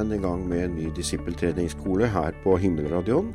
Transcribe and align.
igjen 0.00 0.16
i 0.16 0.22
gang 0.22 0.44
med 0.48 0.64
en 0.64 0.76
ny 0.78 0.88
disippeltreningsskole 0.96 2.08
her 2.08 2.32
på 2.44 2.56
Himmelradioen. 2.56 3.34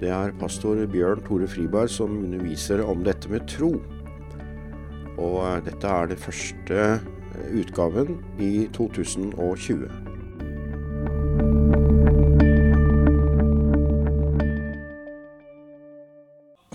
Det 0.00 0.10
er 0.12 0.34
pastor 0.38 0.76
Bjørn 0.86 1.22
Tore 1.24 1.48
Friberg 1.48 1.88
som 1.90 2.18
underviser 2.18 2.82
om 2.84 3.00
dette 3.06 3.30
med 3.32 3.46
tro. 3.48 3.78
Og 5.18 5.38
eh, 5.46 5.62
dette 5.64 5.88
er 5.88 6.10
den 6.10 6.20
første 6.20 6.76
eh, 6.76 7.48
utgaven 7.56 8.18
i 8.38 8.68
2020. 8.76 9.88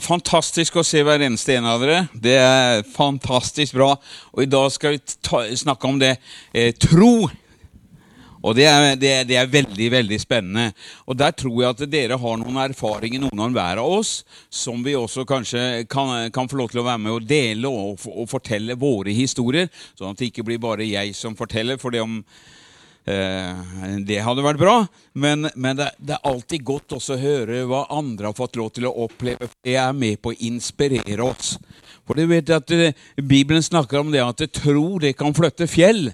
Fantastisk 0.04 0.82
å 0.82 0.84
se 0.84 1.06
hver 1.06 1.22
eneste 1.22 1.54
en 1.56 1.70
av 1.70 1.86
dere. 1.86 2.08
Det 2.12 2.36
er 2.42 2.82
fantastisk 2.98 3.78
bra. 3.78 3.94
Og 4.34 4.44
i 4.44 4.50
dag 4.50 4.74
skal 4.74 4.98
vi 4.98 5.06
ta, 5.22 5.46
snakke 5.54 5.88
om 5.88 6.02
det 6.02 6.16
eh, 6.52 6.74
tro. 6.74 7.30
Og 8.44 8.58
det 8.58 8.66
er, 8.68 8.88
det, 9.00 9.12
det 9.30 9.38
er, 9.40 9.52
veldig 9.52 9.90
veldig 9.94 10.20
spennende. 10.20 10.72
Og 11.08 11.18
Der 11.20 11.32
tror 11.32 11.62
jeg 11.62 11.70
at 11.70 11.84
dere 11.92 12.20
har 12.20 12.40
noen 12.42 12.60
erfaringer, 12.66 13.24
noen 13.24 13.46
av 13.46 13.56
hver 13.56 13.84
av 13.84 13.94
oss, 14.00 14.16
som 14.52 14.84
vi 14.84 14.98
også 15.00 15.24
kanskje 15.28 15.86
kan, 15.90 16.28
kan, 16.34 16.50
få 16.52 16.60
lov 16.60 16.74
til 16.74 16.84
å 16.84 16.88
være 16.88 17.04
med 17.06 17.16
og 17.16 17.30
dele 17.30 17.72
og, 17.72 18.04
og 18.12 18.28
fortelle 18.32 18.76
våre 18.80 19.16
historier. 19.16 19.72
Sånn 19.96 20.12
at 20.12 20.20
det 20.20 20.34
ikke 20.34 20.46
blir 20.48 20.62
bare 20.62 20.88
jeg 20.88 21.16
som 21.16 21.40
forteller. 21.40 21.80
for 21.80 21.96
det 21.96 22.04
om 22.04 22.20
Eh, 23.04 23.56
det 24.08 24.22
hadde 24.24 24.44
vært 24.46 24.62
bra, 24.62 24.78
men, 25.20 25.50
men 25.60 25.76
det, 25.76 25.90
det, 26.00 26.16
er 26.16 26.30
alltid 26.30 26.64
godt 26.64 26.96
også 26.96 27.18
å 27.18 27.20
høre 27.20 27.66
hva 27.68 27.82
andre 27.92 28.30
har 28.30 28.38
fått 28.38 28.56
lov 28.56 28.70
til 28.76 28.88
å 28.88 28.94
oppleve. 29.04 29.50
Det 29.60 29.76
er 29.76 29.92
med 29.98 30.22
på 30.24 30.32
å 30.32 30.40
inspirere 30.48 31.26
oss. 31.26 31.58
For 32.08 32.16
du 32.16 32.24
vet 32.32 32.52
at 32.56 32.72
uh, 32.72 32.96
Bibelen 33.20 33.64
snakker 33.64 34.00
om 34.00 34.12
det 34.14 34.24
at 34.24 34.46
tro 34.56 35.02
det 35.04 35.18
kan 35.20 35.36
flytte 35.36 35.68
fjell. 35.68 36.14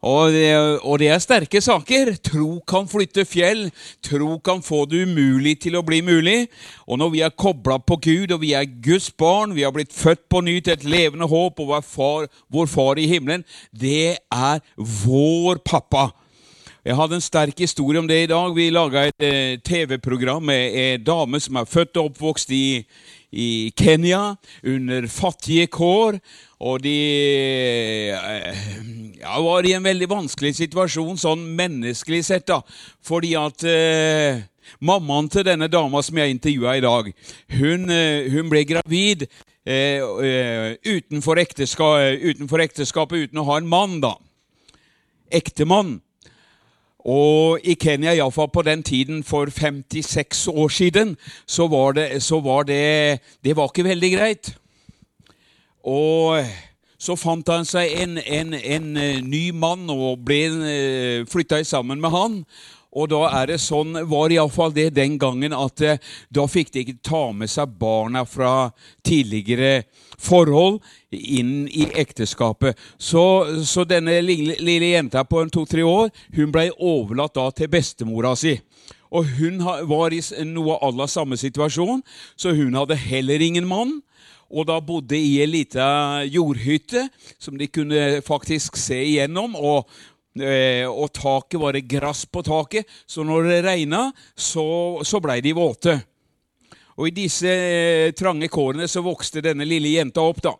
Og 0.00 0.32
det, 0.32 0.48
og 0.80 0.98
det, 0.98 1.10
er 1.12 1.20
sterke 1.20 1.60
saker. 1.60 2.14
Tro 2.24 2.60
kan 2.68 2.88
flytte 2.88 3.26
fjell. 3.28 3.66
Tro 4.04 4.38
kan 4.44 4.62
få 4.64 4.86
det 4.88 5.02
umulig 5.04 5.58
til 5.60 5.76
å 5.76 5.84
bli 5.84 6.00
mulig. 6.04 6.46
Og 6.88 7.02
når 7.02 7.12
vi 7.12 7.20
er 7.26 7.36
kobla 7.36 7.76
på 7.84 7.98
Gud, 8.00 8.32
og 8.32 8.40
vi 8.40 8.54
er 8.56 8.68
Guds 8.80 9.10
barn, 9.12 9.52
vi 9.54 9.66
har 9.66 9.74
blitt 9.76 9.92
født 9.92 10.24
på 10.32 10.40
ny 10.46 10.56
til 10.64 10.78
et 10.78 10.88
levende 10.88 11.28
håp, 11.28 11.60
og 11.60 11.76
far, 11.84 12.30
vår 12.48 12.72
far 12.72 13.00
i 13.00 13.10
himmelen, 13.10 13.44
det 13.76 14.16
er 14.32 14.64
vår 15.04 15.60
pappa. 15.68 16.08
Jeg 16.80 16.96
hadde 16.96 17.18
en 17.18 17.24
sterk 17.24 17.58
historie 17.60 18.00
om 18.00 18.06
det 18.08 18.22
i 18.22 18.28
dag. 18.30 18.54
Vi 18.56 18.70
laga 18.72 19.04
et 19.10 19.24
eh, 19.26 19.58
TV-program 19.60 20.46
med 20.48 20.78
en 20.80 21.02
dame 21.04 21.40
som 21.44 21.58
er 21.60 21.68
født 21.68 22.00
og 22.00 22.14
oppvokst 22.14 22.54
i, 22.56 22.80
i 23.36 23.48
Kenya 23.76 24.38
under 24.64 25.04
fattige 25.12 25.68
kår. 25.68 26.16
Og 26.60 26.82
de 26.84 26.96
eh, 28.12 28.64
ja, 29.20 29.38
var 29.40 29.64
i 29.64 29.72
en 29.72 29.84
veldig 29.84 30.08
vanskelig 30.10 30.52
situasjon, 30.58 31.16
sånn 31.20 31.46
menneskelig 31.56 32.20
sett, 32.28 32.50
da. 32.50 32.60
Fordi 33.06 33.32
at 33.40 33.64
eh, 33.64 34.42
mammaen 34.84 35.30
til 35.32 35.46
denne 35.48 35.70
dama 35.72 36.02
som 36.04 36.20
jeg 36.20 36.36
intervjua 36.36 36.76
i 36.76 36.84
dag, 36.84 37.08
hun, 37.56 37.88
eh, 37.88 38.28
hun 38.34 38.52
ble 38.52 38.66
gravid 38.68 39.24
eh, 39.64 40.04
eh, 40.04 40.76
utenfor, 40.84 41.40
ekteskap, 41.40 42.60
ekteskapet 42.68 43.30
uten 43.30 43.40
å 43.40 43.48
ha 43.48 43.58
en 43.60 43.70
mann, 43.70 43.98
da. 44.04 44.14
Ektemann. 45.32 45.98
Og 47.08 47.64
i 47.64 47.78
Kenya, 47.80 48.12
iallfall 48.12 48.50
på 48.52 48.66
den 48.66 48.82
tiden 48.84 49.22
for 49.24 49.48
56 49.48 50.50
år 50.52 50.68
siden, 50.68 51.16
så 51.48 51.64
var 51.72 51.96
det, 51.96 52.10
så 52.20 52.42
var 52.44 52.68
det 52.68 53.20
Det 53.40 53.56
var 53.56 53.72
ikke 53.72 53.88
veldig 53.88 54.10
greit. 54.18 54.52
Og 55.88 56.44
så 57.00 57.16
fant 57.16 57.48
han 57.48 57.64
seg 57.64 57.94
en, 58.02 58.18
en, 58.20 58.52
en 58.54 58.90
eh, 59.00 59.22
ny 59.24 59.46
mann 59.56 59.88
og 59.92 60.20
ble 60.26 60.42
eh, 60.68 61.22
flytta 61.30 61.62
sammen 61.64 62.02
med 62.02 62.12
han. 62.12 62.36
Og 62.90 63.06
da 63.12 63.20
er 63.38 63.52
det 63.52 63.60
sånn, 63.62 63.94
var 64.10 64.32
iallfall 64.34 64.72
det 64.74 64.88
den 64.96 65.14
gangen, 65.20 65.54
at 65.54 65.80
eh, 65.86 66.00
da 66.28 66.44
fikk 66.50 66.72
de 66.74 66.82
ikke 66.82 66.98
ta 67.06 67.22
med 67.32 67.50
seg 67.50 67.72
barna 67.80 68.24
fra 68.26 68.72
tidligere 69.06 69.84
forhold 70.20 70.80
inn 71.14 71.70
i 71.70 71.86
ekteskapet. 72.02 72.76
Så, 72.98 73.22
så 73.64 73.86
denne 73.88 74.18
lille, 74.20 74.58
lille, 74.60 74.92
jenta 74.92 75.24
på 75.24 75.46
to-tre 75.54 75.86
år 75.86 76.10
hun 76.36 76.52
ble 76.52 76.68
overlatt 76.76 77.38
da 77.38 77.48
til 77.54 77.70
bestemora 77.72 78.34
si. 78.36 78.58
Og 79.10 79.26
hun 79.38 79.62
var 79.88 80.12
i 80.14 80.20
noe 80.46 80.76
aller 80.84 81.08
samme 81.10 81.38
situasjon, 81.40 82.02
så 82.36 82.52
hun 82.54 82.76
hadde 82.78 82.98
heller 82.98 83.42
ingen 83.42 83.66
mann 83.70 84.00
og 84.50 84.66
da 84.66 84.80
bodde 84.82 85.14
i 85.14 85.38
ei 85.40 85.46
lita 85.46 86.24
jordhytte 86.26 87.06
som 87.38 87.58
de 87.58 87.70
kunne 87.70 88.20
faktisk 88.26 88.76
se 88.80 88.98
igjennom. 88.98 89.54
Og 89.54 89.86
Eh, 90.38 90.86
og 90.86 91.10
taket 91.10 91.58
var 91.58 91.74
det 91.74 91.88
gress 91.90 92.22
på 92.30 92.42
taket, 92.46 92.86
så 93.06 93.24
når 93.26 93.48
det 93.48 93.64
regna, 93.66 94.04
så, 94.38 95.02
så 95.02 95.18
blei 95.18 95.40
de 95.42 95.52
våte. 95.58 95.96
Og 97.00 97.08
i 97.08 97.14
disse 97.16 97.50
eh, 97.50 98.12
trange 98.14 98.46
kårene 98.52 98.86
så 98.88 99.02
vokste 99.02 99.42
denne 99.42 99.66
lille 99.66 99.90
jenta 99.96 100.22
opp, 100.22 100.38
da. 100.44 100.54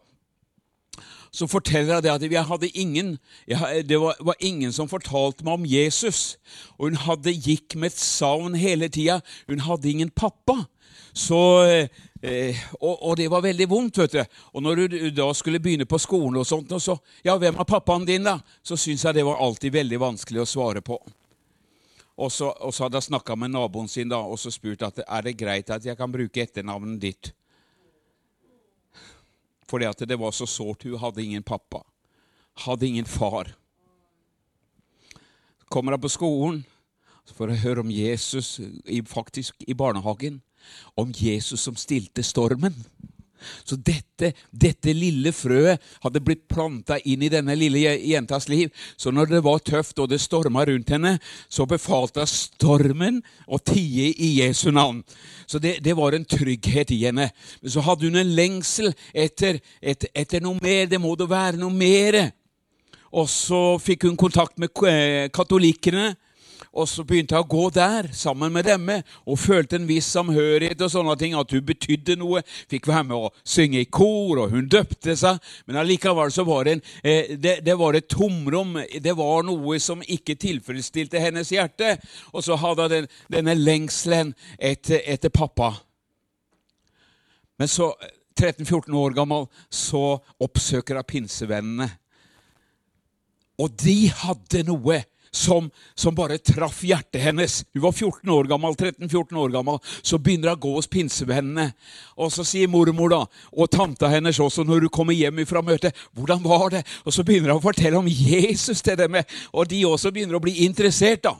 Så 1.30 1.46
forteller 1.46 2.02
jeg 2.02 2.10
at 2.10 2.24
jeg 2.26 2.48
hadde 2.48 2.72
ingen, 2.74 3.12
jeg, 3.46 3.84
det 3.86 4.00
var, 4.02 4.18
var, 4.18 4.34
ingen 4.42 4.74
som 4.74 4.90
fortalte 4.90 5.46
meg 5.46 5.60
om 5.60 5.68
Jesus. 5.70 6.40
Og 6.74 6.88
hun 6.88 6.98
hadde 7.04 7.36
gikk 7.36 7.78
med 7.78 7.92
et 7.92 8.02
savn 8.02 8.58
hele 8.58 8.88
tida. 8.90 9.20
Hun 9.46 9.62
hadde 9.62 9.92
ingen 9.92 10.10
pappa. 10.10 10.64
Så 11.14 11.38
eh, 12.22 12.56
og, 12.81 13.03
og, 13.03 13.16
det 13.16 13.28
var 13.31 13.42
veldig 13.42 13.69
vondt. 13.69 13.98
vet 13.98 14.12
du. 14.12 14.25
Og 14.53 14.62
når 14.62 14.76
du 14.76 15.10
da 15.10 15.31
skulle 15.34 15.60
begynne 15.60 15.86
på 15.88 15.98
skolen, 15.98 16.41
og 16.41 16.47
sånt, 16.47 16.72
og 16.72 16.82
så 16.82 16.98
Ja, 17.25 17.36
hvem 17.38 17.58
er 17.58 17.64
pappaen 17.64 18.06
din, 18.06 18.25
da? 18.25 18.41
Så 18.62 18.76
syntes 18.76 19.04
jeg 19.04 19.14
det 19.14 19.26
var 19.26 19.41
alltid 19.41 19.72
veldig 19.72 20.00
vanskelig 20.00 20.42
å 20.42 20.48
svare 20.48 20.80
på. 20.84 21.00
Og 22.20 22.32
så, 22.32 22.50
og 22.50 22.75
så 22.75 22.84
hadde 22.84 23.00
jeg 23.00 23.09
snakka 23.09 23.36
med 23.36 23.54
naboen 23.54 23.88
sin 23.88 24.10
da, 24.10 24.19
og 24.20 24.38
så 24.38 24.53
spurt 24.53 24.82
at 24.84 25.00
er 25.06 25.22
det 25.25 25.38
greit 25.41 25.70
at 25.72 25.84
jeg 25.84 25.97
kan 25.97 26.12
bruke 26.12 26.42
etternavnet 26.42 27.00
ditt. 27.00 27.32
Fordi 29.70 29.86
at 29.86 30.03
det 30.04 30.19
var 30.19 30.34
så 30.36 30.47
sårt. 30.47 30.84
Hun 30.84 30.98
hadde 30.98 31.22
ingen 31.22 31.42
pappa. 31.47 31.80
Hadde 32.66 32.86
ingen 32.86 33.06
far. 33.09 33.54
Kommer 35.70 35.94
hun 35.94 36.03
på 36.03 36.10
skolen, 36.10 36.60
for 37.30 37.47
å 37.47 37.56
høre 37.62 37.84
om 37.84 37.91
Jesus 37.94 38.59
faktisk 39.06 39.62
i 39.70 39.76
barnehagen 39.78 40.41
om 41.00 41.12
Jesus 41.16 41.62
som 41.66 41.76
stilte 41.78 42.25
stormen. 42.26 42.75
Så 43.65 43.76
dette, 43.76 44.32
dette 44.50 44.93
lille 44.94 45.32
frøet 45.32 45.81
hadde 46.04 46.22
blitt 46.25 46.47
planta 46.50 46.98
inn 47.09 47.22
i 47.25 47.31
denne 47.32 47.54
lille 47.59 47.94
jentas 47.97 48.48
liv. 48.53 48.71
Så 48.97 49.12
når 49.15 49.32
det 49.34 49.43
var 49.47 49.62
tøft 49.65 50.00
og 50.03 50.10
det 50.12 50.21
storma 50.22 50.65
rundt 50.69 50.93
henne, 50.93 51.16
så 51.48 51.66
befalte 51.69 52.25
hun 52.25 52.32
stormen 52.32 53.22
å 53.47 53.59
tie 53.59 54.10
i 54.12 54.32
Jesu 54.41 54.71
navn. 54.75 55.03
Så 55.47 55.59
det, 55.62 55.78
det, 55.84 55.97
var 55.98 56.16
en 56.16 56.28
trygghet 56.28 56.92
i 56.94 57.03
henne. 57.06 57.31
Men 57.62 57.75
så 57.75 57.84
hadde 57.87 58.10
hun 58.10 58.21
en 58.21 58.34
lengsel 58.37 58.92
etter, 59.15 59.60
etter, 59.81 60.12
etter 60.15 60.44
noe 60.44 60.60
mer. 60.62 60.87
Det 60.91 61.00
må 61.00 61.16
da 61.19 61.28
være 61.31 61.60
noe 61.60 61.75
mer. 61.75 62.22
Og 63.10 63.27
så 63.31 63.62
fikk 63.82 64.06
hun 64.06 64.19
kontakt 64.21 64.60
med 64.62 64.71
eh, 64.87 65.31
katolikkene. 65.34 66.12
Og 66.70 66.86
så 66.86 67.03
begynte 67.03 67.34
jeg 67.34 67.42
å 67.42 67.50
gå 67.50 67.64
der 67.75 68.06
sammen 68.14 68.53
med 68.54 68.69
dem 68.69 68.84
og 68.92 69.38
følte 69.42 69.75
en 69.81 69.88
viss 69.88 70.06
samhørighet 70.14 70.82
og 70.86 70.92
sånne 70.92 71.16
ting. 71.19 71.34
At 71.34 71.50
hun 71.50 71.64
betydde 71.66 72.14
noe. 72.20 72.44
Fikk 72.70 72.86
være 72.91 73.08
med 73.08 73.16
å 73.16 73.32
synge 73.42 73.82
i 73.82 73.88
kor, 73.91 74.44
og 74.44 74.54
hun 74.54 74.69
døpte 74.70 75.16
seg. 75.19 75.41
Men 75.66 75.80
allikevel 75.82 76.30
så 76.34 76.47
var 76.47 76.69
det, 76.69 76.76
en, 76.76 76.84
eh, 77.03 77.34
det, 77.34 77.56
det 77.66 77.76
var 77.78 77.98
et 77.98 78.06
tomrom. 78.10 78.78
Det 79.03 79.16
var 79.19 79.42
noe 79.48 79.80
som 79.82 80.04
ikke 80.06 80.38
tilfredsstilte 80.38 81.22
hennes 81.22 81.50
hjerte. 81.50 81.97
Og 82.30 82.47
så 82.47 82.59
hadde 82.60 82.88
hun 82.94 83.10
denne 83.34 83.59
lengselen 83.59 84.34
etter, 84.56 85.03
etter 85.10 85.34
pappa. 85.34 85.75
Men 87.59 87.69
så, 87.69 87.91
13-14 88.39 88.94
år 88.94 89.18
gammel, 89.18 89.50
så 89.68 90.21
oppsøker 90.41 91.03
hun 91.03 91.09
pinsevennene. 91.09 91.91
Og 93.60 93.74
de 93.83 94.06
hadde 94.22 94.62
noe 94.71 95.03
som, 95.30 95.71
som, 95.94 96.15
bare 96.15 96.38
traff 96.38 96.82
hjertet 96.84 97.22
hennes. 97.22 97.65
Hun 97.74 97.82
var 97.82 97.92
14 97.92 98.30
år 98.30 98.48
gammel, 98.50 98.74
13-14 98.74 99.36
år 99.36 99.53
gammel. 99.54 99.78
Så 100.03 100.18
begynner 100.18 100.50
hun 100.53 100.59
å 100.59 100.62
gå 100.65 100.72
hos 100.78 100.91
pinsevennene. 100.91 101.71
Og 102.21 102.32
så 102.34 102.44
sier 102.47 102.71
mormor 102.71 103.12
da, 103.12 103.21
og 103.53 103.71
tanta 103.71 104.10
hennes 104.10 104.41
også 104.42 104.65
når 104.66 104.88
hun 104.88 104.94
kommer 104.94 105.16
hjem 105.16 105.44
fra 105.47 105.62
møtet, 105.62 105.94
'Hvordan 106.15 106.42
var 106.42 106.71
det?' 106.71 106.84
Og 107.06 107.12
så 107.12 107.24
begynner 107.24 107.53
hun 107.53 107.60
å 107.60 107.68
fortelle 107.68 107.98
om 107.98 108.09
Jesus 108.09 108.82
til 108.82 108.97
dem, 108.97 109.16
og 109.53 109.68
de 109.68 109.86
også 109.86 110.10
begynner 110.10 110.36
å 110.36 110.42
bli 110.42 110.65
interessert. 110.66 111.22
da. 111.22 111.34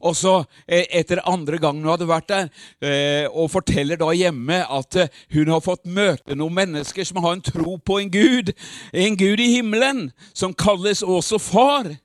Og 0.00 0.16
så, 0.16 0.44
eh, 0.68 0.86
etter 0.90 1.20
andre 1.26 1.58
gangen 1.58 1.82
hun 1.82 1.90
hadde 1.90 2.06
vært 2.06 2.28
der, 2.28 2.50
eh, 2.80 3.26
og 3.26 3.50
forteller 3.50 3.96
da 3.96 4.12
hjemme 4.14 4.64
at 4.70 4.96
eh, 4.96 5.08
hun 5.32 5.48
har 5.48 5.60
fått 5.60 5.86
møte 5.86 6.36
noen 6.36 6.54
mennesker 6.54 7.04
som 7.04 7.22
har 7.22 7.32
en 7.32 7.42
tro 7.42 7.78
på 7.78 8.00
en 8.00 8.10
Gud, 8.10 8.52
en 8.92 9.16
Gud 9.16 9.40
i 9.40 9.56
himmelen, 9.56 10.12
som 10.34 10.54
kalles 10.54 11.02
også 11.02 11.40
far 11.40 11.98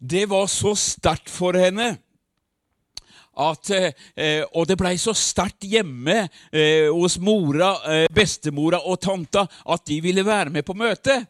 det 0.00 0.26
var 0.30 0.46
så 0.46 0.74
sterkt 0.78 1.30
for 1.30 1.58
henne. 1.58 1.96
At, 3.38 3.70
eh, 3.70 4.42
og 4.54 4.66
det 4.66 4.78
blei 4.78 4.96
så 4.98 5.14
sterkt 5.14 5.66
hjemme 5.70 6.24
eh, 6.50 6.88
hos 6.90 7.20
mora, 7.22 7.76
eh, 7.86 8.06
bestemora 8.10 8.80
og 8.82 8.98
tanta 9.00 9.44
at 9.46 9.84
de 9.86 10.00
ville 10.02 10.26
være 10.26 10.50
med 10.50 10.66
på 10.66 10.74
møtet. 10.74 11.28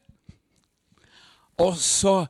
Og 1.61 1.77
så 1.77 2.23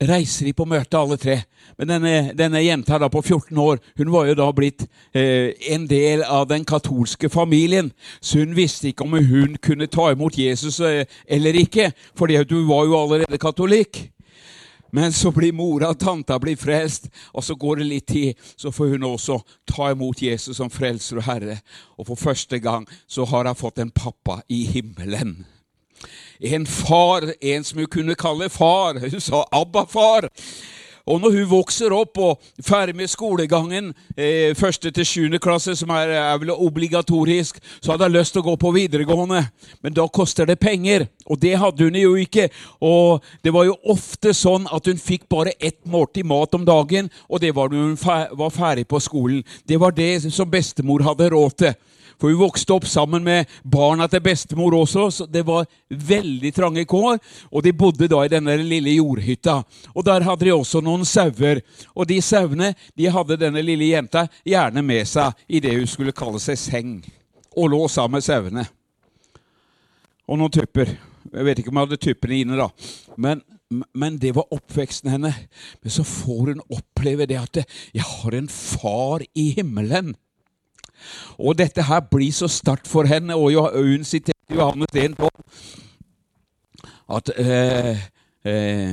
reiser 0.00 0.48
de 0.48 0.52
på 0.56 0.64
møte, 0.64 0.96
alle 0.96 1.18
tre. 1.20 1.36
Men 1.78 1.90
denne, 1.92 2.14
denne 2.36 2.62
jenta 2.64 2.98
da 3.00 3.10
på 3.12 3.20
14 3.20 3.58
år 3.60 3.80
hun 4.00 4.12
var 4.12 4.30
jo 4.30 4.36
da 4.38 4.46
blitt 4.56 4.86
eh, 5.12 5.52
en 5.74 5.86
del 5.90 6.24
av 6.24 6.48
den 6.48 6.64
katolske 6.64 7.28
familien. 7.32 7.92
Så 8.20 8.40
hun 8.40 8.56
visste 8.56 8.90
ikke 8.90 9.04
om 9.04 9.18
hun 9.18 9.58
kunne 9.62 9.90
ta 9.92 10.10
imot 10.14 10.38
Jesus 10.38 10.80
eh, 10.80 11.04
eller 11.28 11.60
ikke, 11.60 11.90
fordi 12.16 12.40
hun 12.40 12.68
var 12.68 12.88
jo 12.88 12.96
allerede 13.02 13.40
katolikk. 13.40 14.06
Men 14.92 15.12
så 15.12 15.30
blir 15.34 15.54
mora 15.54 15.92
og 15.92 16.00
tanta 16.00 16.38
blir 16.42 16.58
frelst, 16.58 17.08
og 17.34 17.44
så 17.44 17.54
går 17.54 17.80
det 17.80 17.86
litt 17.88 18.08
tid. 18.10 18.34
Så 18.56 18.72
får 18.74 18.96
hun 18.96 19.06
også 19.12 19.40
ta 19.68 19.90
imot 19.92 20.22
Jesus 20.22 20.58
som 20.58 20.70
frelser 20.70 21.20
og 21.20 21.28
herre. 21.28 21.60
Og 21.98 22.10
for 22.10 22.20
første 22.20 22.58
gang 22.58 22.88
så 23.06 23.24
har 23.24 23.46
hun 23.46 23.58
fått 23.58 23.78
en 23.78 23.94
pappa 23.94 24.40
i 24.48 24.64
himmelen. 24.66 25.44
En 26.40 26.66
far, 26.66 27.26
en 27.40 27.64
som 27.64 27.78
hun 27.78 27.90
kunne 27.92 28.16
kalle 28.16 28.48
far. 28.48 28.98
Hun 28.98 29.20
sa 29.20 29.44
'Abba, 29.52 29.84
far'. 29.84 30.30
Og 31.10 31.18
når 31.18 31.40
hun 31.40 31.48
vokser 31.50 31.90
opp 31.94 32.18
og 32.22 32.50
ferdig 32.62 32.94
med 32.94 33.10
skolegangen, 33.10 33.90
eh, 34.16 34.54
første 34.54 34.92
til 34.94 35.06
sjuende 35.06 35.40
klasse, 35.42 35.74
som 35.76 35.90
er, 35.90 36.12
er, 36.14 36.38
vel 36.38 36.52
obligatorisk, 36.54 37.58
så 37.82 37.92
hadde 37.92 38.06
hun 38.06 38.14
lyst 38.14 38.36
til 38.36 38.44
å 38.44 38.48
gå 38.50 38.56
på 38.60 38.72
videregående. 38.76 39.42
Men 39.82 39.96
da 39.96 40.06
koster 40.06 40.46
det 40.46 40.60
penger, 40.62 41.08
og 41.26 41.40
det 41.42 41.56
hadde 41.58 41.88
hun 41.88 41.98
jo 41.98 42.14
ikke. 42.14 42.48
Og 42.80 43.24
det 43.42 43.54
var 43.54 43.66
jo 43.66 43.78
ofte 43.90 44.34
sånn 44.36 44.68
at 44.70 44.86
hun 44.86 45.02
fikk 45.02 45.26
bare 45.28 45.56
ett 45.58 45.80
måltid 45.84 46.28
mat 46.30 46.54
om 46.54 46.64
dagen, 46.68 47.10
og 47.28 47.42
det 47.42 47.54
var 47.56 47.72
når 47.72 47.90
hun 47.90 48.38
var 48.38 48.54
ferdig 48.54 48.86
på 48.86 49.02
skolen. 49.02 49.42
Det 49.66 49.80
var 49.80 49.90
det 49.96 50.30
som 50.30 50.50
bestemor 50.50 51.02
hadde 51.02 51.32
råd 51.34 51.56
til. 51.58 51.74
For 52.20 52.28
hun 52.28 52.42
vokste 52.42 52.74
opp 52.76 52.86
sammen 52.88 53.24
med 53.24 53.48
barna 53.64 54.06
til 54.10 54.22
bestemor 54.24 54.76
også, 54.76 55.06
så 55.10 55.26
det 55.26 55.42
var 55.48 55.68
veldig 55.88 56.52
trange 56.54 56.84
kår. 56.88 57.18
Og 57.48 57.64
de 57.64 57.72
bodde 57.72 58.10
da 58.10 58.22
i 58.24 58.32
denne 58.32 58.58
lille 58.60 58.98
jordhytta. 58.98 59.60
Og 59.94 60.04
der 60.04 60.26
hadde 60.28 60.44
de 60.44 60.54
også 60.54 60.82
noen 60.84 61.06
sauer. 61.08 61.62
Og 61.96 62.08
de 62.10 62.20
sauene 62.24 62.74
de 62.98 63.08
hadde 63.10 63.40
denne 63.40 63.64
lille 63.64 63.88
jenta 63.94 64.26
gjerne 64.44 64.84
med 64.84 65.08
seg 65.08 65.32
i 65.48 65.62
det 65.64 65.72
hun 65.78 65.88
skulle 65.88 66.16
kalle 66.16 66.42
seg 66.42 66.60
seng. 66.60 66.98
Og 67.56 67.72
lå 67.72 67.86
sammen 67.88 68.20
med 68.20 68.26
sauene. 68.26 68.66
Og 70.28 70.38
noen 70.38 70.52
tupper. 70.60 70.92
Jeg 71.30 71.46
vet 71.46 71.62
ikke 71.62 71.72
om 71.72 71.80
jeg 71.80 71.88
hadde 71.88 72.04
tuppene 72.04 72.42
inne, 72.44 72.60
da. 72.60 72.68
Men 73.20 73.42
men 73.70 74.16
det 74.18 74.32
var 74.34 74.50
oppveksten 74.50 75.12
henne. 75.12 75.30
Men 75.78 75.92
så 75.94 76.02
får 76.02 76.48
hun 76.48 76.62
oppleve 76.74 77.26
det 77.30 77.38
at 77.38 77.56
'jeg 77.94 78.02
har 78.02 78.34
en 78.34 78.48
far 78.48 79.22
i 79.34 79.54
himmelen'. 79.54 80.14
Og 81.38 81.58
dette 81.58 81.82
her 81.82 82.00
blir 82.10 82.32
så 82.32 82.48
sterkt 82.48 82.88
for 82.88 83.08
henne, 83.08 83.34
og 83.34 83.72
hun 83.74 84.04
siterte 84.04 84.54
Johannes 84.54 84.92
1,12 84.96 85.28
at 87.10 87.30
eh, 87.36 87.98
Eh, 88.42 88.90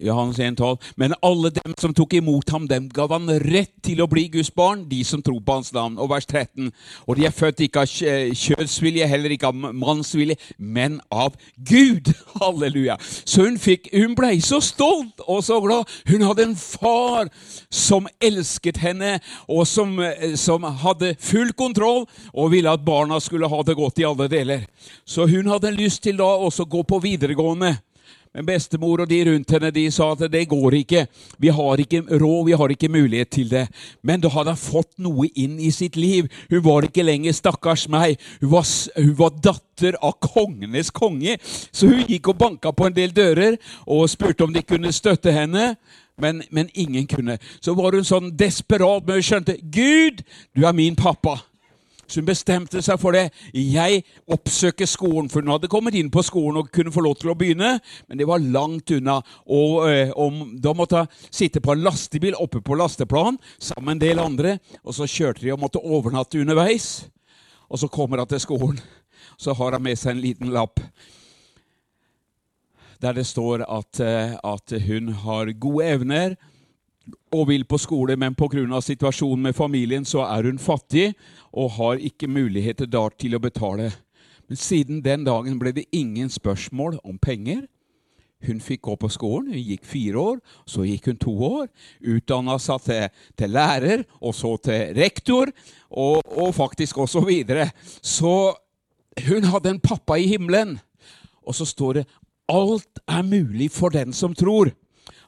Johannes 0.00 0.38
1,12. 0.38 0.78
Men 0.96 1.14
alle 1.22 1.50
dem 1.50 1.74
som 1.78 1.92
tok 1.94 2.16
imot 2.18 2.50
ham, 2.50 2.66
dem 2.66 2.88
gav 2.90 3.12
han 3.14 3.30
rett 3.44 3.70
til 3.86 4.02
å 4.02 4.08
bli 4.10 4.24
Guds 4.32 4.50
barn, 4.50 4.82
de 4.90 5.04
som 5.06 5.22
tror 5.22 5.38
på 5.46 5.58
hans 5.60 5.70
navn. 5.74 5.98
Og 6.02 6.10
vers 6.10 6.26
13. 6.26 6.72
Og 7.06 7.18
de 7.18 7.28
er 7.28 7.34
født 7.34 7.62
ikke 7.62 7.84
av 7.84 7.92
kjødsvilje, 8.34 9.06
heller 9.06 9.34
ikke 9.34 9.52
av 9.52 9.54
mannsvilje, 9.54 10.34
men 10.58 10.98
av 11.10 11.36
Gud. 11.54 12.10
Halleluja. 12.40 12.96
Så 13.22 13.46
hun, 13.46 13.60
fikk, 13.62 13.92
hun 13.94 14.16
ble 14.18 14.32
så 14.42 14.58
stolt 14.64 15.22
og 15.26 15.44
så 15.46 15.60
glad. 15.62 15.86
Hun 16.10 16.26
hadde 16.26 16.48
en 16.48 16.56
far 16.58 17.30
som 17.70 18.08
elsket 18.18 18.80
henne, 18.82 19.18
og 19.46 19.68
som, 19.70 19.94
eh, 20.02 20.34
som 20.34 20.66
hadde 20.82 21.12
full 21.22 21.54
kontroll, 21.54 22.08
og 22.34 22.50
ville 22.56 22.74
at 22.74 22.82
barna 22.82 23.20
skulle 23.22 23.50
ha 23.50 23.62
det 23.62 23.78
godt 23.78 24.02
i 24.02 24.08
alle 24.08 24.26
deler. 24.32 24.66
Så 25.06 25.28
hun 25.30 25.46
hadde 25.52 25.70
lyst 25.76 26.02
til 26.02 26.18
da 26.18 26.26
også 26.26 26.66
å 26.66 26.72
gå 26.74 26.82
på 26.90 26.98
videregående. 27.06 27.76
Men 28.30 28.46
bestemor 28.46 29.00
og 29.02 29.08
de 29.10 29.16
rundt 29.26 29.50
henne 29.50 29.72
de 29.74 29.82
sa 29.90 30.12
at 30.14 30.20
det 30.30 30.44
går 30.52 30.76
ikke. 30.84 31.00
Vi 31.42 31.50
har 31.50 31.80
ikke 31.82 32.04
råd, 32.06 32.44
vi 32.46 32.54
har 32.60 32.70
ikke 32.70 32.90
mulighet 32.92 33.30
til 33.34 33.48
det. 33.50 33.64
Men 34.06 34.22
da 34.22 34.30
hadde 34.30 34.54
hun 34.54 34.60
fått 34.60 34.92
noe 35.02 35.26
inn 35.34 35.56
i 35.58 35.72
sitt 35.74 35.98
liv. 35.98 36.28
Hun 36.50 36.62
var 36.62 36.86
ikke 36.86 37.02
lenger 37.02 37.34
'stakkars 37.34 37.88
meg'. 37.90 38.20
Hun 38.40 38.52
var, 38.52 38.66
hun 39.02 39.18
var 39.18 39.34
datter 39.42 39.98
av 40.02 40.14
kongenes 40.20 40.90
konge. 40.90 41.38
Så 41.72 41.90
hun 41.90 42.06
gikk 42.06 42.28
og 42.28 42.38
banka 42.38 42.70
på 42.70 42.86
en 42.86 42.94
del 42.94 43.10
dører 43.10 43.58
og 43.86 44.10
spurte 44.10 44.44
om 44.44 44.54
de 44.54 44.62
kunne 44.62 44.92
støtte 44.92 45.32
henne. 45.32 45.74
Men, 46.20 46.42
men 46.50 46.68
ingen 46.74 47.06
kunne. 47.06 47.38
Så 47.60 47.74
var 47.74 47.96
hun 47.96 48.04
sånn 48.04 48.30
desperat, 48.36 49.06
men 49.06 49.18
hun 49.18 49.26
skjønte 49.26 49.58
'Gud, 49.58 50.22
du 50.54 50.66
er 50.66 50.72
min 50.72 50.94
pappa'. 50.94 51.49
Så 52.10 52.18
hun 52.18 52.26
bestemte 52.26 52.80
seg 52.82 52.98
for 52.98 53.14
det. 53.14 53.28
Jeg 53.54 54.02
oppsøker 54.34 54.88
skolen, 54.90 55.28
for 55.30 55.44
hun 55.44 55.52
hadde 55.52 55.70
kommet 55.70 55.94
inn 55.94 56.10
på 56.10 56.24
skolen 56.26 56.58
og 56.58 56.72
kunne 56.74 56.90
få 56.90 57.04
lov 57.06 57.14
til 57.20 57.30
å 57.30 57.36
begynne, 57.38 57.76
men 58.08 58.18
det 58.18 58.26
var 58.26 58.42
langt 58.42 58.90
unna. 58.96 59.20
Og, 59.46 59.86
øh, 59.86 60.10
og 60.18 60.40
Da 60.60 60.72
måtte 60.74 61.04
hun 61.04 61.30
sitte 61.30 61.62
på 61.62 61.72
en 61.72 61.84
lastebil 61.86 62.34
oppe 62.34 62.60
på 62.60 62.74
lasteplan 62.74 63.38
sammen 63.58 63.86
med 63.86 63.94
en 63.94 64.08
del 64.08 64.18
andre. 64.18 64.58
Og 64.84 64.94
så 64.94 65.06
kjørte 65.06 65.44
de 65.44 65.52
og 65.54 65.62
måtte 65.62 65.78
overnatte 65.78 66.40
underveis. 66.40 67.06
Og 67.70 67.78
så 67.78 67.88
kommer 67.88 68.18
hun 68.18 68.26
til 68.26 68.40
skolen. 68.40 68.80
Så 69.38 69.54
har 69.54 69.72
hun 69.72 69.82
med 69.82 69.96
seg 69.96 70.16
en 70.16 70.24
liten 70.24 70.50
lapp 70.50 70.80
der 73.00 73.14
det 73.16 73.24
står 73.24 73.64
at, 73.64 74.00
eh, 74.00 74.36
at 74.44 74.82
hun 74.84 75.08
har 75.22 75.52
gode 75.60 75.86
evner 75.88 76.34
og 77.32 77.48
vil 77.48 77.64
på 77.64 77.78
skole, 77.78 78.16
men 78.16 78.34
pga. 78.34 78.80
situasjonen 78.80 79.42
med 79.42 79.54
familien 79.54 80.04
så 80.04 80.20
er 80.26 80.42
hun 80.42 80.58
fattig 80.58 81.14
og 81.52 81.70
har 81.70 81.96
ikke 81.96 82.28
muligheter 82.28 82.86
da 82.86 83.08
til 83.18 83.34
å 83.34 83.42
betale. 83.42 83.90
Men 84.48 84.56
siden 84.56 85.04
den 85.04 85.24
dagen 85.24 85.58
ble 85.58 85.72
det 85.72 85.84
ingen 85.92 86.28
spørsmål 86.28 86.98
om 87.04 87.18
penger. 87.18 87.66
Hun 88.46 88.60
fikk 88.60 88.82
gå 88.82 88.96
på 88.96 89.08
skolen. 89.08 89.52
Hun 89.52 89.62
gikk 89.62 89.84
fire 89.84 90.18
år, 90.18 90.38
så 90.66 90.82
gikk 90.82 91.10
hun 91.10 91.20
to 91.20 91.34
år. 91.44 91.68
Utdanna 92.00 92.56
seg 92.58 92.82
til, 92.86 93.08
til, 93.36 93.50
lærer, 93.50 94.04
og 94.20 94.34
så 94.34 94.56
til 94.64 94.94
rektor, 94.96 95.52
og, 95.90 96.24
og 96.24 96.54
faktisk 96.56 96.98
også 96.98 97.22
videre. 97.28 97.68
Så 98.02 98.54
hun 99.28 99.44
hadde 99.52 99.76
en 99.76 99.82
pappa 99.82 100.16
i 100.18 100.26
himmelen. 100.30 100.78
Og 101.46 101.54
så 101.54 101.68
står 101.68 102.00
det 102.00 102.08
alt 102.50 103.02
er 103.06 103.22
mulig 103.22 103.70
for 103.70 103.92
den 103.94 104.12
som 104.16 104.34
tror. 104.34 104.72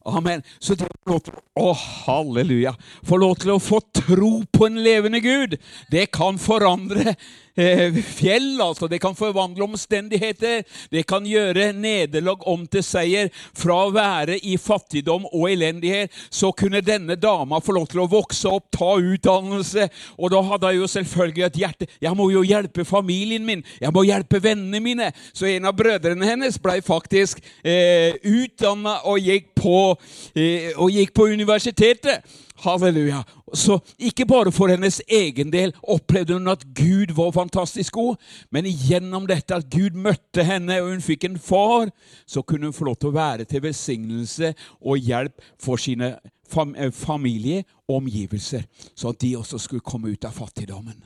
Amen. 0.05 0.43
Så 0.59 0.75
det 0.75 0.89
å 1.07 1.19
å, 1.55 1.73
halleluja, 1.77 2.73
få 3.07 3.19
lov 3.21 3.37
til 3.43 3.55
å 3.55 3.61
få 3.63 3.83
tro 3.95 4.33
på 4.53 4.67
en 4.69 4.81
levende 4.83 5.21
Gud, 5.23 5.59
det 5.93 6.09
kan 6.15 6.41
forandre 6.41 7.15
fjell. 7.55 8.61
altså 8.61 8.89
Det 8.89 9.01
kan 9.01 9.15
forvandle 9.15 9.65
omstendigheter. 9.65 10.63
Det 10.91 11.07
kan 11.07 11.27
gjøre 11.27 11.73
nederlag 11.73 12.47
om 12.49 12.67
til 12.67 12.83
seier. 12.83 13.29
Fra 13.55 13.87
å 13.87 13.93
være 13.93 14.39
i 14.39 14.57
fattigdom 14.57 15.27
og 15.33 15.51
elendighet, 15.51 16.13
så 16.31 16.53
kunne 16.53 16.81
denne 16.81 17.17
dama 17.17 17.61
få 17.61 17.73
lov 17.77 17.89
til 17.91 18.03
å 18.05 18.09
vokse 18.11 18.49
opp, 18.49 18.71
ta 18.73 18.95
utdannelse. 18.99 19.89
Og 20.19 20.33
da 20.33 20.43
hadde 20.43 20.73
jeg 20.73 20.81
jo 20.81 20.93
selvfølgelig 20.95 21.47
et 21.47 21.61
hjerte. 21.63 21.91
Jeg 22.01 22.17
må 22.17 22.31
jo 22.33 22.45
hjelpe 22.47 22.85
familien 22.85 23.45
min. 23.45 23.65
Jeg 23.81 23.93
må 23.93 24.05
hjelpe 24.09 24.43
vennene 24.43 24.81
mine. 24.81 25.11
Så 25.33 25.47
en 25.47 25.69
av 25.69 25.77
brødrene 25.77 26.27
hennes 26.27 26.59
ble 26.63 26.81
faktisk 26.83 27.43
eh, 27.65 28.17
utdanna 28.23 29.01
og, 29.09 29.29
eh, 29.29 30.73
og 30.77 30.91
gikk 30.91 31.13
på 31.15 31.29
universitetet. 31.33 32.25
Halleluja. 32.63 33.23
Så 33.53 33.79
ikke 33.99 34.27
bare 34.29 34.53
for 34.55 34.73
hennes 34.73 35.01
egen 35.09 35.53
del 35.53 35.75
opplevde 35.83 36.39
hun 36.39 36.51
at 36.53 36.65
Gud 36.77 37.15
var 37.17 37.35
fantastisk 37.37 37.99
god, 37.99 38.21
men 38.51 38.69
gjennom 38.71 39.27
dette 39.29 39.57
at 39.57 39.71
Gud 39.73 39.99
møtte 39.99 40.45
henne, 40.47 40.81
og 40.83 40.93
hun 40.95 41.05
fikk 41.05 41.27
en 41.29 41.41
far, 41.43 41.91
så 42.27 42.43
kunne 42.43 42.71
hun 42.71 42.77
få 42.77 42.89
lov 42.89 43.01
til 43.01 43.13
å 43.13 43.17
være 43.19 43.49
til 43.51 43.65
velsignelse 43.65 44.55
og 44.81 45.03
hjelp 45.03 45.43
for 45.61 45.81
sine 45.81 46.15
fam 46.53 46.75
eh, 46.77 46.93
familie 46.93 47.65
og 47.89 48.03
omgivelser, 48.03 48.67
så 48.95 49.13
at 49.13 49.21
de 49.23 49.37
også 49.39 49.61
skulle 49.61 49.85
komme 49.85 50.13
ut 50.13 50.29
av 50.29 50.37
fattigdommen. 50.37 51.01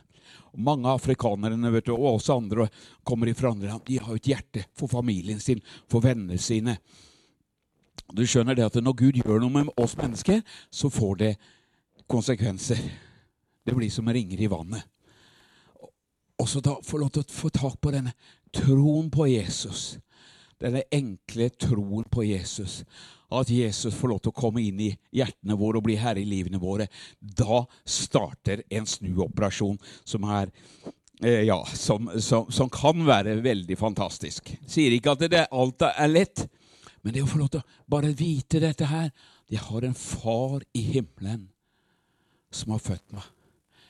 Mange 0.56 0.88
afrikanerne 0.88 1.70
vet 1.74 1.88
du, 1.88 1.92
og 1.94 2.16
også 2.16 2.38
andre 2.40 2.68
kommer 3.04 3.32
fra 3.36 3.52
andre 3.52 3.68
land. 3.68 3.84
De 3.86 3.98
har 4.00 4.16
et 4.16 4.30
hjerte 4.30 4.64
for 4.76 4.88
familien 4.88 5.40
sin, 5.40 5.60
for 5.90 6.04
vennene 6.04 6.38
sine. 6.40 6.78
Du 8.14 8.22
skjønner 8.26 8.54
det 8.54 8.66
at 8.66 8.78
Når 8.82 8.94
Gud 8.94 9.20
gjør 9.22 9.40
noe 9.42 9.50
med 9.50 9.72
oss 9.76 9.96
mennesker, 9.98 10.42
så 10.70 10.90
får 10.90 11.16
det 11.22 11.32
konsekvenser. 12.06 12.78
Det 13.66 13.74
blir 13.74 13.90
som 13.90 14.08
ringer 14.08 14.40
i 14.40 14.50
vannet. 14.50 14.84
Og 16.38 16.48
så 16.48 16.60
få 16.84 17.00
lov 17.00 17.10
til 17.10 17.24
å 17.24 17.32
få 17.32 17.50
tak 17.50 17.80
på 17.80 17.90
denne 17.94 18.12
troen 18.54 19.08
på 19.10 19.26
Jesus. 19.30 19.96
Denne 20.60 20.84
enkle 20.92 21.48
troen 21.50 22.04
på 22.12 22.24
Jesus. 22.28 22.82
At 23.32 23.50
Jesus 23.50 23.96
får 23.96 24.12
lov 24.12 24.20
til 24.22 24.30
å 24.30 24.36
komme 24.36 24.62
inn 24.62 24.78
i 24.84 24.92
hjertene 25.16 25.56
våre 25.58 25.80
og 25.80 25.86
bli 25.88 25.96
herre 25.98 26.22
i 26.22 26.28
livene 26.28 26.60
våre. 26.62 26.86
Da 27.18 27.64
starter 27.82 28.62
en 28.70 28.86
snuoperasjon 28.86 29.80
som 30.04 30.28
er 30.30 30.52
eh, 31.24 31.42
ja, 31.48 31.58
som, 31.74 32.12
som, 32.22 32.46
som, 32.52 32.70
kan 32.70 33.02
være 33.08 33.40
veldig 33.42 33.78
fantastisk. 33.80 34.52
Sier 34.68 34.94
ikke 34.94 35.16
at 35.16 35.26
det 35.32 35.48
alt 35.50 35.88
er 35.88 36.12
lett, 36.12 36.46
men 37.06 37.14
det 37.14 37.22
å 37.22 37.28
få 37.30 37.38
lov 37.38 37.52
til 37.54 37.62
å 37.62 37.84
bare 37.86 38.08
vite 38.18 38.58
dette 38.58 38.88
her 38.90 39.12
Jeg 39.46 39.62
har 39.62 39.84
en 39.86 39.94
far 39.94 40.64
i 40.74 40.80
himmelen 40.82 41.44
som 42.50 42.72
har 42.74 42.80
født 42.82 43.12
meg. 43.14 43.22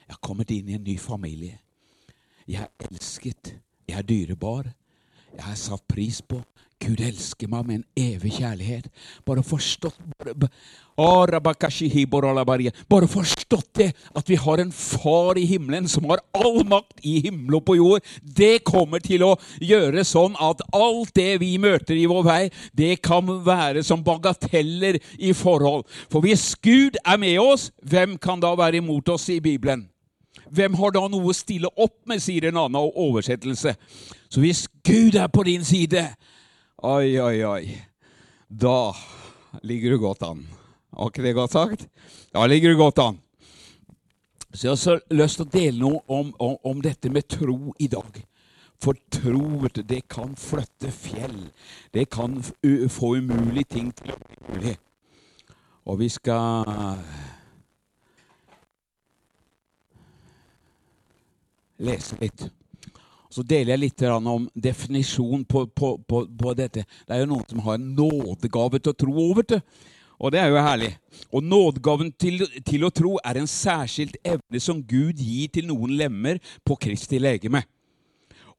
Jeg 0.04 0.12
har 0.12 0.20
kommet 0.20 0.50
inn 0.52 0.68
i 0.68 0.74
en 0.76 0.84
ny 0.84 0.98
familie. 1.00 1.62
Jeg 2.44 2.66
er 2.66 2.90
elsket. 2.90 3.54
Jeg 3.88 3.96
er 3.96 4.04
dyrebar. 4.04 4.68
Jeg 5.32 5.46
er 5.48 5.56
satt 5.56 5.86
pris 5.88 6.20
på. 6.20 6.42
Gud 6.76 7.00
elsker 7.00 7.48
meg 7.48 7.64
med 7.64 7.78
en 7.78 7.84
evig 7.96 8.34
kjærlighet. 8.36 8.90
Bare 9.24 9.42
forstått 9.46 9.96
bare, 10.18 10.50
bare 12.88 13.08
forstått 13.08 13.70
det, 13.80 13.88
at 14.16 14.28
vi 14.28 14.36
har 14.36 14.60
en 14.60 14.72
far 14.72 15.40
i 15.40 15.46
himmelen 15.48 15.88
som 15.88 16.04
har 16.10 16.20
all 16.36 16.60
makt 16.68 17.00
i 17.00 17.18
himmel 17.24 17.58
og 17.58 17.64
på 17.64 17.78
jord. 17.78 18.04
Det 18.20 18.60
kommer 18.68 19.00
til 19.00 19.24
å 19.24 19.32
gjøre 19.60 20.04
sånn 20.04 20.36
at 20.36 20.60
alt 20.76 21.14
det 21.16 21.40
vi 21.40 21.56
møter 21.58 21.96
i 21.96 22.06
vår 22.12 22.24
vei, 22.28 22.42
det 22.76 23.00
kan 23.04 23.24
være 23.24 23.84
som 23.84 24.04
bagateller 24.04 25.00
i 25.16 25.32
forhold. 25.36 25.88
For 26.12 26.24
hvis 26.24 26.54
Gud 26.60 27.00
er 27.04 27.20
med 27.20 27.40
oss, 27.40 27.70
hvem 27.82 28.18
kan 28.20 28.40
da 28.40 28.52
være 28.56 28.84
imot 28.84 29.08
oss 29.16 29.30
i 29.32 29.40
Bibelen? 29.40 29.88
Hvem 30.52 30.76
har 30.78 30.92
da 30.94 31.06
noe 31.10 31.32
å 31.32 31.34
stille 31.34 31.72
opp 31.72 31.96
med, 32.06 32.20
sier 32.22 32.50
en 32.50 32.60
annen 32.66 32.92
oversettelse. 32.92 33.72
Så 34.28 34.42
hvis 34.42 34.66
Gud 34.84 35.16
er 35.18 35.28
på 35.32 35.42
din 35.48 35.64
side, 35.64 36.04
Oi, 36.84 37.16
oi, 37.20 37.44
oi. 37.44 37.82
Da 38.48 38.92
ligger 39.62 39.90
du 39.90 39.98
godt 39.98 40.22
an. 40.22 40.42
Har 40.92 41.08
ikke 41.08 41.22
det 41.24 41.32
godt 41.32 41.54
sagt? 41.54 41.86
Da 42.36 42.42
ligger 42.46 42.68
du 42.68 42.76
godt 42.76 42.98
an. 43.00 43.20
Så 44.52 44.66
jeg 44.66 44.70
har 44.70 44.80
så 44.82 44.96
lyst 45.08 45.40
til 45.40 45.46
å 45.46 45.54
dele 45.54 45.80
noe 45.80 46.02
om, 46.12 46.34
om, 46.36 46.58
om 46.68 46.82
dette 46.84 47.08
med 47.08 47.24
tro 47.32 47.72
i 47.80 47.88
dag. 47.88 48.20
For 48.76 48.92
tro, 49.08 49.64
det 49.72 50.02
kan 50.12 50.36
flytte 50.36 50.92
fjell. 50.92 51.46
Det 51.96 52.10
kan 52.12 52.42
få 52.44 53.14
umulige 53.22 53.72
ting 53.72 53.88
til 53.96 54.12
å 54.12 54.20
bli 54.20 54.36
mulig. 54.50 54.76
Og 55.88 56.02
vi 56.04 56.10
skal 56.12 57.00
lese 61.80 62.20
litt. 62.20 62.50
Så 63.36 63.42
deler 63.44 63.74
jeg 63.74 63.82
litt 63.82 64.02
om 64.08 64.46
definisjonen 64.56 65.42
på, 65.44 65.66
på, 65.68 65.90
på, 66.08 66.22
på, 66.24 66.54
dette. 66.56 66.86
Det 67.04 67.12
er 67.12 67.20
jo 67.20 67.34
noen 67.34 67.44
som 67.50 67.60
har 67.66 67.76
en 67.76 67.90
nådegave 67.98 68.80
til 68.80 68.94
å 68.94 68.96
tro 68.96 69.16
over 69.26 69.44
til. 69.44 69.60
Og 70.16 70.32
det 70.32 70.40
er 70.40 70.48
jo 70.48 70.62
herlig. 70.64 70.94
Og 71.28 71.44
nådegaven 71.44 72.14
til, 72.16 72.46
til, 72.64 72.86
å 72.86 72.92
tro 72.96 73.18
er 73.20 73.36
en 73.36 73.50
særskilt 73.50 74.16
evne 74.24 74.62
som 74.64 74.80
Gud 74.80 75.20
gir 75.20 75.50
til 75.52 75.68
noen 75.68 75.92
lemmer 75.98 76.40
på 76.64 76.78
Kristi 76.80 77.20
legeme, 77.20 77.60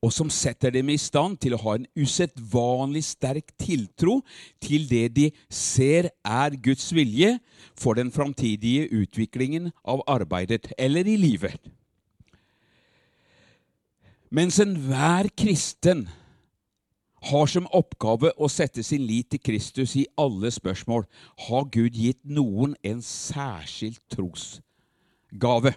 og 0.05 0.13
som 0.13 0.29
setter 0.29 0.75
dem 0.75 0.91
i 0.93 0.99
stand 1.01 1.39
til 1.41 1.55
å 1.57 1.61
ha 1.63 1.73
en 1.79 1.87
usedvanlig 1.97 3.01
sterk 3.07 3.49
tiltro 3.57 4.19
til 4.61 4.85
det 4.91 5.07
de 5.15 5.25
ser 5.49 6.11
er 6.21 6.59
Guds 6.61 6.91
vilje 6.93 7.33
for 7.73 7.97
den 7.97 8.13
framtidige 8.13 8.85
utviklingen 8.93 9.71
av 9.81 10.05
arbeidet 10.05 10.69
eller 10.77 11.09
i 11.09 11.17
livet. 11.17 11.57
Mens 14.29 14.59
enhver 14.59 15.29
kristen 15.39 16.07
har 17.29 17.47
som 17.49 17.67
oppgave 17.75 18.33
å 18.37 18.49
sette 18.51 18.83
sin 18.83 19.05
lit 19.07 19.29
til 19.31 19.41
Kristus 19.41 19.95
i 19.99 20.05
alle 20.19 20.51
spørsmål, 20.53 21.05
har 21.47 21.69
Gud 21.71 21.95
gitt 21.95 22.19
noen 22.23 22.75
en 22.83 23.01
særskilt 23.03 24.01
trosgave. 24.11 25.73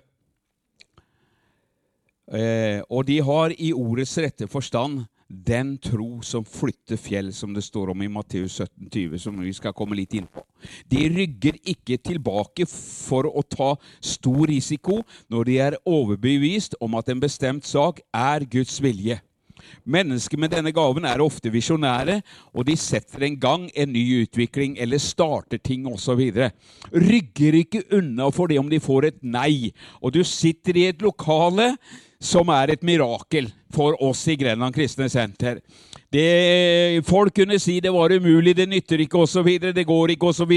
Eh, 2.30 2.83
og 2.90 3.07
de 3.09 3.19
har 3.26 3.54
i 3.59 3.73
ordets 3.75 4.19
rette 4.23 4.47
forstand 4.50 5.04
den 5.30 5.76
tro 5.78 6.18
som 6.26 6.44
flytter 6.44 6.99
fjell, 6.99 7.30
som 7.32 7.54
det 7.54 7.62
står 7.62 7.92
om 7.92 8.02
i 8.02 8.10
Matteus 8.10 8.58
17, 8.58 8.90
20, 8.90 9.18
som 9.22 9.38
vi 9.38 9.52
skal 9.54 9.75
komme 9.76 9.94
litt 9.94 10.14
inn 10.18 10.26
på. 10.26 10.42
De 10.90 11.06
rygger 11.12 11.60
ikke 11.70 12.00
tilbake 12.02 12.66
for 12.68 13.30
å 13.30 13.44
ta 13.46 13.70
stor 14.02 14.50
risiko 14.50 15.00
når 15.30 15.46
de 15.46 15.58
er 15.62 15.78
overbevist 15.87 16.75
om 16.82 16.99
at 16.99 17.12
en 17.12 17.22
bestemt 17.22 17.68
sak 17.68 18.02
er 18.10 18.46
Guds 18.50 18.80
vilje. 18.82 19.20
Mennesker 19.85 20.40
med 20.40 20.52
denne 20.55 20.73
gaven 20.75 21.07
er 21.09 21.23
ofte 21.25 21.52
visjonære, 21.52 22.21
og 22.55 22.67
de 22.69 22.76
setter 22.79 23.26
en 23.26 23.38
gang 23.40 23.69
en 23.75 23.93
ny 23.95 24.05
utvikling 24.25 24.76
eller 24.81 25.02
starter 25.02 25.62
ting 25.62 25.87
osv. 25.90 26.23
Rygger 26.93 27.59
ikke 27.62 27.85
unna 27.97 28.31
for 28.35 28.50
det 28.50 28.61
om 28.61 28.71
de 28.71 28.83
får 28.83 29.11
et 29.11 29.21
nei. 29.23 29.73
Og 30.00 30.14
du 30.14 30.23
sitter 30.26 30.76
i 30.76 30.88
et 30.90 31.02
lokale 31.02 31.75
som 32.21 32.50
er 32.52 32.75
et 32.75 32.83
mirakel 32.85 33.49
for 33.73 33.97
oss 34.05 34.26
i 34.29 34.37
Grenland 34.37 34.75
kristne 34.76 35.09
senter. 35.09 35.61
Det, 36.11 37.05
folk 37.07 37.33
kunne 37.38 37.59
si 37.62 37.79
det 37.81 37.93
var 37.95 38.12
umulig, 38.12 38.57
det 38.59 38.67
nytter 38.69 39.05
ikke 39.05 39.23
osv., 39.23 39.47
det 39.62 39.87
går 39.87 40.14
ikke 40.17 40.33
osv. 40.33 40.52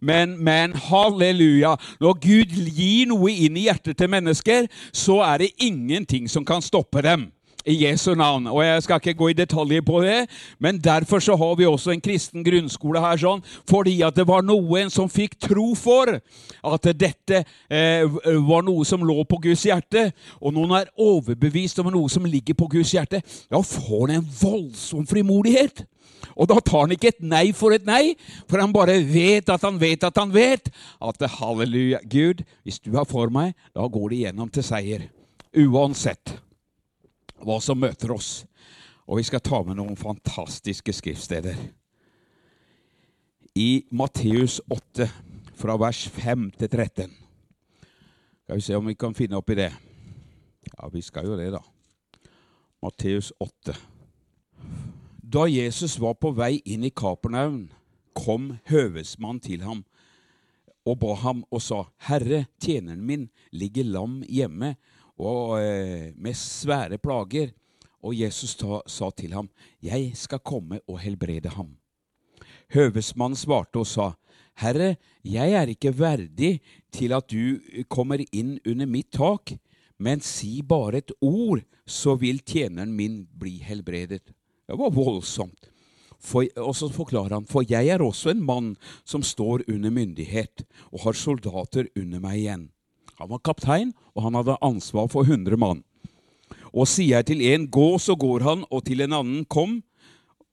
Men, 0.00 0.38
men 0.40 0.72
halleluja! 0.88 1.74
Når 2.00 2.16
Gud 2.24 2.54
gir 2.72 3.10
noe 3.12 3.30
inn 3.30 3.58
i 3.60 3.66
hjertet 3.68 3.98
til 4.00 4.10
mennesker, 4.10 4.70
så 4.92 5.20
er 5.26 5.44
det 5.44 5.52
ingenting 5.60 6.30
som 6.32 6.48
kan 6.48 6.64
stoppe 6.64 7.04
dem 7.04 7.28
i 7.70 7.78
Jesu 7.84 8.14
navn. 8.18 8.48
Og 8.50 8.62
Jeg 8.64 8.82
skal 8.82 9.00
ikke 9.00 9.18
gå 9.18 9.28
i 9.30 9.36
detaljer 9.38 9.84
på 9.86 10.02
det, 10.04 10.26
men 10.58 10.78
derfor 10.78 11.22
så 11.22 11.36
har 11.36 11.54
vi 11.58 11.68
også 11.68 11.94
en 11.94 12.02
kristen 12.02 12.44
grunnskole 12.44 13.02
her, 13.02 13.20
sånn, 13.20 13.44
fordi 13.68 14.00
at 14.06 14.16
det 14.16 14.26
var 14.28 14.44
noen 14.46 14.90
som 14.92 15.10
fikk 15.10 15.38
tro 15.40 15.70
for 15.78 16.16
at 16.16 16.90
dette 16.98 17.44
eh, 17.70 18.04
var 18.48 18.66
noe 18.66 18.84
som 18.88 19.04
lå 19.06 19.22
på 19.28 19.40
Guds 19.46 19.64
hjerte. 19.68 20.10
Og 20.40 20.54
noen 20.56 20.76
er 20.80 20.92
overbevist 21.00 21.80
om 21.82 21.92
noe 21.92 22.10
som 22.12 22.26
ligger 22.26 22.58
på 22.58 22.68
Guds 22.76 22.94
hjerte, 22.96 23.22
ja, 23.22 23.62
får 23.62 24.06
han 24.08 24.18
en 24.18 24.28
voldsom 24.40 25.06
frimodighet. 25.08 25.84
Og 26.36 26.48
da 26.50 26.58
tar 26.64 26.84
han 26.84 26.94
ikke 26.94 27.12
et 27.12 27.24
nei 27.24 27.46
for 27.56 27.74
et 27.74 27.86
nei, 27.88 28.14
for 28.48 28.60
han 28.60 28.74
bare 28.74 28.98
vet 29.04 29.48
at 29.52 29.64
han 29.66 29.80
vet 29.80 30.04
at 30.06 30.20
han 30.20 30.32
vet 30.34 30.70
at 31.00 31.26
halleluja, 31.38 32.02
Gud, 32.04 32.44
hvis 32.64 32.80
du 32.82 32.94
er 32.96 33.08
for 33.08 33.32
meg, 33.32 33.54
da 33.76 33.86
går 33.88 34.10
det 34.10 34.20
igjennom 34.20 34.52
til 34.52 34.66
seier. 34.66 35.08
Uansett 35.56 36.36
hva 37.44 37.58
som 37.62 37.80
møter 37.80 38.12
oss. 38.14 38.44
Og 39.10 39.18
vi 39.18 39.26
skal 39.26 39.42
ta 39.42 39.62
med 39.66 39.78
noen 39.80 39.98
fantastiske 39.98 40.94
skriftsteder. 40.94 41.56
I 43.58 43.82
Matteus 43.90 44.60
8, 44.70 45.08
fra 45.58 45.76
vers 45.80 46.04
5 46.14 46.50
til 46.60 46.70
13. 46.70 47.16
Skal 48.44 48.60
vi 48.60 48.64
se 48.64 48.78
om 48.78 48.86
vi 48.86 48.96
kan 48.98 49.16
finne 49.16 49.40
opp 49.40 49.50
i 49.52 49.58
det. 49.58 49.70
Ja, 50.70 50.88
vi 50.92 51.02
skal 51.02 51.26
jo 51.26 51.36
det, 51.38 51.50
da. 51.56 51.60
Matteus 52.80 53.32
8. 53.42 53.74
Da 55.20 55.44
Jesus 55.50 55.98
var 56.00 56.16
på 56.18 56.32
vei 56.34 56.56
inn 56.64 56.86
i 56.86 56.94
Kapernaum, 56.94 57.68
kom 58.16 58.56
høvesmannen 58.70 59.42
til 59.44 59.62
ham 59.62 59.84
og 60.88 60.98
ba 61.02 61.14
ham 61.22 61.42
og 61.52 61.62
sa, 61.62 61.84
Herre, 62.08 62.46
tjeneren 62.62 63.02
min 63.06 63.28
ligger 63.52 63.86
lam 63.86 64.20
hjemme 64.26 64.74
og 65.20 65.60
eh, 65.60 66.10
med 66.16 66.36
svære 66.36 66.98
plager. 66.98 67.52
Og 68.00 68.16
Jesus 68.16 68.54
ta, 68.56 68.80
sa 68.88 69.10
til 69.10 69.34
ham, 69.36 69.50
'Jeg 69.82 70.16
skal 70.16 70.38
komme 70.40 70.80
og 70.88 71.00
helbrede 71.00 71.48
ham.' 71.52 71.76
Høvesmannen 72.72 73.36
svarte 73.36 73.76
og 73.76 73.86
sa, 73.86 74.12
'Herre, 74.56 74.96
jeg 75.24 75.52
er 75.52 75.66
ikke 75.68 75.98
verdig 75.98 76.60
til 76.92 77.12
at 77.12 77.28
du 77.28 77.60
kommer 77.88 78.24
inn 78.32 78.58
under 78.66 78.86
mitt 78.86 79.12
tak.' 79.12 79.58
Men 80.00 80.20
si 80.20 80.62
bare 80.62 81.02
et 81.02 81.12
ord, 81.20 81.60
så 81.84 82.14
vil 82.16 82.40
tjeneren 82.40 82.94
min 82.96 83.26
bli 83.38 83.58
helbredet. 83.60 84.32
Det 84.64 84.78
var 84.78 84.94
voldsomt. 84.96 85.68
For, 86.20 86.46
og 86.56 86.72
så 86.76 86.88
forklarer 86.92 87.34
han, 87.34 87.46
for 87.48 87.64
jeg 87.68 87.88
er 87.88 88.02
også 88.04 88.32
en 88.32 88.42
mann 88.44 88.74
som 89.04 89.22
står 89.24 89.64
under 89.68 89.92
myndighet 89.92 90.64
og 90.92 91.04
har 91.04 91.16
soldater 91.16 91.88
under 91.96 92.20
meg 92.20 92.38
igjen. 92.42 92.66
Han 93.20 93.28
var 93.28 93.42
kaptein, 93.44 93.92
og 94.16 94.24
han 94.24 94.38
hadde 94.38 94.58
ansvar 94.64 95.10
for 95.12 95.28
100 95.28 95.58
mann. 95.60 95.82
Og 96.72 96.88
sier 96.88 97.18
jeg 97.18 97.26
til 97.26 97.42
en 97.52 97.68
'gå', 97.68 97.98
så 97.98 98.16
går 98.16 98.40
han, 98.40 98.64
og 98.70 98.84
til 98.84 99.00
en 99.00 99.12
annen 99.12 99.44
'kom', 99.44 99.82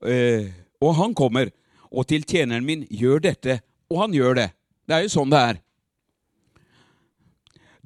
eh, 0.04 0.52
og 0.82 0.96
han 0.96 1.14
kommer. 1.14 1.50
Og 1.92 2.08
til 2.08 2.24
tjeneren 2.24 2.66
min 2.66 2.84
'gjør 2.92 3.20
dette', 3.20 3.60
og 3.90 4.02
han 4.02 4.12
gjør 4.12 4.34
det. 4.34 4.52
Det 4.88 4.96
er 4.96 5.02
jo 5.02 5.08
sånn 5.08 5.30
det 5.30 5.40
er. 5.40 5.62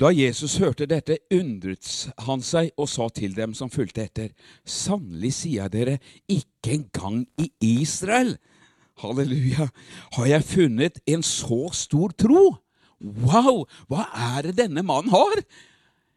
Da 0.01 0.09
Jesus 0.09 0.57
hørte 0.57 0.87
dette, 0.89 1.19
undret 1.31 2.09
han 2.25 2.41
seg 2.41 2.71
og 2.75 2.89
sa 2.89 3.07
til 3.09 3.35
dem 3.35 3.53
som 3.53 3.69
fulgte 3.69 4.01
etter, 4.01 4.31
sannelig 4.65 5.33
sier 5.33 5.61
jeg 5.61 5.71
dere, 5.71 5.99
ikke 6.25 6.71
engang 6.73 7.27
i 7.37 7.51
Israel, 7.59 8.37
halleluja, 8.97 9.69
har 10.17 10.25
jeg 10.25 10.43
funnet 10.43 10.99
en 11.05 11.21
så 11.21 11.69
stor 11.73 12.09
tro. 12.17 12.57
Wow! 13.01 13.65
Hva 13.89 14.07
er 14.37 14.49
det 14.49 14.57
denne 14.61 14.83
mannen 14.85 15.13
har? 15.13 15.41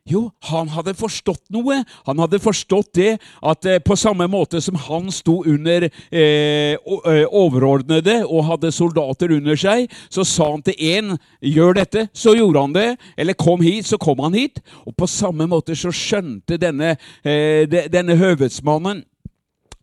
Jo, 0.05 0.27
han 0.51 0.69
hadde 0.69 0.93
forstått 0.99 1.47
noe. 1.55 1.79
Han 2.05 2.19
hadde 2.21 2.37
forstått 2.45 2.91
det 2.99 3.15
at 3.41 3.65
eh, 3.65 3.79
på 3.81 3.97
samme 3.97 4.27
måte 4.29 4.61
som 4.61 4.77
han 4.77 5.09
sto 5.09 5.39
under 5.49 5.87
eh, 5.89 6.77
eh 6.77 7.25
overordnede 7.25 8.19
og 8.27 8.45
hadde 8.51 8.73
soldater 8.73 9.33
under 9.33 9.57
seg, 9.57 9.89
så 10.13 10.27
sa 10.29 10.51
han 10.51 10.63
til 10.63 10.77
én 10.77 11.17
'gjør 11.41 11.81
dette', 11.81 12.09
så 12.13 12.37
gjorde 12.37 12.61
han 12.61 12.77
det. 12.77 12.99
Eller 13.17 13.33
'kom 13.33 13.65
hit', 13.65 13.89
så 13.89 13.97
kom 13.97 14.19
han 14.21 14.35
hit. 14.35 14.61
Og 14.87 14.93
på 14.97 15.07
samme 15.07 15.49
måte 15.49 15.73
så 15.73 15.89
skjønte 15.89 16.61
denne, 16.61 16.97
eh, 17.25 17.65
denne 17.89 18.17
høvedsmannen 18.17 19.05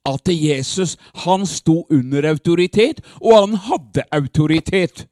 at 0.05 0.27
Jesus 0.27 0.98
han 1.25 1.46
sto 1.46 1.86
under 1.89 2.29
autoritet, 2.29 3.01
og 3.22 3.34
han 3.39 3.55
hadde 3.55 4.03
autoritet. 4.12 5.08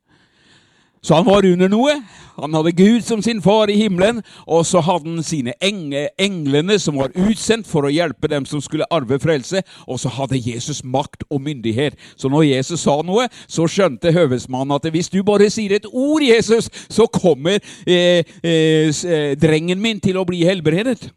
Så 1.02 1.16
han 1.16 1.26
var 1.26 1.46
under 1.46 1.70
noe. 1.72 1.94
Han 2.40 2.54
hadde 2.56 2.72
Gud 2.76 3.04
som 3.04 3.22
sin 3.24 3.42
far 3.44 3.72
i 3.72 3.78
himmelen, 3.80 4.22
og 4.48 4.66
så 4.68 4.82
hadde 4.84 5.10
han 5.10 5.24
sine 5.24 5.54
englene 5.64 6.80
som 6.80 7.00
var 7.00 7.16
utsendt 7.16 7.68
for 7.68 7.88
å 7.88 7.92
hjelpe 7.92 8.30
dem 8.32 8.48
som 8.48 8.62
skulle 8.64 8.88
arve 8.92 9.20
frelse, 9.20 9.64
og 9.88 10.00
så 10.00 10.12
hadde 10.16 10.40
Jesus 10.40 10.82
makt 10.84 11.26
og 11.30 11.44
myndighet. 11.44 12.00
Så 12.20 12.32
når 12.32 12.50
Jesus 12.50 12.84
sa 12.84 12.98
noe, 13.06 13.28
så 13.48 13.68
skjønte 13.68 14.14
høvesmannen 14.16 14.76
at 14.76 14.88
hvis 14.92 15.12
du 15.12 15.22
bare 15.28 15.50
sier 15.52 15.78
et 15.78 15.88
ord, 15.90 16.24
Jesus, 16.24 16.70
så 16.92 17.08
kommer 17.12 17.60
eh, 17.88 18.24
eh, 18.44 18.90
eh 18.90 19.36
drengen 19.40 19.80
min 19.82 20.00
til 20.04 20.20
å 20.20 20.28
bli 20.28 20.44
helbredet. 20.48 21.12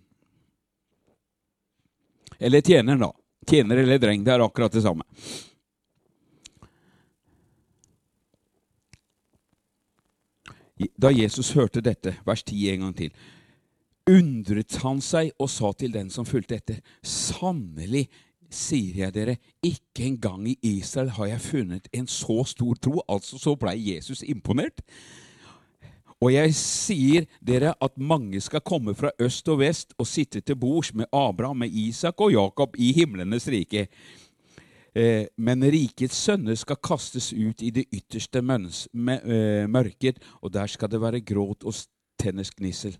Eller 2.42 2.62
tjener, 2.62 2.98
da. 2.98 3.12
Tjener 3.46 3.82
eller 3.82 3.98
dreng, 3.98 4.22
det 4.24 4.34
er 4.34 4.42
akkurat 4.42 4.74
det 4.74 4.82
samme. 4.82 5.06
Da 11.00 11.12
Jesus 11.12 11.52
hørte 11.56 11.80
dette, 11.84 12.16
vers 12.26 12.42
10 12.42 12.68
en 12.72 12.84
gang 12.86 12.96
til, 12.96 13.14
undret 14.10 14.76
han 14.82 15.00
seg 15.04 15.30
og 15.38 15.50
sa 15.50 15.72
til 15.78 15.94
den 15.94 16.10
som 16.10 16.26
fulgte 16.26 16.58
etter, 16.58 16.80
sannelig 17.06 18.08
sier 18.52 19.06
jeg 19.06 19.14
dere, 19.14 19.36
ikke 19.64 20.06
engang 20.10 20.46
i 20.50 20.58
Israel 20.74 21.12
har 21.16 21.30
jeg 21.30 21.44
funnet 21.44 21.88
en 21.96 22.06
så 22.10 22.42
stor 22.48 22.76
tro. 22.76 23.00
Altså 23.08 23.40
så 23.40 23.56
blei 23.56 23.78
Jesus 23.94 24.22
imponert. 24.26 24.82
Og 26.22 26.30
jeg 26.30 26.52
sier 26.54 27.24
dere 27.42 27.72
at 27.82 27.96
mange 27.98 28.38
skal 28.44 28.62
komme 28.62 28.94
fra 28.94 29.10
øst 29.18 29.48
og 29.50 29.58
vest 29.58 29.96
og 29.98 30.06
sitte 30.06 30.40
til 30.40 30.54
bords 30.54 30.92
med 30.94 31.08
Abraham, 31.10 31.64
med 31.64 31.74
Isak 31.74 32.20
og 32.20 32.30
Jakob 32.32 32.76
i 32.78 32.92
himlenes 32.94 33.48
rike. 33.50 33.88
Eh, 34.94 35.26
men 35.36 35.64
rikets 35.64 36.18
sønner 36.26 36.56
skal 36.58 36.80
kastes 36.84 37.30
ut 37.32 37.62
i 37.64 37.70
det 37.72 37.86
ytterste 37.92 38.42
eh, 38.42 39.64
mørket, 39.68 40.20
og 40.42 40.52
der 40.52 40.68
skal 40.68 40.90
det 40.92 41.00
være 41.00 41.24
gråt 41.24 41.64
og 41.64 41.74
tenners 42.20 42.52
gnissel. 42.52 42.96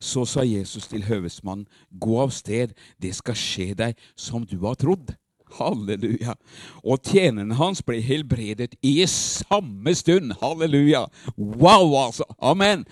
Så 0.00 0.24
sa 0.24 0.44
Jesus 0.44 0.88
til 0.88 1.04
høvesmannen, 1.04 1.66
gå 1.90 2.16
av 2.22 2.32
sted, 2.32 2.72
det 3.00 3.12
skal 3.16 3.36
skje 3.36 3.74
deg 3.76 4.00
som 4.16 4.44
du 4.48 4.58
har 4.64 4.76
trodd. 4.80 5.12
Halleluja. 5.56 6.34
Og 6.82 7.04
tjeneren 7.06 7.54
hans 7.56 7.82
ble 7.86 8.00
helbredet 8.02 8.74
i 8.82 8.98
samme 9.06 9.94
stund. 9.94 10.34
Halleluja. 10.40 11.06
Wow, 11.36 11.94
altså. 12.06 12.26
Amen. 12.40 12.84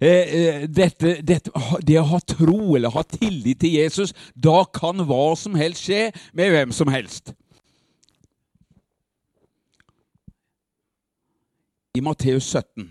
Eh, 0.00 0.64
dette, 0.70 1.18
dette, 1.26 1.52
det 1.84 1.98
å 2.00 2.06
ha 2.14 2.22
tro 2.24 2.76
eller 2.78 2.94
ha 2.94 3.02
tillit 3.04 3.60
til 3.60 3.76
Jesus, 3.82 4.14
da 4.32 4.62
kan 4.64 5.04
hva 5.04 5.34
som 5.36 5.58
helst 5.60 5.84
skje 5.84 6.06
med 6.32 6.54
hvem 6.54 6.72
som 6.72 6.88
helst. 6.88 7.34
I 11.94 12.00
Matteus 12.00 12.44
17, 12.44 12.86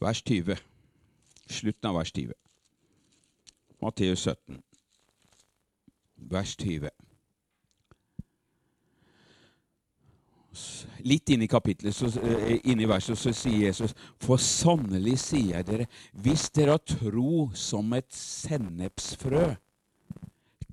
vers 0.00 0.22
20. 0.22 0.56
Slutten 1.48 1.88
av 1.88 1.96
vers 1.96 2.12
20. 2.12 2.34
Matteus 3.80 4.26
17, 4.26 4.58
vers 6.28 6.56
20. 6.60 6.90
Litt 11.06 11.30
inn 11.30 11.46
i 11.46 11.48
kapitlet, 11.48 11.94
så, 11.94 12.10
eh, 12.20 12.58
inn 12.64 12.80
i 12.82 12.88
verset, 12.90 13.16
så 13.16 13.32
sier 13.32 13.68
Jesus.: 13.68 13.94
For 14.20 14.36
sannelig 14.36 15.18
sier 15.22 15.56
jeg 15.56 15.66
dere, 15.66 15.86
hvis 16.12 16.50
dere 16.50 16.76
har 16.76 16.84
tro 16.84 17.50
som 17.54 17.92
et 17.92 18.12
sennepsfrø, 18.12 19.56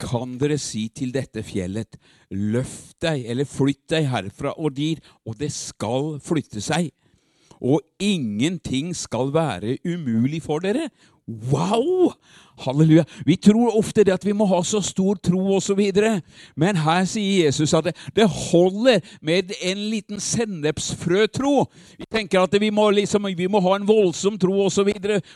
kan 0.02 0.36
dere 0.42 0.58
si 0.60 0.88
til 0.92 1.14
dette 1.16 1.44
fjellet, 1.46 1.98
løft 2.32 2.98
deg 3.04 3.26
eller 3.32 3.48
flytt 3.48 3.86
deg 3.94 4.10
herfra 4.12 4.56
og 4.58 4.76
dit, 4.76 5.02
og 5.26 5.38
det 5.40 5.52
skal 5.56 6.16
flytte 6.24 6.64
seg. 6.64 6.92
Og 7.64 7.80
ingenting 8.04 8.92
skal 8.98 9.32
være 9.34 9.78
umulig 9.88 10.42
for 10.44 10.64
dere. 10.64 10.90
Wow! 11.26 12.12
Halleluja. 12.58 13.04
Vi 13.26 13.36
tror 13.36 13.76
ofte 13.78 14.04
det 14.04 14.14
at 14.16 14.26
vi 14.26 14.34
må 14.34 14.46
ha 14.48 14.62
så 14.64 14.80
stor 14.84 15.18
tro 15.20 15.42
osv., 15.58 15.82
men 16.56 16.80
her 16.80 17.06
sier 17.10 17.46
Jesus 17.46 17.74
at 17.76 17.90
det, 18.16 18.26
holder 18.26 19.02
med 19.22 19.52
en 19.62 19.82
liten 19.92 20.22
sennepsfrøtro. 20.24 21.66
Vi 22.00 22.08
tenker 22.12 22.42
at 22.42 22.56
vi 22.62 22.70
må, 22.74 22.88
liksom, 22.96 23.28
vi 23.36 23.48
må 23.52 23.60
ha 23.64 23.76
en 23.76 23.88
voldsom 23.88 24.40
tro 24.40 24.66
osv. 24.66 24.92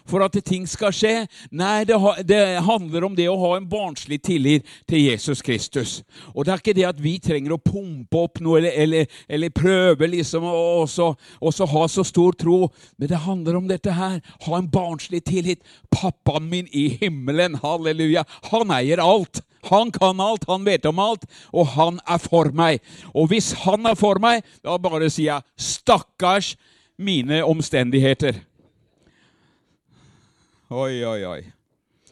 for 0.07 0.23
at 0.23 0.37
ting 0.45 0.67
skal 0.67 0.95
skje. 0.95 1.13
Nei, 1.51 1.83
det, 1.87 1.97
det, 2.27 2.39
handler 2.65 3.05
om 3.05 3.17
det 3.17 3.27
å 3.29 3.37
ha 3.41 3.55
en 3.57 3.67
barnslig 3.69 4.21
tillit 4.23 4.67
til 4.87 5.09
Jesus 5.09 5.43
Kristus. 5.45 5.99
Og 6.33 6.45
det 6.45 6.53
er 6.53 6.63
ikke 6.63 6.77
det 6.77 6.87
at 6.87 7.03
vi 7.03 7.17
trenger 7.23 7.55
å 7.55 7.61
pumpe 7.61 8.23
opp 8.23 8.39
noe 8.43 8.61
eller, 8.61 8.75
eller, 8.79 9.19
eller 9.27 9.53
prøve 9.53 10.07
liksom 10.07 10.47
å 10.47 10.87
ha 10.87 11.85
så 11.89 12.05
stor 12.07 12.37
tro, 12.39 12.59
men 12.97 13.11
det 13.11 13.23
handler 13.27 13.59
om 13.59 13.67
dette 13.69 13.93
her. 13.93 14.19
Ha 14.47 14.57
en 14.57 14.71
barnslig 14.71 15.23
tillit. 15.27 15.63
Pappaen 15.91 16.47
min 16.49 16.69
i 16.71 16.87
himmelen 16.87 17.08
himmelen. 17.09 17.57
Halleluja. 17.59 18.25
Han 18.53 18.71
eier 18.77 19.01
alt. 19.03 19.41
Han 19.67 19.91
kan 19.91 20.21
alt, 20.23 20.45
han 20.47 20.63
vet 20.63 20.85
om 20.87 21.01
alt, 21.03 21.25
og 21.51 21.73
han 21.75 21.99
er 22.07 22.21
for 22.23 22.47
meg. 22.55 22.79
Og 23.11 23.27
hvis 23.27 23.51
han 23.65 23.89
er 23.89 23.97
for 23.99 24.21
meg, 24.23 24.45
da 24.63 24.77
bare 24.79 25.09
sier 25.11 25.33
jeg 25.33 25.43
'stakkars 25.59 26.55
mine 26.95 27.43
omstendigheter'. 27.43 28.39
Oi, 30.69 31.03
oi, 31.03 31.25
oi. 31.25 31.41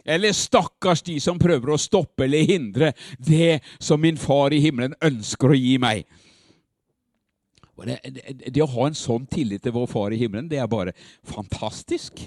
Eller 0.07 0.31
stakkars 0.31 1.01
de 1.03 1.19
som 1.19 1.39
prøver 1.39 1.73
å 1.73 1.77
stoppe 1.77 2.23
eller 2.23 2.47
hindre 2.47 2.93
det 3.19 3.59
som 3.79 4.01
min 4.01 4.17
far 4.17 4.55
i 4.55 4.61
himmelen 4.63 4.95
ønsker 5.03 5.51
å 5.51 5.57
gi 5.57 5.75
meg. 5.77 6.07
Det, 7.77 7.99
det, 8.01 8.49
det, 8.49 8.61
å 8.63 8.71
ha 8.71 8.87
en 8.87 8.97
sånn 8.97 9.27
tillit 9.29 9.61
til 9.61 9.75
vår 9.75 9.85
far 9.91 10.15
i 10.15 10.17
himmelen, 10.17 10.47
det 10.49 10.57
er 10.57 10.67
bare 10.71 10.95
fantastisk. 11.27 12.23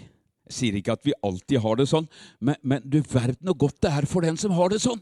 Sier 0.50 0.76
ikke 0.78 0.96
at 0.96 1.06
vi 1.06 1.14
alltid 1.26 1.62
har 1.62 1.78
det 1.78 1.86
sånn, 1.90 2.08
men, 2.42 2.58
men 2.62 2.82
du 2.84 3.00
verden 3.00 3.52
hvor 3.52 3.66
godt 3.68 3.80
det 3.86 3.92
er 4.00 4.08
for 4.10 4.26
den 4.26 4.38
som 4.40 4.54
har 4.56 4.72
det 4.72 4.80
sånn. 4.82 5.00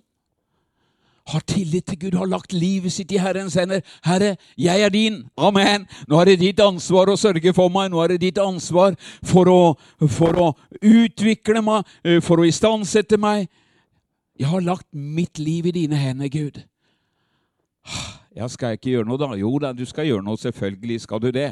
Har 1.29 1.43
tillit 1.45 1.85
til 1.85 1.99
Gud, 2.01 2.15
har 2.17 2.29
lagt 2.29 2.55
livet 2.57 2.93
sitt 2.93 3.11
i 3.13 3.19
Herrens 3.21 3.57
hender. 3.59 3.83
Herre, 4.05 4.37
jeg 4.57 4.81
er 4.81 4.93
din. 4.93 5.19
Amen. 5.37 5.85
Nå 6.09 6.21
er 6.23 6.31
det 6.31 6.39
ditt 6.41 6.63
ansvar 6.65 7.11
å 7.13 7.19
sørge 7.21 7.53
for 7.57 7.69
meg. 7.73 7.91
Nå 7.93 8.01
er 8.01 8.15
det 8.15 8.23
ditt 8.23 8.41
ansvar 8.41 8.97
for 9.29 9.51
å, 9.53 9.59
for 10.09 10.41
å 10.41 10.47
utvikle 10.81 11.61
meg, 11.65 11.85
eh, 12.01 12.23
for 12.25 12.41
å 12.41 12.49
istandsette 12.49 13.21
meg. 13.21 13.45
Jeg 14.41 14.49
har 14.49 14.65
lagt 14.65 14.89
mitt 14.93 15.37
liv 15.43 15.69
i 15.69 15.75
dine 15.83 16.01
hender, 16.01 16.33
Gud. 16.33 16.63
Ja, 18.37 18.49
skal 18.49 18.73
jeg 18.73 18.81
ikke 18.81 18.93
gjøre 18.93 19.09
noe, 19.11 19.21
da? 19.21 19.33
Jo 19.37 19.53
da, 19.61 19.75
du 19.77 19.85
skal 19.89 20.09
gjøre 20.09 20.25
noe. 20.25 20.41
Selvfølgelig 20.41 21.01
skal 21.05 21.21
du 21.21 21.29
det. 21.35 21.51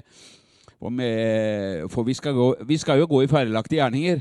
Med, 0.81 1.87
for 1.91 2.05
vi 2.05 2.15
skal, 2.15 2.35
gå, 2.37 2.49
vi 2.69 2.77
skal, 2.79 3.01
jo 3.01 3.09
gå 3.11 3.23
i 3.25 3.31
ferdiglagte 3.31 3.79
gjerninger. 3.79 4.21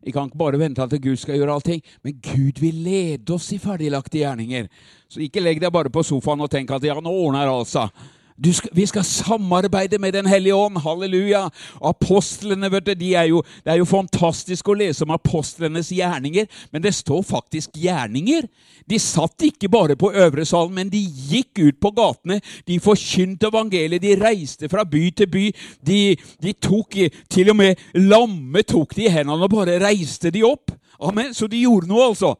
Vi 0.00 0.14
kan 0.16 0.30
ikke 0.30 0.40
bare 0.40 0.58
vente 0.58 0.82
at 0.82 0.94
Gud 1.02 1.18
skal 1.20 1.36
gjøre 1.36 1.58
allting. 1.58 1.82
Men 2.02 2.16
Gud 2.24 2.60
vil 2.62 2.80
lede 2.84 3.34
oss 3.34 3.50
i 3.52 3.60
ferdiglagte 3.60 4.22
gjerninger. 4.22 4.70
Så 5.10 5.20
ikke 5.20 5.42
legg 5.44 5.60
deg 5.60 5.72
bare 5.72 5.92
på 5.92 6.04
sofaen 6.06 6.40
og 6.40 6.50
tenk 6.50 6.72
at 6.72 6.86
ja, 6.88 6.96
nå 6.96 7.12
ordner 7.12 7.52
altså. 7.52 7.88
Skal, 8.40 8.70
vi 8.72 8.86
skal 8.86 9.04
samarbeide 9.04 9.98
med 9.98 10.12
Den 10.12 10.26
hellige 10.26 10.54
ånd. 10.54 10.78
Halleluja. 10.80 11.48
Apostlene, 11.84 12.70
vet 12.72 12.86
du, 12.86 12.94
de 12.94 13.14
er 13.14 13.28
jo, 13.28 13.42
Det 13.64 13.72
er 13.72 13.78
jo 13.78 13.84
fantastisk 13.84 14.68
å 14.68 14.74
lese 14.74 15.04
om 15.04 15.12
apostlenes 15.14 15.90
gjerninger, 15.92 16.46
men 16.72 16.82
det 16.82 16.94
står 16.94 17.22
faktisk 17.22 17.76
gjerninger. 17.76 18.48
De 18.90 18.98
satt 18.98 19.44
ikke 19.44 19.68
bare 19.68 19.96
på 19.96 20.12
øvre 20.12 20.44
salen, 20.44 20.74
men 20.74 20.88
de 20.90 21.00
gikk 21.00 21.60
ut 21.60 21.80
på 21.80 21.92
gatene. 21.96 22.40
De 22.66 22.80
forkynte 22.80 23.50
evangeliet, 23.50 24.02
de 24.02 24.16
reiste 24.18 24.68
fra 24.72 24.84
by 24.88 25.10
til 25.10 25.30
by. 25.30 25.46
De, 25.86 26.00
de 26.42 26.52
tok 26.52 26.96
Til 27.30 27.50
og 27.50 27.56
med 27.56 27.76
lamme 27.94 28.62
tok 28.62 28.96
de 28.96 29.04
i 29.06 29.12
hendene 29.12 29.44
og 29.44 29.52
bare 29.52 29.78
reiste 29.82 30.30
de 30.30 30.42
opp. 30.46 30.72
Amen. 31.00 31.34
Så 31.34 31.46
de 31.46 31.60
gjorde 31.62 31.88
noe, 31.88 32.10
altså. 32.10 32.34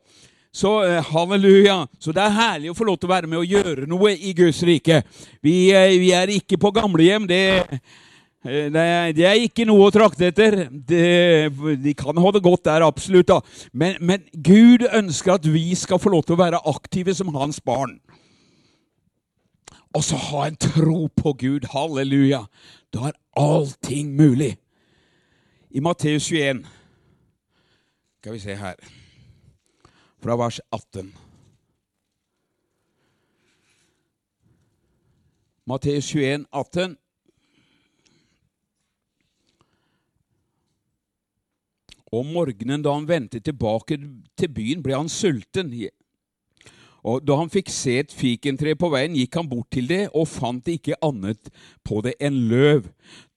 Så 0.53 0.85
eh, 0.85 1.05
halleluja. 1.13 1.87
Så 1.99 2.13
det 2.13 2.23
er 2.25 2.35
herlig 2.35 2.73
å 2.73 2.77
få 2.77 2.87
lov 2.89 2.99
til 2.99 3.07
å 3.07 3.15
være 3.15 3.31
med 3.31 3.39
og 3.39 3.51
gjøre 3.51 3.87
noe 3.91 4.15
i 4.19 4.33
Guds 4.37 4.63
rike. 4.67 5.03
Vi, 5.45 5.71
eh, 5.71 5.95
vi 6.03 6.11
er 6.17 6.33
ikke 6.35 6.59
på 6.59 6.73
gamlehjem. 6.75 7.29
Det, 7.31 7.43
eh, 8.43 8.67
det, 8.75 8.87
det, 9.15 9.27
er 9.31 9.45
ikke 9.45 9.67
noe 9.69 9.87
å 9.87 9.95
trakte 9.95 10.27
etter. 10.33 10.65
Det, 10.71 11.55
de 11.85 11.95
kan 11.95 12.19
ha 12.19 12.33
det 12.35 12.43
godt 12.43 12.67
der, 12.67 12.87
absolutt. 12.87 13.31
da. 13.31 13.39
Men, 13.73 14.01
men 14.03 14.27
Gud 14.35 14.89
ønsker 14.91 15.37
at 15.39 15.47
vi 15.47 15.69
skal 15.79 16.03
få 16.03 16.17
lov 16.17 16.27
til 16.27 16.35
å 16.35 16.43
være 16.43 16.65
aktive 16.75 17.15
som 17.15 17.31
hans 17.37 17.63
barn. 17.63 18.01
Og 19.95 20.03
så 20.07 20.19
ha 20.31 20.49
en 20.49 20.59
tro 20.59 21.05
på 21.15 21.35
Gud. 21.39 21.71
Halleluja. 21.71 22.45
Da 22.91 23.11
er 23.11 23.19
allting 23.39 24.17
mulig. 24.19 24.57
I 25.71 25.79
Matteus 25.79 26.27
21 26.27 26.65
Skal 28.19 28.35
vi 28.35 28.41
se 28.43 28.57
her 28.59 28.75
fra 30.21 30.37
vers 30.37 30.61
18. 30.71 31.13
Matteus 35.65 36.11
21, 36.15 36.47
18. 36.51 36.97
Om 42.11 42.33
morgenen 42.35 42.83
da 42.83 42.93
han 42.97 43.07
vendte 43.09 43.41
tilbake 43.41 43.97
til 44.37 44.51
byen, 44.51 44.83
ble 44.83 44.97
han 44.99 45.09
sulten. 45.09 45.71
Og 47.05 47.25
Da 47.27 47.37
han 47.41 47.51
fikk 47.53 47.71
se 47.73 47.99
et 48.01 48.13
fikentre 48.13 48.75
på 48.79 48.91
veien, 48.93 49.17
gikk 49.17 49.39
han 49.41 49.49
bort 49.49 49.71
til 49.73 49.89
det 49.89 50.03
og 50.15 50.29
fant 50.29 50.69
ikke 50.69 50.99
annet 51.05 51.51
på 51.87 52.03
det 52.05 52.15
enn 52.21 52.43
løv. 52.51 52.91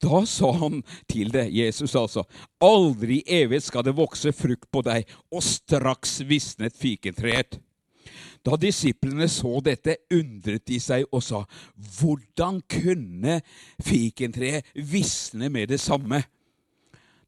Da 0.04 0.24
sa 0.28 0.52
han 0.60 0.82
til 1.10 1.32
det, 1.32 1.48
Jesus 1.56 1.96
altså, 1.96 2.26
aldri 2.60 3.22
evig 3.28 3.62
skal 3.64 3.86
det 3.88 3.96
vokse 3.96 4.34
frukt 4.36 4.70
på 4.72 4.84
deg, 4.84 5.08
og 5.32 5.44
straks 5.44 6.20
visnet 6.28 6.76
fikentreet. 6.76 7.60
Da 8.44 8.58
disiplene 8.60 9.30
så 9.32 9.62
dette, 9.64 10.02
undret 10.12 10.66
de 10.68 10.80
seg 10.84 11.08
og 11.16 11.24
sa, 11.24 11.46
hvordan 12.00 12.60
kunne 12.68 13.40
fikentreet 13.80 14.68
visne 14.76 15.48
med 15.50 15.72
det 15.72 15.80
samme? 15.80 16.20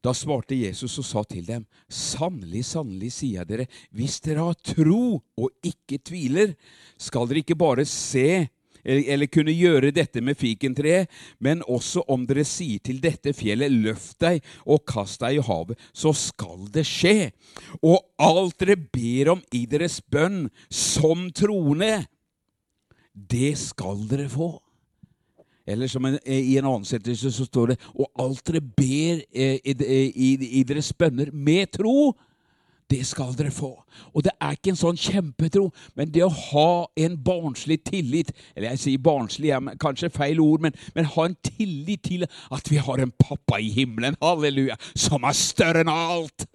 Da 0.06 0.12
svarte 0.14 0.54
Jesus 0.54 1.00
og 1.00 1.06
sa 1.08 1.22
til 1.26 1.46
dem, 1.48 1.64
Sannelig, 1.90 2.62
sannelig, 2.68 3.10
sier 3.16 3.40
jeg 3.40 3.48
dere, 3.50 3.64
hvis 3.90 4.20
dere 4.22 4.44
har 4.46 4.60
tro 4.62 5.18
og 5.18 5.48
ikke 5.66 5.98
tviler, 5.98 6.52
skal 6.94 7.26
dere 7.26 7.42
ikke 7.42 7.58
bare 7.58 7.86
se 7.90 8.46
eller 8.86 9.26
kunne 9.26 9.50
gjøre 9.50 9.90
dette 9.90 10.20
med 10.22 10.38
fikentreet, 10.38 11.10
men 11.42 11.64
også 11.66 12.04
om 12.12 12.22
dere 12.28 12.44
sier 12.46 12.78
til 12.86 13.00
dette 13.02 13.32
fjellet, 13.34 13.72
løft 13.72 14.20
deg 14.22 14.44
og 14.62 14.84
kast 14.86 15.24
deg 15.24 15.40
i 15.40 15.42
havet, 15.42 15.80
så 15.90 16.12
skal 16.14 16.68
det 16.70 16.84
skje. 16.86 17.32
Og 17.82 17.98
alt 18.22 18.60
dere 18.62 18.78
ber 18.78 19.32
om 19.34 19.42
i 19.50 19.64
deres 19.66 19.98
bønn, 19.98 20.46
som 20.70 21.26
troende, 21.34 22.04
det 23.10 23.56
skal 23.58 24.06
dere 24.06 24.28
få. 24.30 24.52
Eller 25.66 25.90
som 25.90 26.04
en, 26.06 26.18
i 26.26 26.56
en 26.58 26.68
annen 26.68 26.86
settelse 26.86 27.32
så 27.34 27.44
står 27.48 27.72
det 27.72 27.76
Og 27.94 28.06
alt 28.22 28.44
dere 28.46 28.62
ber 28.62 29.24
eh, 29.34 29.58
i, 29.64 29.74
i, 29.74 30.30
i, 30.60 30.62
deres 30.66 30.92
bønner 30.94 31.32
med 31.34 31.72
tro, 31.74 32.14
det 32.86 33.00
skal 33.06 33.32
dere 33.34 33.50
få. 33.50 33.72
Og 34.14 34.22
det 34.22 34.30
er 34.38 34.54
ikke 34.54 34.70
en 34.70 34.78
sånn 34.78 35.00
kjempetro, 35.00 35.64
men 35.98 36.12
det 36.14 36.22
å 36.22 36.30
ha 36.30 36.86
en 37.02 37.16
barnslig 37.18 37.80
tillit 37.88 38.30
Eller 38.54 38.70
jeg 38.70 38.82
sier 38.84 39.02
barnslig, 39.02 39.50
er 39.50 39.80
kanskje 39.82 40.12
feil 40.14 40.38
ord, 40.44 40.62
men, 40.62 40.76
men 40.94 41.10
ha 41.16 41.26
en 41.26 41.34
tillit 41.42 42.04
til 42.06 42.28
at 42.54 42.70
vi 42.70 42.78
har 42.78 43.02
en 43.02 43.14
pappa 43.18 43.58
i 43.58 43.72
himmelen, 43.74 44.18
halleluja, 44.22 44.78
som 44.94 45.26
er 45.26 45.34
større 45.34 45.82
enn 45.82 45.90
alt. 45.90 46.46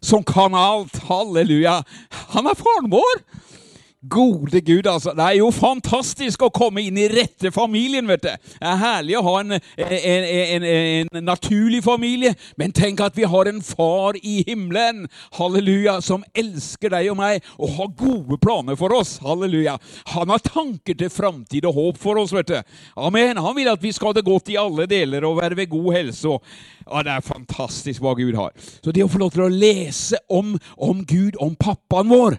Som 0.00 0.24
kan 0.24 0.54
alt, 0.54 0.96
halleluja. 1.10 1.80
Han 2.32 2.48
er 2.48 2.56
faren 2.56 2.88
vår. 2.92 3.22
Gode 4.10 4.60
Gud, 4.60 4.86
altså. 4.86 5.12
Det 5.16 5.24
er 5.24 5.36
jo 5.38 5.50
fantastisk 5.54 6.42
å 6.46 6.50
komme 6.54 6.82
inn 6.86 6.98
i 7.00 7.08
rette 7.10 7.50
familien, 7.54 8.08
vet 8.08 8.24
du. 8.24 8.30
Det 8.30 8.70
er 8.70 8.80
herlig 8.80 9.16
å 9.18 9.24
ha 9.26 9.34
en, 9.42 9.56
en, 9.58 10.26
en, 10.28 10.66
en, 10.68 11.10
naturlig 11.24 11.82
familie, 11.84 12.34
men 12.60 12.74
tenk 12.76 13.02
at 13.04 13.16
vi 13.18 13.26
har 13.28 13.50
en 13.50 13.60
far 13.64 14.18
i 14.22 14.42
himmelen, 14.48 15.06
halleluja, 15.38 15.98
som 16.04 16.24
elsker 16.36 16.94
deg 16.94 17.10
og 17.12 17.18
meg 17.20 17.46
og 17.58 17.74
har 17.76 17.92
gode 17.98 18.40
planer 18.42 18.78
for 18.78 18.94
oss. 18.96 19.16
Halleluja. 19.24 19.78
Han 20.14 20.32
har 20.32 20.44
tanker 20.46 20.98
til 20.98 21.12
framtid 21.12 21.68
og 21.68 21.78
håp 21.78 22.02
for 22.02 22.22
oss, 22.22 22.34
vet 22.36 22.52
du. 22.52 22.58
Amen. 22.96 23.40
Han 23.42 23.56
vil 23.58 23.72
at 23.72 23.82
vi 23.82 23.92
skal 23.94 24.12
ha 24.12 24.18
det 24.18 24.26
godt 24.28 24.52
i 24.52 24.58
alle 24.60 24.88
deler 24.90 25.26
og 25.28 25.40
være 25.42 25.58
ved 25.58 25.72
god 25.74 25.92
helse. 25.98 26.28
Og, 26.28 26.44
ja, 26.86 27.04
det 27.04 27.16
er 27.16 27.26
fantastisk 27.26 28.04
hva 28.04 28.14
Gud 28.18 28.36
har. 28.38 28.54
Så 28.82 28.94
det 28.94 29.04
å 29.04 29.10
få 29.10 29.22
lov 29.22 29.34
til 29.34 29.46
å 29.46 29.52
lese 29.52 30.20
om, 30.32 30.54
om 30.76 31.02
Gud, 31.08 31.38
om 31.42 31.56
pappaen 31.58 32.12
vår 32.12 32.38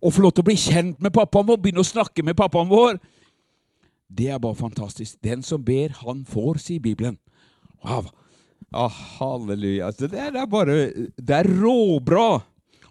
å 0.00 0.12
få 0.14 0.22
lov 0.22 0.34
til 0.34 0.44
å 0.44 0.48
bli 0.48 0.56
kjent 0.58 1.00
med 1.02 1.14
pappaen 1.14 1.48
vår, 1.48 1.60
begynne 1.62 1.82
å 1.82 1.86
snakke 1.86 2.24
med 2.26 2.36
pappaen 2.38 2.70
vår, 2.70 3.00
det 4.08 4.30
er 4.32 4.38
bare 4.40 4.56
fantastisk. 4.56 5.18
Den 5.24 5.42
som 5.44 5.64
ber, 5.64 5.92
han 6.00 6.24
får, 6.26 6.62
sier 6.64 6.80
Bibelen. 6.80 7.18
Wow. 7.84 8.08
Ah, 8.72 8.88
halleluja. 8.88 9.90
Det 9.90 10.12
er 10.12 10.46
bare 10.46 10.92
Det 11.16 11.34
er 11.34 11.48
råbra. 11.48 12.40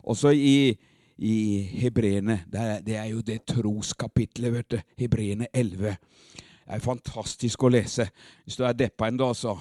Også 0.03 0.31
i, 0.31 0.77
i 1.17 1.61
Hebreene. 1.81 2.43
Det, 2.51 2.85
det 2.85 2.95
er 2.95 3.09
jo 3.11 3.21
det 3.21 3.41
troskapitlet, 3.49 4.53
vet 4.53 4.69
du. 4.71 4.77
Hebreene 4.97 5.47
11. 5.53 5.97
Det 6.67 6.75
er 6.75 6.83
fantastisk 6.83 7.63
å 7.63 7.71
lese. 7.73 8.09
Hvis 8.45 8.59
du 8.59 8.63
er 8.67 8.77
deppa 8.77 9.07
en 9.07 9.17
dag, 9.17 9.35
så 9.35 9.57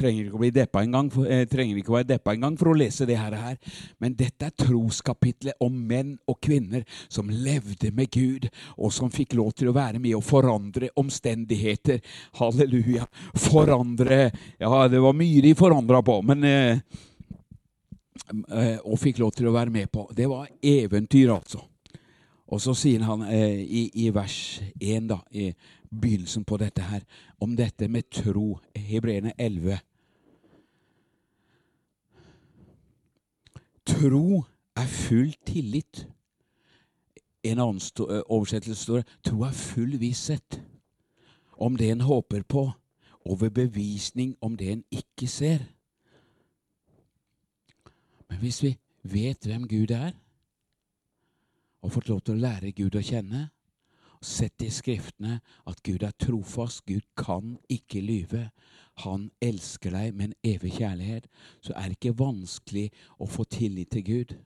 trenger 0.00 0.26
ikke 0.26 0.38
å 0.38 0.42
bli 0.42 0.52
deppa 0.54 0.82
en 0.84 0.96
gang, 0.96 1.10
for, 1.12 1.28
eh, 1.28 1.44
trenger 1.50 1.80
ikke 1.80 1.94
å 1.94 2.00
engang 2.32 2.56
for 2.58 2.72
å 2.72 2.76
lese 2.76 3.06
det 3.06 3.18
her. 3.18 3.58
Men 4.00 4.14
dette 4.14 4.48
er 4.48 4.56
troskapitlet 4.56 5.54
om 5.60 5.72
menn 5.86 6.18
og 6.28 6.40
kvinner 6.40 6.84
som 7.08 7.28
levde 7.28 7.92
med 7.92 8.10
Gud, 8.10 8.48
og 8.78 8.92
som 8.92 9.10
fikk 9.10 9.34
lov 9.34 9.52
til 9.54 9.68
å 9.68 9.76
være 9.76 10.00
med 10.00 10.14
og 10.14 10.24
forandre 10.24 10.90
omstendigheter. 10.96 12.00
Halleluja. 12.40 13.06
Forandre 13.34 14.32
Ja, 14.60 14.88
det 14.88 15.00
var 15.00 15.12
mye 15.12 15.42
de 15.42 15.54
forandra 15.54 16.02
på, 16.02 16.22
men 16.24 16.44
eh, 16.44 16.80
eh, 18.52 18.78
Og 18.84 18.98
fikk 18.98 19.18
lov 19.18 19.32
til 19.32 19.48
å 19.48 19.52
være 19.54 19.70
med 19.70 19.90
på. 19.92 20.08
Det 20.14 20.28
var 20.28 20.48
eventyr, 20.62 21.32
altså. 21.34 21.60
Og 22.50 22.60
så 22.60 22.74
sier 22.74 23.04
han 23.06 23.22
eh, 23.28 23.60
i, 23.62 23.84
i, 24.06 24.08
vers 24.14 24.60
1, 24.80 25.06
da, 25.10 25.20
i 25.30 25.52
begynnelsen 25.90 26.44
på 26.46 26.58
dette 26.58 26.82
her, 26.82 27.04
om 27.38 27.54
dette 27.56 27.88
med 27.88 28.08
tro. 28.10 28.58
Hebreerne 28.74 29.32
11. 29.38 29.78
Tro 34.00 34.44
er 34.76 34.86
full 34.88 35.34
tillit. 35.44 36.06
En 37.44 37.58
annen 37.60 37.80
eh, 38.06 38.22
oversettelse 38.32 38.84
står 38.86 39.02
tro 39.26 39.42
er 39.44 39.52
full 39.52 39.98
visshet 40.00 40.56
om 41.60 41.76
det 41.76 41.90
en 41.92 42.06
håper 42.08 42.46
på, 42.48 42.62
og 43.28 43.40
ved 43.42 43.50
bevisning 43.50 44.32
om 44.40 44.56
det 44.56 44.70
en 44.72 44.84
ikke 44.90 45.28
ser. 45.28 45.66
Men 48.28 48.40
hvis 48.40 48.62
vi 48.62 48.72
vet 49.02 49.44
hvem 49.44 49.68
Gud 49.68 49.92
er, 49.92 50.14
og 51.84 51.92
fått 51.92 52.08
lov 52.08 52.22
til 52.24 52.38
å 52.38 52.44
lære 52.46 52.72
Gud 52.72 52.96
å 52.96 53.04
kjenne, 53.04 53.50
sett 54.24 54.64
i 54.64 54.70
Skriftene 54.72 55.42
at 55.68 55.84
Gud 55.84 56.06
er 56.08 56.16
trofast, 56.16 56.86
Gud 56.88 57.04
kan 57.16 57.58
ikke 57.68 58.00
lyve, 58.00 58.46
han 59.04 59.30
elsker 59.40 59.94
deg 59.94 60.14
med 60.16 60.30
en 60.30 60.54
evig 60.54 60.74
kjærlighet, 60.78 61.26
så 61.60 61.74
er 61.76 61.88
det 61.88 61.98
ikke 61.98 62.18
vanskelig 62.20 62.88
å 63.18 63.28
få 63.28 63.46
tillit 63.50 63.90
til 63.94 64.04
Gud. 64.06 64.36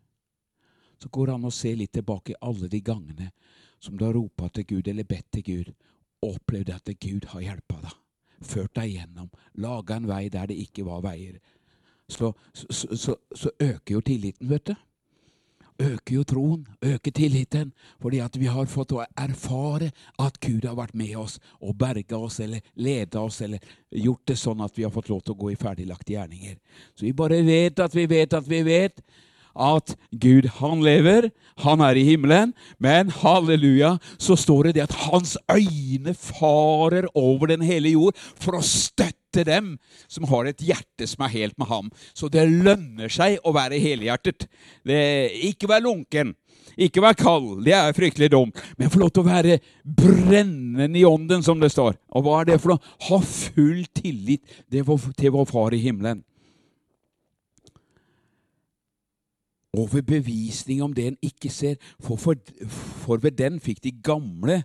Så 0.98 1.10
går 1.12 1.26
det 1.26 1.34
an 1.34 1.48
å 1.48 1.54
se 1.54 1.74
litt 1.76 1.92
tilbake 1.96 2.34
i 2.34 2.40
alle 2.40 2.70
de 2.70 2.80
gangene 2.84 3.30
som 3.82 3.98
du 3.98 4.06
har 4.06 4.14
ropa 4.16 4.48
til 4.48 4.66
Gud 4.70 4.88
eller 4.88 5.04
bedt 5.04 5.30
til 5.36 5.44
Gud, 5.44 5.74
og 6.22 6.38
opplevd 6.38 6.72
at 6.72 6.94
Gud 7.00 7.28
har 7.34 7.44
hjelpa 7.44 7.82
deg, 7.82 7.98
ført 8.40 8.74
deg 8.78 8.94
gjennom, 8.94 9.28
laga 9.60 9.98
en 9.98 10.08
vei 10.08 10.28
der 10.32 10.48
det 10.48 10.56
ikke 10.62 10.86
var 10.88 11.04
veier. 11.04 11.36
Så, 12.08 12.32
så, 12.54 12.96
så, 12.96 13.16
så 13.34 13.50
øker 13.60 13.96
jo 13.98 14.00
tilliten, 14.04 14.48
vet 14.48 14.70
du 14.70 14.74
øker 15.82 16.14
jo 16.14 16.24
troen, 16.24 16.66
øker 16.82 17.10
tilliten, 17.10 17.72
fordi 18.02 18.20
at 18.22 18.36
vi 18.38 18.46
har 18.46 18.66
fått 18.70 18.94
å 18.94 19.02
erfare 19.18 19.90
at 20.22 20.38
Gud 20.40 20.66
har 20.68 20.76
vært 20.78 20.94
med 20.94 21.16
oss 21.18 21.38
og 21.60 21.76
berga 21.78 22.18
oss 22.18 22.40
eller 22.40 22.62
leda 22.74 23.24
oss 23.24 23.40
eller 23.42 23.62
gjort 23.90 24.26
det 24.30 24.38
sånn 24.38 24.62
at 24.64 24.76
vi 24.78 24.86
har 24.86 24.94
fått 24.94 25.10
lov 25.10 25.24
til 25.24 25.34
å 25.34 25.40
gå 25.42 25.52
i 25.52 25.58
ferdiglagte 25.58 26.14
gjerninger. 26.14 26.56
Så 26.94 27.08
vi 27.08 27.12
bare 27.12 27.42
vet 27.42 27.82
at 27.82 27.94
vi 27.94 28.06
vet 28.10 28.38
at 28.38 28.48
vi 28.48 28.62
vet 28.66 29.02
at 29.54 29.94
Gud, 30.10 30.48
han 30.60 30.82
lever, 30.84 31.30
han 31.62 31.82
er 31.84 31.98
i 31.98 32.04
himmelen, 32.06 32.54
men 32.82 33.12
halleluja, 33.22 33.96
så 34.18 34.36
står 34.38 34.68
det 34.70 34.76
det 34.78 34.86
at 34.88 34.96
hans 35.06 35.36
øyne 35.50 36.14
farer 36.18 37.08
over 37.14 37.52
den 37.52 37.62
hele 37.66 37.94
jord 37.94 38.18
for 38.34 38.58
å 38.58 38.64
støtte 38.64 39.46
dem 39.46 39.74
som 40.10 40.26
har 40.30 40.46
et 40.50 40.62
hjerte 40.62 41.08
som 41.10 41.24
er 41.26 41.34
helt 41.34 41.58
med 41.58 41.70
ham. 41.70 41.90
Så 42.14 42.30
det 42.30 42.46
lønner 42.50 43.10
seg 43.10 43.40
å 43.42 43.54
være 43.54 43.82
helhjertet. 43.82 44.46
Det, 44.86 44.98
ikke 45.50 45.70
være 45.70 45.86
lunken. 45.88 46.34
Ikke 46.80 47.02
være 47.04 47.18
kald, 47.20 47.48
det 47.66 47.74
er 47.76 47.94
fryktelig 47.94 48.32
dumt, 48.32 48.58
men 48.78 48.90
få 48.90 48.98
lov 49.02 49.12
til 49.14 49.22
å 49.22 49.28
være 49.28 49.58
brennende 49.84 50.98
i 50.98 51.04
ånden, 51.06 51.42
som 51.44 51.60
det 51.62 51.70
står. 51.70 51.94
Og 52.16 52.24
hva 52.26 52.40
er 52.40 52.48
det 52.48 52.60
for 52.62 52.74
noe? 52.74 52.94
Ha 53.08 53.18
full 53.22 53.84
tillit 53.94 54.62
til 54.72 55.34
vår 55.36 55.46
Far 55.50 55.76
i 55.76 55.82
himmelen. 55.84 56.24
Og 59.74 59.90
ved 59.94 60.06
bevisning 60.06 60.82
om 60.84 60.92
det 60.94 61.06
en 61.08 61.18
ikke 61.22 61.50
ser, 61.50 61.74
for, 62.00 62.16
for, 62.16 62.38
for 63.04 63.22
ved 63.22 63.34
den 63.40 63.58
fikk 63.60 63.82
de 63.82 63.92
gamle 64.04 64.62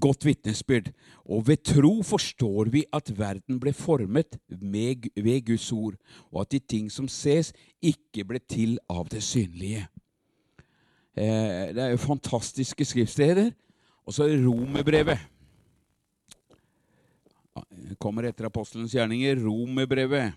godt 0.00 0.24
vitnesbyrd. 0.24 0.90
Og 1.24 1.46
ved 1.48 1.62
tro 1.66 2.02
forstår 2.02 2.70
vi 2.72 2.84
at 2.92 3.12
verden 3.18 3.60
ble 3.60 3.72
formet 3.76 4.38
med, 4.48 5.10
ved 5.16 5.44
Guds 5.46 5.72
ord, 5.72 5.94
og 6.32 6.40
at 6.40 6.52
de 6.52 6.58
ting 6.58 6.90
som 6.92 7.08
ses, 7.08 7.52
ikke 7.82 8.24
ble 8.24 8.40
til 8.48 8.78
av 8.88 9.08
det 9.12 9.22
synlige. 9.22 9.86
Eh, 11.16 11.74
det 11.74 11.82
er 11.84 11.92
jo 11.94 12.00
fantastiske 12.00 12.84
skriftsteder. 12.84 13.50
Og 14.06 14.14
så 14.14 14.24
Romerbrevet. 14.24 15.18
Kommer 18.00 18.24
etter 18.24 18.46
apostelens 18.48 18.94
gjerninger. 18.94 19.42
Romerbrevet, 19.44 20.32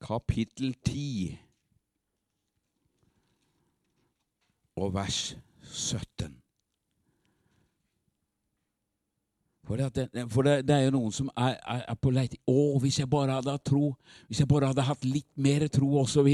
kapittel 0.00 0.72
10. 0.86 1.45
og 4.76 4.94
vers 4.94 5.36
17. 5.62 6.34
For, 9.66 9.76
det, 9.76 10.06
for 10.30 10.46
det, 10.46 10.60
det, 10.62 10.74
er 10.76 10.84
jo 10.86 10.94
noen 10.94 11.12
som 11.12 11.30
er, 11.34 11.56
er, 11.58 11.80
er 11.90 11.96
på 11.98 12.12
leit 12.14 12.36
Å, 12.46 12.60
hvis 12.78 13.00
jeg 13.00 13.10
bare 13.10 13.40
hadde 13.40 13.50
hatt 13.56 13.64
tro, 13.66 13.88
hvis 14.28 14.44
jeg 14.44 14.50
bare 14.50 14.70
hadde 14.70 14.84
hatt 14.86 15.06
litt 15.08 15.26
mer 15.42 15.66
tro, 15.74 15.88
osv. 16.04 16.28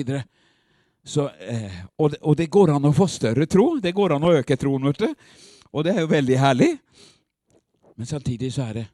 Så, 1.02 1.30
eh, 1.40 1.78
og, 1.96 2.18
og, 2.20 2.36
det, 2.36 2.50
går 2.52 2.74
an 2.74 2.90
å 2.90 2.92
få 2.94 3.08
større 3.08 3.46
tro. 3.48 3.78
Det 3.80 3.94
går 3.96 4.18
an 4.18 4.26
å 4.28 4.34
øke 4.36 4.58
troen, 4.60 4.84
vet 4.90 5.00
du. 5.06 5.38
Og 5.72 5.86
det 5.86 5.94
er 5.94 6.04
jo 6.04 6.12
veldig 6.12 6.36
herlig. 6.42 6.68
Men 7.96 8.10
samtidig 8.10 8.52
så 8.52 8.66
er 8.68 8.82
det 8.82 8.84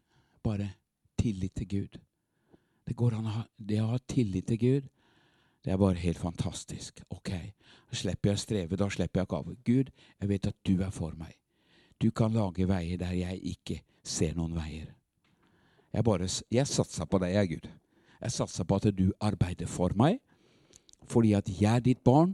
bare 0.44 0.70
tillit 1.18 1.56
til 1.58 1.68
Gud. 1.68 1.98
Det 2.86 2.94
går 2.96 3.18
an 3.18 3.26
å 3.26 3.34
ha, 3.40 3.44
det 3.58 3.82
å 3.82 3.90
ha 3.90 3.98
tillit 4.06 4.46
til 4.48 4.62
Gud, 4.62 4.86
det 5.68 5.74
er 5.74 5.80
bare 5.82 6.00
helt 6.00 6.18
fantastisk. 6.18 7.02
Ok, 7.10 7.28
da 7.90 7.96
slipper 8.00 8.30
jeg 8.30 8.38
å 8.38 8.40
streve, 8.40 8.76
da 8.80 8.86
slipper 8.88 9.20
jeg 9.20 9.26
ikke 9.26 9.36
av. 9.36 9.48
Gud, 9.66 9.90
jeg 10.16 10.28
vet 10.30 10.46
at 10.48 10.56
du 10.64 10.78
er 10.80 10.94
for 10.96 11.12
meg. 11.12 11.34
Du 12.00 12.06
kan 12.08 12.32
lage 12.32 12.64
veier 12.64 12.96
der 12.96 13.12
jeg 13.12 13.36
ikke 13.50 13.76
ser 14.00 14.32
noen 14.38 14.54
veier. 14.56 14.86
Jeg 15.92 16.06
bare, 16.08 16.24
jeg 16.48 16.70
satser 16.70 17.04
på 17.04 17.20
deg, 17.20 17.34
jeg, 17.36 17.50
Gud. 17.52 17.68
Jeg 18.16 18.32
satser 18.32 18.64
på 18.64 18.78
at 18.80 18.88
du 18.96 19.10
arbeider 19.20 19.68
for 19.68 19.92
meg 19.92 20.22
fordi 21.04 21.34
at 21.36 21.52
jeg 21.52 21.68
er 21.68 21.84
ditt 21.84 22.00
barn, 22.04 22.32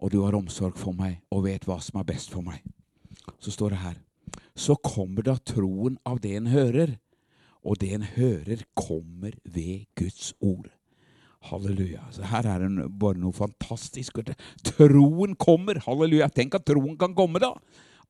og 0.00 0.14
du 0.16 0.22
har 0.24 0.40
omsorg 0.40 0.80
for 0.80 0.96
meg 0.96 1.20
og 1.28 1.44
vet 1.50 1.68
hva 1.68 1.76
som 1.84 2.00
er 2.00 2.08
best 2.08 2.32
for 2.32 2.40
meg. 2.40 2.64
Så 3.36 3.52
står 3.52 3.76
det 3.76 3.82
her 3.84 4.00
Så 4.56 4.78
kommer 4.80 5.28
da 5.28 5.36
troen 5.36 6.00
av 6.08 6.24
det 6.24 6.38
en 6.40 6.48
hører, 6.56 6.96
og 7.60 7.80
det 7.84 7.92
en 7.92 8.08
hører, 8.16 8.64
kommer 8.72 9.36
ved 9.44 9.84
Guds 9.94 10.32
ord. 10.40 10.72
Halleluja. 11.50 12.02
Så 12.14 12.26
her 12.26 12.48
er 12.52 12.64
det 12.64 12.88
bare 13.00 13.20
noe 13.20 13.34
fantastisk. 13.36 14.20
Troen 14.66 15.36
kommer. 15.38 15.80
Halleluja. 15.86 16.28
Tenk 16.34 16.58
at 16.58 16.66
troen 16.68 16.96
kan 17.00 17.14
komme, 17.16 17.42
da. 17.42 17.52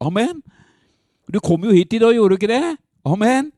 Amen. 0.00 0.42
Du 1.32 1.40
kom 1.42 1.64
jo 1.66 1.74
hit 1.74 1.96
i 1.96 2.00
dag, 2.02 2.14
gjorde 2.14 2.36
du 2.36 2.40
ikke 2.40 2.52
det? 2.52 2.76
Amen. 3.06 3.50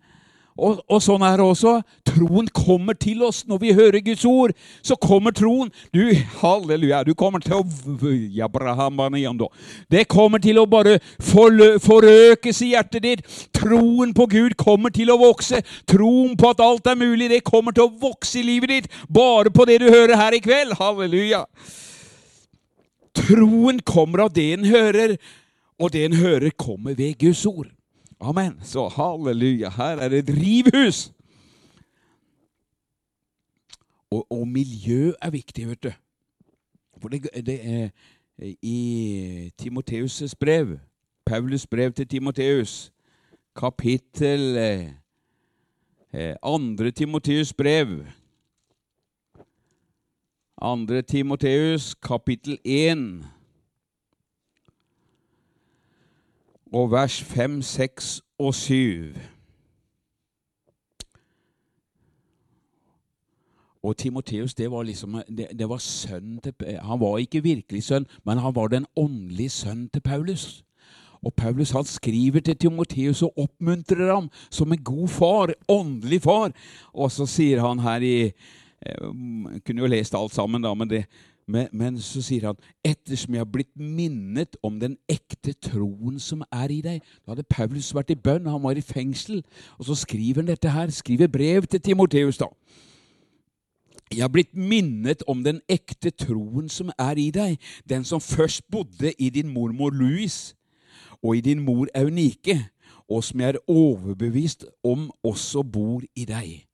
Og, 0.58 0.80
og, 0.90 0.98
sånn 1.02 1.22
er 1.22 1.38
det 1.38 1.44
også. 1.46 1.72
Troen 2.08 2.48
kommer 2.50 2.96
til 2.98 3.22
oss 3.22 3.44
når 3.46 3.60
vi 3.62 3.74
hører 3.76 4.02
Guds 4.02 4.24
ord. 4.26 4.54
Så 4.82 4.96
kommer 4.98 5.34
troen. 5.36 5.70
Du, 5.94 6.02
halleluja, 6.40 7.04
du 7.06 7.12
kommer 7.18 7.42
til 7.44 7.60
å 7.60 7.62
Det 9.88 10.04
kommer 10.10 10.42
til 10.42 10.58
å 10.58 10.66
bare 10.66 10.98
forøkes 11.22 12.62
i 12.66 12.72
hjertet 12.72 13.06
ditt. 13.06 13.38
Troen 13.54 14.14
på 14.14 14.26
Gud 14.26 14.58
kommer 14.58 14.90
til 14.90 15.14
å 15.14 15.20
vokse. 15.20 15.62
Troen 15.86 16.34
på 16.38 16.50
at 16.50 16.64
alt 16.64 16.90
er 16.90 16.98
mulig, 16.98 17.30
det 17.30 17.44
kommer 17.46 17.72
til 17.76 17.86
å 17.86 17.94
vokse 18.02 18.40
i 18.40 18.46
livet 18.46 18.74
ditt 18.74 18.92
bare 19.08 19.52
på 19.54 19.64
det 19.68 19.78
du 19.84 19.88
hører 19.92 20.18
her 20.18 20.34
i 20.34 20.42
kveld. 20.42 20.74
Halleluja. 20.80 21.44
Troen 23.14 23.78
kommer 23.86 24.26
av 24.26 24.34
det 24.34 24.52
en 24.58 24.66
hører, 24.68 25.18
og 25.78 25.94
det 25.94 26.04
en 26.08 26.18
hører, 26.18 26.50
kommer 26.58 26.98
ved 26.98 27.18
Guds 27.22 27.46
ord. 27.46 27.70
Amen. 28.20 28.60
Så 28.62 28.88
halleluja. 28.88 29.70
Her 29.70 29.96
er 29.96 30.08
det 30.08 30.28
drivhus. 30.28 31.12
Og, 34.10 34.26
og 34.30 34.48
miljø 34.48 35.12
er 35.22 35.30
viktig, 35.30 35.68
vet 35.68 35.82
du. 35.82 35.92
For 36.98 37.08
det, 37.08 37.28
det 37.46 37.60
er 37.62 37.88
i 38.62 39.52
Timoteus' 39.62 40.34
brev, 40.40 40.78
Paulus' 41.30 41.66
brev 41.70 41.92
til 41.92 42.08
Timoteus, 42.08 42.92
kapittel 43.56 44.56
eh, 44.56 46.34
Andre 46.42 46.92
Timoteus' 47.00 47.52
brev. 47.58 48.04
Andre 50.62 51.02
Timoteus, 51.02 51.94
kapittel 51.94 52.58
1. 52.64 53.26
og 56.72 56.90
vers 56.90 57.22
5, 57.22 57.62
6 57.62 58.20
og 58.38 58.54
7. 58.54 59.14
Og 63.82 63.96
Timoteus 63.96 64.54
det 64.54 64.70
var 64.70 64.82
liksom, 64.82 65.20
det, 65.28 65.46
det 65.58 65.68
var 65.68 65.78
sønnen 65.78 66.40
til 66.42 66.54
Han 66.82 67.00
var 67.00 67.18
ikke 67.18 67.42
virkelig 67.42 67.82
sønn, 67.82 68.06
men 68.26 68.38
han 68.38 68.54
var 68.54 68.68
den 68.68 68.86
åndelige 68.96 69.48
sønnen 69.48 69.88
til 69.88 70.00
Paulus. 70.00 70.64
Og 71.22 71.34
Paulus 71.34 71.70
han 71.70 71.84
skriver 71.84 72.40
til 72.40 72.56
Timoteus 72.56 73.22
og 73.22 73.38
oppmuntrer 73.38 74.14
ham 74.14 74.30
som 74.50 74.72
en 74.72 74.84
god 74.84 75.08
far, 75.08 75.52
åndelig 75.68 76.22
far. 76.22 76.52
Og 76.92 77.10
så 77.10 77.26
sier 77.26 77.62
han 77.66 77.78
her 77.78 78.00
i 78.00 78.32
Jeg 78.78 78.94
eh, 78.94 79.60
kunne 79.66 79.82
jo 79.82 79.88
lest 79.90 80.14
alt 80.14 80.34
sammen, 80.34 80.62
da, 80.62 80.70
men 80.74 80.86
det, 80.90 81.00
men, 81.48 81.68
men, 81.72 81.96
så 82.00 82.20
sier 82.22 82.50
han 82.50 82.58
ettersom 82.84 83.34
jeg 83.34 83.40
har 83.40 83.48
blitt 83.48 83.72
minnet 83.80 84.58
om 84.62 84.76
den 84.80 84.98
ekte 85.08 85.54
troen 85.56 86.18
som 86.20 86.42
er 86.52 86.74
i 86.74 86.82
deg. 86.84 87.00
Da 87.24 87.32
hadde 87.32 87.46
Paulus 87.48 87.88
vært 87.96 88.12
i 88.12 88.18
bønn, 88.20 88.50
han 88.50 88.62
var 88.62 88.76
i 88.76 88.84
fengsel. 88.84 89.40
Og 89.78 89.88
så 89.88 89.96
skriver 89.96 90.42
han 90.42 90.50
dette 90.52 90.74
her, 90.74 90.92
skriver 90.92 91.32
brev 91.32 91.64
til 91.64 91.80
Timoteus. 91.80 92.36
da. 92.36 92.50
Jeg 94.12 94.22
har 94.24 94.32
blitt 94.32 94.54
minnet 94.56 95.24
om 95.28 95.40
den 95.44 95.62
ekte 95.68 96.12
troen 96.12 96.68
som 96.68 96.92
er 96.98 97.16
i 97.20 97.30
deg, 97.32 97.56
den 97.88 98.04
som 98.04 98.20
først 98.20 98.68
bodde 98.70 99.12
i 99.18 99.32
din 99.32 99.48
mormor 99.48 99.90
Louis 99.90 100.54
og 101.22 101.36
i 101.36 101.40
din 101.40 101.64
mor 101.64 101.88
Eunike, 101.96 102.60
og 103.08 103.24
som 103.24 103.40
jeg 103.40 103.56
er 103.56 103.64
overbevist 103.66 104.66
om 104.84 105.10
også 105.24 105.64
bor 105.64 106.04
i 106.16 106.24
deg. 106.28 106.67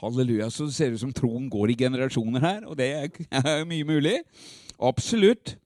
Halleluja. 0.00 0.50
Så 0.50 0.68
det 0.68 0.74
ser 0.74 0.94
ut 0.94 1.00
som 1.00 1.12
troen 1.12 1.50
går 1.50 1.72
i 1.72 1.78
generasjoner 1.84 2.40
her, 2.40 2.62
og 2.66 2.78
det 2.78 2.88
er 2.92 3.64
mye 3.70 3.84
mulig. 3.84 4.18
Absolutt. 4.80 5.56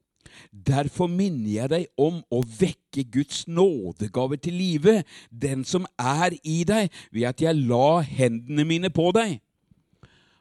Derfor 0.67 1.07
minner 1.07 1.51
jeg 1.51 1.71
deg 1.71 1.87
om 2.01 2.21
å 2.33 2.43
vekke 2.59 3.05
Guds 3.13 3.45
nådegave 3.49 4.39
til 4.41 4.57
live, 4.57 5.01
den 5.31 5.65
som 5.65 5.87
er 5.99 6.37
i 6.45 6.63
deg, 6.69 6.93
ved 7.13 7.29
at 7.29 7.43
jeg 7.43 7.67
la 7.69 8.01
hendene 8.01 8.65
mine 8.65 8.91
på 8.91 9.11
deg. 9.17 9.39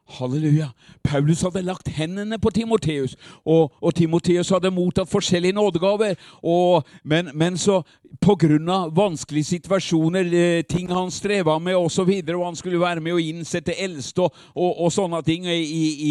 Halleluja. 0.06 0.68
Paulus 1.04 1.42
hadde 1.42 1.64
lagt 1.66 1.88
hendene 1.90 2.38
på 2.40 2.50
Timoteus, 2.54 3.16
og, 3.46 3.74
og 3.82 3.96
Timoteus 3.96 4.52
hadde 4.54 4.72
mottatt 4.72 5.10
forskjellige 5.10 5.58
nådegaver. 5.58 6.14
Og, 6.44 6.86
men, 7.04 7.32
men 7.34 7.58
så 7.58 7.82
pga. 8.22 8.90
vanskelige 8.96 9.44
situasjoner, 9.44 10.26
eh, 10.34 10.62
ting 10.64 10.90
han 10.90 11.12
streva 11.12 11.60
med 11.60 11.76
osv., 11.76 12.02
og, 12.02 12.24
så 12.26 12.38
og 12.38 12.46
han 12.46 12.56
skulle 12.56 12.80
være 12.80 13.02
med 13.02 13.14
å 13.14 13.20
innsette 13.20 13.74
eldste 13.74 14.22
og, 14.22 14.34
og, 14.56 14.72
og, 14.86 14.92
sånne 14.92 15.22
ting 15.26 15.46
i, 15.46 15.62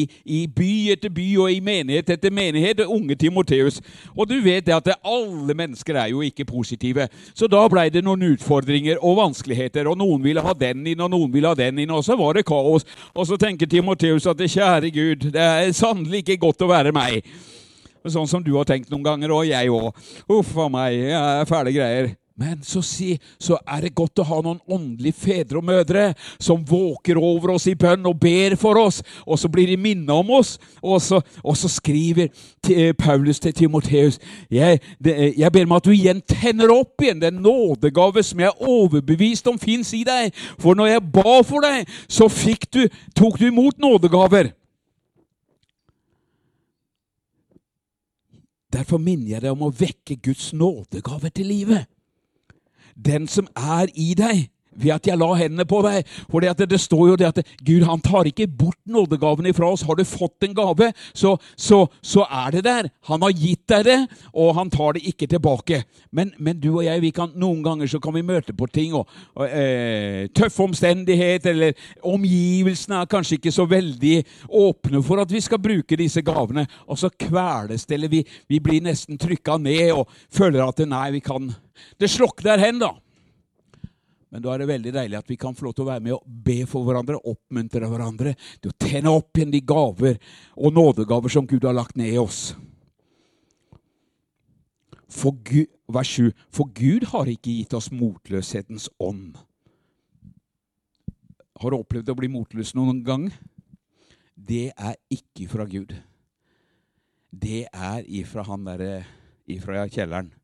i, 0.00 0.08
i, 0.24 0.46
by 0.46 0.92
etter 0.92 1.10
by 1.10 1.26
og 1.38 1.52
i 1.52 1.60
menighet 1.60 2.10
etter 2.10 2.30
menighet. 2.30 2.84
Unge 2.84 3.16
Timoteus. 3.16 3.80
Og 4.16 4.28
du 4.28 4.36
vet 4.44 4.66
det 4.66 4.74
at 4.74 4.92
alle 5.02 5.54
mennesker 5.54 5.96
er 5.96 6.12
jo 6.12 6.22
ikke 6.22 6.44
positive. 6.44 7.08
Så 7.34 7.48
da 7.50 7.62
blei 7.68 7.88
det 7.90 8.04
noen 8.04 8.34
utfordringer 8.34 9.00
og 9.00 9.18
vanskeligheter, 9.22 9.88
og 9.88 9.98
noen 9.98 10.22
ville 10.24 10.44
ha 10.44 10.54
den 10.58 10.86
inn, 10.86 11.00
og 11.00 11.12
noen 11.12 11.32
ville 11.32 11.50
ha 11.50 11.58
den 11.58 11.82
inn, 11.82 11.94
og 11.94 12.04
så 12.04 12.18
var 12.20 12.38
det 12.38 12.46
kaos. 12.48 12.86
Og 13.14 13.28
så 13.28 13.38
tenker 13.40 13.70
Timoteus 13.70 14.28
at 14.30 14.40
kjære 14.44 14.92
Gud, 14.94 15.30
det 15.34 15.42
er 15.42 15.74
sannelig 15.76 16.24
ikke 16.24 16.42
godt 16.46 16.64
å 16.64 16.70
være 16.70 16.94
meg. 16.94 17.24
Sånn 18.04 18.28
som 18.28 18.42
du 18.44 18.52
har 18.58 18.66
tenkt 18.68 18.90
noen 18.92 19.06
ganger, 19.06 19.32
og 19.32 19.46
jeg 19.48 19.72
òg. 19.72 20.04
Uff 20.28 20.52
a 20.60 20.68
meg, 20.68 20.98
jeg 21.06 21.16
er 21.16 21.48
fæle 21.48 21.72
greier. 21.72 22.10
Men 22.36 22.58
så, 22.66 22.80
si, 22.82 23.12
så 23.38 23.54
er 23.62 23.84
det 23.84 23.92
godt 23.94 24.18
å 24.18 24.24
ha 24.26 24.40
noen 24.42 24.58
åndelige 24.66 25.14
fedre 25.22 25.60
og 25.60 25.68
mødre 25.68 26.08
som 26.42 26.64
våker 26.66 27.14
over 27.14 27.52
oss 27.54 27.68
i 27.70 27.76
bønn 27.78 28.08
og 28.10 28.18
ber 28.18 28.56
for 28.58 28.80
oss, 28.80 28.98
og 29.22 29.38
så 29.38 29.46
blir 29.48 29.70
de 29.70 29.76
minnet 29.78 30.10
om 30.10 30.32
oss. 30.34 30.56
Og 30.82 30.98
så, 31.00 31.20
og 31.46 31.54
så 31.56 31.70
skriver 31.70 32.32
til 32.66 32.90
Paulus 32.98 33.38
til 33.38 33.54
Timoteus 33.54 34.18
jeg, 34.50 34.80
jeg, 35.04 35.52
ber 35.54 35.70
meg 35.70 35.78
at 35.78 35.86
du 35.86 35.94
igjen 35.94 36.24
tenner 36.26 36.74
opp 36.74 37.06
igjen 37.06 37.22
den 37.22 37.38
nådegave 37.44 38.26
som 38.26 38.42
jeg 38.42 38.50
er 38.50 38.66
overbevist 38.66 39.46
om 39.48 39.60
fins 39.62 39.94
i 39.94 40.02
deg. 40.04 40.34
For 40.58 40.74
når 40.74 40.90
jeg 40.90 41.06
ba 41.14 41.38
for 41.46 41.62
deg, 41.62 41.86
så 42.10 42.26
du, 42.74 42.82
tok 43.14 43.38
du 43.38 43.46
imot 43.46 43.78
nådegaver. 43.78 44.50
Derfor 48.74 48.98
minner 48.98 49.36
jeg 49.36 49.44
deg 49.44 49.54
om 49.54 49.68
å 49.68 49.74
vekke 49.74 50.18
Guds 50.24 50.50
nådegave 50.56 51.30
til 51.30 51.46
livet. 51.46 51.86
Den 52.94 53.28
som 53.30 53.46
er 53.54 53.90
i 53.94 54.14
deg, 54.18 54.48
ved 54.76 54.94
at 54.96 55.08
jeg 55.08 55.18
la 55.20 55.30
hendene 55.38 55.66
på 55.68 55.80
deg. 55.86 56.08
For 56.30 56.44
det, 56.44 56.68
det, 56.70 56.80
står 56.80 57.08
jo 57.12 57.18
det 57.20 57.30
at 57.30 57.40
Gud 57.64 57.84
han 57.88 58.02
tar 58.04 58.28
ikke 58.30 58.48
bort 58.48 58.80
nådegaven 58.86 59.48
ifra 59.50 59.70
oss. 59.72 59.84
Har 59.86 59.98
du 59.98 60.04
fått 60.08 60.46
en 60.46 60.54
gave, 60.56 60.90
så, 61.14 61.36
så, 61.56 61.84
så, 62.02 62.26
er 62.30 62.56
det 62.56 62.64
der. 62.66 62.90
Han 63.10 63.22
har 63.22 63.34
gitt 63.36 63.64
deg 63.70 63.84
det, 63.88 63.98
og 64.32 64.54
han 64.58 64.70
tar 64.72 64.96
det 64.96 65.04
ikke 65.08 65.28
tilbake. 65.30 65.82
Men, 66.14 66.32
men 66.38 66.58
du 66.60 66.70
og 66.76 66.84
jeg, 66.86 67.12
kan, 67.14 67.32
noen 67.38 67.62
ganger 67.64 67.90
så 67.90 68.00
kan 68.02 68.14
vi 68.16 68.24
møte 68.26 68.56
på 68.56 68.68
ting. 68.72 68.94
og, 68.94 69.08
og 69.34 69.48
eh, 69.48 70.26
Tøffe 70.34 70.64
omstendigheter, 70.64 71.54
eller 71.54 71.78
omgivelsene 72.02 73.02
er 73.02 73.10
kanskje 73.10 73.38
ikke 73.38 73.54
så 73.54 73.68
veldig 73.70 74.16
åpne 74.48 75.02
for 75.04 75.22
at 75.22 75.32
vi 75.32 75.42
skal 75.44 75.62
bruke 75.62 75.98
disse 76.00 76.24
gavene. 76.24 76.66
Og 76.88 77.00
så 77.00 77.12
kveles 77.12 77.86
det, 77.86 77.98
eller 77.98 78.12
vi, 78.12 78.24
vi 78.50 78.60
blir 78.62 78.84
nesten 78.84 79.20
trykka 79.20 79.58
ned 79.62 79.92
og 79.94 80.08
føler 80.32 80.64
at 80.64 80.82
nei, 80.88 81.10
vi 81.16 81.22
kan 81.24 81.52
Det 81.98 82.06
slokner 82.10 82.60
hen, 82.62 82.78
da. 82.78 82.92
Men 84.34 84.42
da 84.42 84.50
er 84.50 84.64
det 84.64 84.66
veldig 84.66 84.92
deilig 84.96 85.14
at 85.14 85.28
vi 85.30 85.36
kan 85.38 85.54
få 85.54 85.68
lov 85.68 85.76
til 85.78 85.84
å 85.84 85.92
være 85.92 86.02
med 86.02 86.16
og 86.16 86.24
be 86.26 86.56
for 86.66 86.82
hverandre, 86.82 87.20
oppmuntre 87.22 87.86
hverandre 87.86 88.32
til 88.58 88.72
å 88.72 88.76
tenne 88.82 89.12
opp 89.14 89.38
igjen 89.38 89.52
de 89.54 89.60
gaver 89.62 90.18
og 90.58 90.74
nådegaver 90.74 91.30
som 91.30 91.46
Gud 91.46 91.62
har 91.62 91.76
lagt 91.76 91.94
ned 91.94 92.16
i 92.16 92.18
oss. 92.18 92.40
For 95.06 95.38
Gud, 95.46 95.70
vers 95.86 96.10
7. 96.18 96.32
For 96.50 96.66
Gud 96.74 97.06
har 97.12 97.30
ikke 97.30 97.54
gitt 97.60 97.78
oss 97.78 97.92
motløshetens 97.94 98.88
ånd. 98.98 99.38
Har 101.62 101.70
du 101.70 101.78
opplevd 101.78 102.10
å 102.10 102.18
bli 102.18 102.32
motløs 102.34 102.74
noen 102.74 103.04
gang? 103.06 103.28
Det 104.34 104.72
er 104.74 104.98
ikke 105.14 105.46
fra 105.52 105.68
Gud. 105.70 105.94
det 107.34 107.66
er 107.72 108.04
ifra 108.06 108.44
han 108.46 108.66
derre 108.66 109.04
ifra 109.50 109.86
kjelleren. 109.90 110.34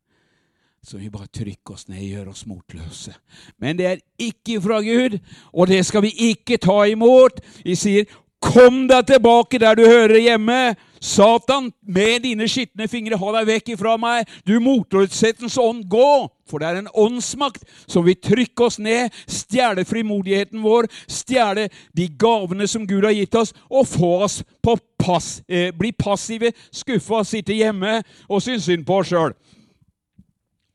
Så 0.83 0.97
vi 0.97 1.11
bare 1.13 1.29
trykker 1.29 1.75
oss 1.75 1.85
ned 1.91 1.99
og 2.01 2.09
gjør 2.09 2.29
oss 2.31 2.45
motløse. 2.49 3.13
Men 3.61 3.77
det 3.77 3.85
er 3.85 3.99
ikke 4.17 4.57
fra 4.63 4.79
Gud, 4.81 5.19
og 5.53 5.67
det 5.69 5.83
skal 5.85 6.01
vi 6.01 6.09
ikke 6.31 6.57
ta 6.57 6.83
imot. 6.89 7.41
Vi 7.63 7.75
sier, 7.75 8.05
'Kom 8.41 8.87
deg 8.87 9.05
tilbake 9.05 9.59
der 9.59 9.75
du 9.75 9.85
hører 9.85 10.17
hjemme'. 10.17 10.75
Satan, 11.01 11.71
med 11.87 12.19
dine 12.23 12.47
skitne 12.47 12.87
fingre, 12.87 13.17
ha 13.17 13.31
deg 13.31 13.47
vekk 13.47 13.69
ifra 13.69 13.97
meg. 13.97 14.25
Du 14.47 14.59
motløshetens 14.59 15.57
ånd, 15.57 15.89
gå! 15.89 16.29
For 16.49 16.57
det 16.57 16.67
er 16.67 16.79
en 16.79 16.87
åndsmakt 16.93 17.63
som 17.87 18.05
vil 18.05 18.15
trykke 18.15 18.63
oss 18.63 18.79
ned, 18.79 19.09
stjele 19.27 19.85
frimodigheten 19.85 20.61
vår, 20.61 20.89
stjele 21.07 21.69
de 21.97 22.07
gavene 22.07 22.67
som 22.67 22.87
Gud 22.87 23.03
har 23.03 23.13
gitt 23.13 23.35
oss, 23.35 23.53
og 23.69 23.87
få 23.87 24.23
oss 24.23 24.43
på 24.63 24.77
pass, 24.99 25.41
eh, 25.47 25.71
bli 25.71 25.91
passive, 25.91 26.51
skuffa, 26.71 27.23
sitte 27.23 27.53
hjemme 27.53 28.03
og 28.29 28.41
synes 28.41 28.63
synd 28.63 28.85
på 28.85 28.97
oss 28.99 29.07
sjøl 29.07 29.33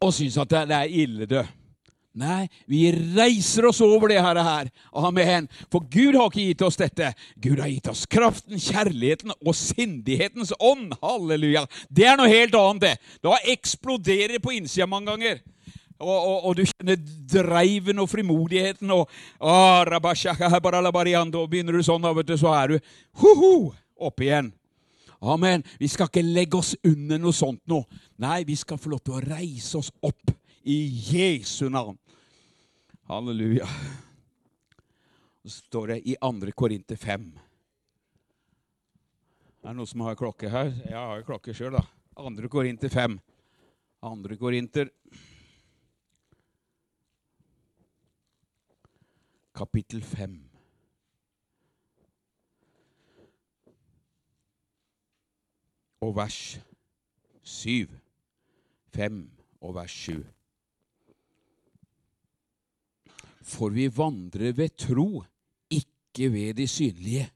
og 0.02 0.12
syns 0.14 0.36
at 0.40 0.52
det 0.52 0.76
er 0.76 0.90
ille, 1.04 1.28
det. 1.28 1.46
Nei, 2.16 2.46
vi 2.64 2.86
reiser 2.88 3.66
oss 3.68 3.82
over 3.84 4.08
det 4.08 4.22
her. 4.22 4.70
Amen. 4.96 5.50
For 5.68 5.84
Gud 5.84 6.16
har 6.16 6.30
ikke 6.30 6.46
gitt 6.48 6.62
oss 6.64 6.78
dette. 6.80 7.10
Gud 7.44 7.60
har 7.60 7.68
gitt 7.68 7.90
oss 7.92 8.06
kraften, 8.08 8.56
kjærligheten 8.56 9.34
og 9.36 9.52
sindighetens 9.56 10.54
ånd. 10.56 10.94
Halleluja. 11.02 11.66
Det 11.92 12.08
er 12.08 12.16
noe 12.16 12.32
helt 12.32 12.56
annet, 12.56 12.86
det. 12.86 13.20
Da 13.26 13.36
eksploderer 13.52 14.38
det 14.38 14.42
på 14.44 14.54
innsida 14.56 14.88
mange 14.88 15.12
ganger. 15.12 15.44
Og, 15.96 16.16
og, 16.16 16.38
og, 16.44 16.56
du 16.56 16.64
kjenner 16.68 16.98
dreiven 17.32 18.00
og 18.02 18.08
frimodigheten 18.12 18.90
og 18.92 19.08
ah, 19.40 19.80
Begynner 21.48 21.72
du 21.72 21.84
sånn, 21.84 22.08
så 22.36 22.52
er 22.52 22.74
du 22.74 22.76
ho-ho, 23.22 23.52
oppe 23.96 24.26
igjen. 24.28 24.50
Amen. 25.26 25.64
Vi 25.80 25.88
skal 25.90 26.06
ikke 26.10 26.22
legge 26.22 26.58
oss 26.60 26.76
under 26.86 27.18
noe 27.18 27.34
sånt 27.34 27.62
nå. 27.66 27.80
Nei, 28.22 28.44
vi 28.46 28.54
skal 28.58 28.78
få 28.78 28.92
lov 28.92 29.02
til 29.02 29.16
å 29.16 29.22
reise 29.24 29.80
oss 29.80 29.90
opp 30.06 30.30
i 30.66 30.78
Jesu 31.10 31.66
navn. 31.72 31.98
Halleluja. 33.10 33.66
Så 35.46 35.60
står 35.60 35.94
det 35.94 35.98
i 36.10 36.16
2. 36.22 36.52
Korinter 36.58 36.98
5. 36.98 37.26
Er 39.66 39.72
det 39.72 39.76
noen 39.78 39.90
som 39.90 40.06
har 40.06 40.18
klokke 40.18 40.50
her? 40.50 40.72
Jeg 40.86 40.98
har 40.98 41.20
jo 41.20 41.26
klokke 41.26 41.54
sjøl, 41.54 41.74
da. 41.74 41.82
2. 42.18 42.50
Korinter 42.50 42.90
5. 42.90 43.18
2. 44.06 44.38
Korinter 44.38 44.90
kapittel 49.56 50.02
5. 50.02 50.45
og 56.00 56.16
vers 56.16 56.60
7. 57.42 57.88
5 58.94 59.30
og 59.60 59.74
vers 59.74 59.90
7. 59.90 60.24
For 63.46 63.70
vi 63.70 63.86
vandrer 63.96 64.52
ved 64.52 64.74
tro, 64.76 65.24
ikke 65.70 66.32
ved 66.32 66.54
de 66.54 66.66
synlige. 66.68 67.30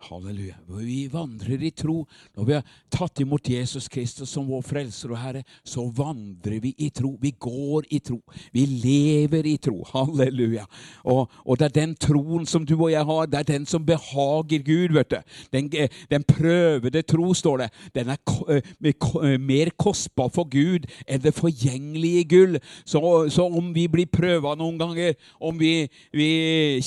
Halleluja. 0.00 0.54
Vi 0.80 1.08
vandrer 1.12 1.62
i 1.62 1.70
tro. 1.70 2.06
Når 2.36 2.44
vi 2.44 2.54
har 2.56 2.68
tatt 2.92 3.20
imot 3.20 3.48
Jesus 3.52 3.88
Kristus 3.92 4.30
som 4.32 4.46
vår 4.48 4.62
frelser 4.64 5.12
og 5.12 5.20
Herre, 5.20 5.42
så 5.66 5.84
vandrer 5.92 6.56
vi 6.64 6.72
i 6.80 6.88
tro. 6.94 7.12
Vi 7.20 7.34
går 7.36 7.88
i 7.92 8.00
tro. 8.04 8.16
Vi 8.54 8.64
lever 8.64 9.46
i 9.46 9.56
tro. 9.60 9.82
Halleluja. 9.92 10.64
Og, 11.04 11.28
og 11.44 11.60
det 11.60 11.68
er 11.68 11.76
den 11.82 11.92
troen 12.00 12.46
som 12.48 12.64
du 12.64 12.74
og 12.78 12.88
jeg 12.92 13.04
har, 13.10 13.28
det 13.28 13.42
er 13.42 13.48
den 13.50 13.66
som 13.68 13.84
behager 13.86 14.64
Gud. 14.64 14.96
vet 14.96 15.10
du. 15.10 15.18
Den, 15.52 15.68
den 16.10 16.24
prøvede 16.24 17.02
tro, 17.02 17.34
står 17.34 17.66
det. 17.66 17.68
Den 17.94 18.14
er 18.14 18.18
eh, 18.48 18.72
eh, 18.80 19.36
mer 19.40 19.72
kostbar 19.76 20.32
for 20.32 20.48
Gud 20.48 20.88
enn 21.06 21.20
det 21.20 21.34
forgjengelige 21.36 22.24
gull. 22.32 22.60
Så, 22.88 23.28
så 23.28 23.46
om 23.46 23.74
vi 23.76 23.84
blir 23.88 24.08
prøva 24.08 24.56
noen 24.56 24.80
ganger, 24.80 25.14
om 25.40 25.60
vi, 25.60 25.90
vi 26.16 26.32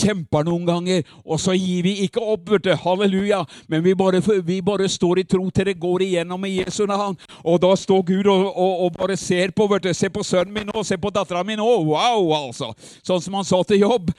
kjemper 0.02 0.50
noen 0.50 0.66
ganger, 0.68 1.06
og 1.24 1.40
så 1.40 1.54
gir 1.54 1.86
vi 1.86 2.00
ikke 2.08 2.24
opp, 2.34 2.50
vet 2.50 2.66
du. 2.66 2.74
Halleluja 2.74 3.03
halleluja. 3.04 3.42
Men 3.68 3.84
vi 3.86 3.96
bare, 3.96 4.22
vi 4.44 4.62
bare, 4.66 4.90
står 4.90 5.22
i 5.22 5.26
tro 5.28 5.50
til 5.52 5.70
det 5.70 5.76
går 5.82 6.06
igjennom 6.08 6.46
i 6.48 6.56
Jesu 6.58 6.86
navn. 6.90 7.18
Og 7.44 7.60
da 7.62 7.74
står 7.78 8.02
Gud 8.08 8.30
og, 8.32 8.46
og, 8.50 8.86
og 8.86 8.96
bare 8.98 9.18
ser 9.20 9.54
på 9.56 9.68
vet 9.72 9.88
du, 9.88 9.92
Se 9.94 10.10
på 10.10 10.24
sønnen 10.26 10.54
min 10.56 10.72
nå, 10.72 10.84
se 10.84 10.98
på 10.98 11.12
dattera 11.14 11.44
mi 11.44 11.58
nå. 11.60 11.68
Wow, 11.88 12.32
altså. 12.38 12.72
Sånn 13.06 13.22
som 13.24 13.38
han 13.40 13.48
sa 13.48 13.62
til 13.68 13.84
jobb. 13.84 14.10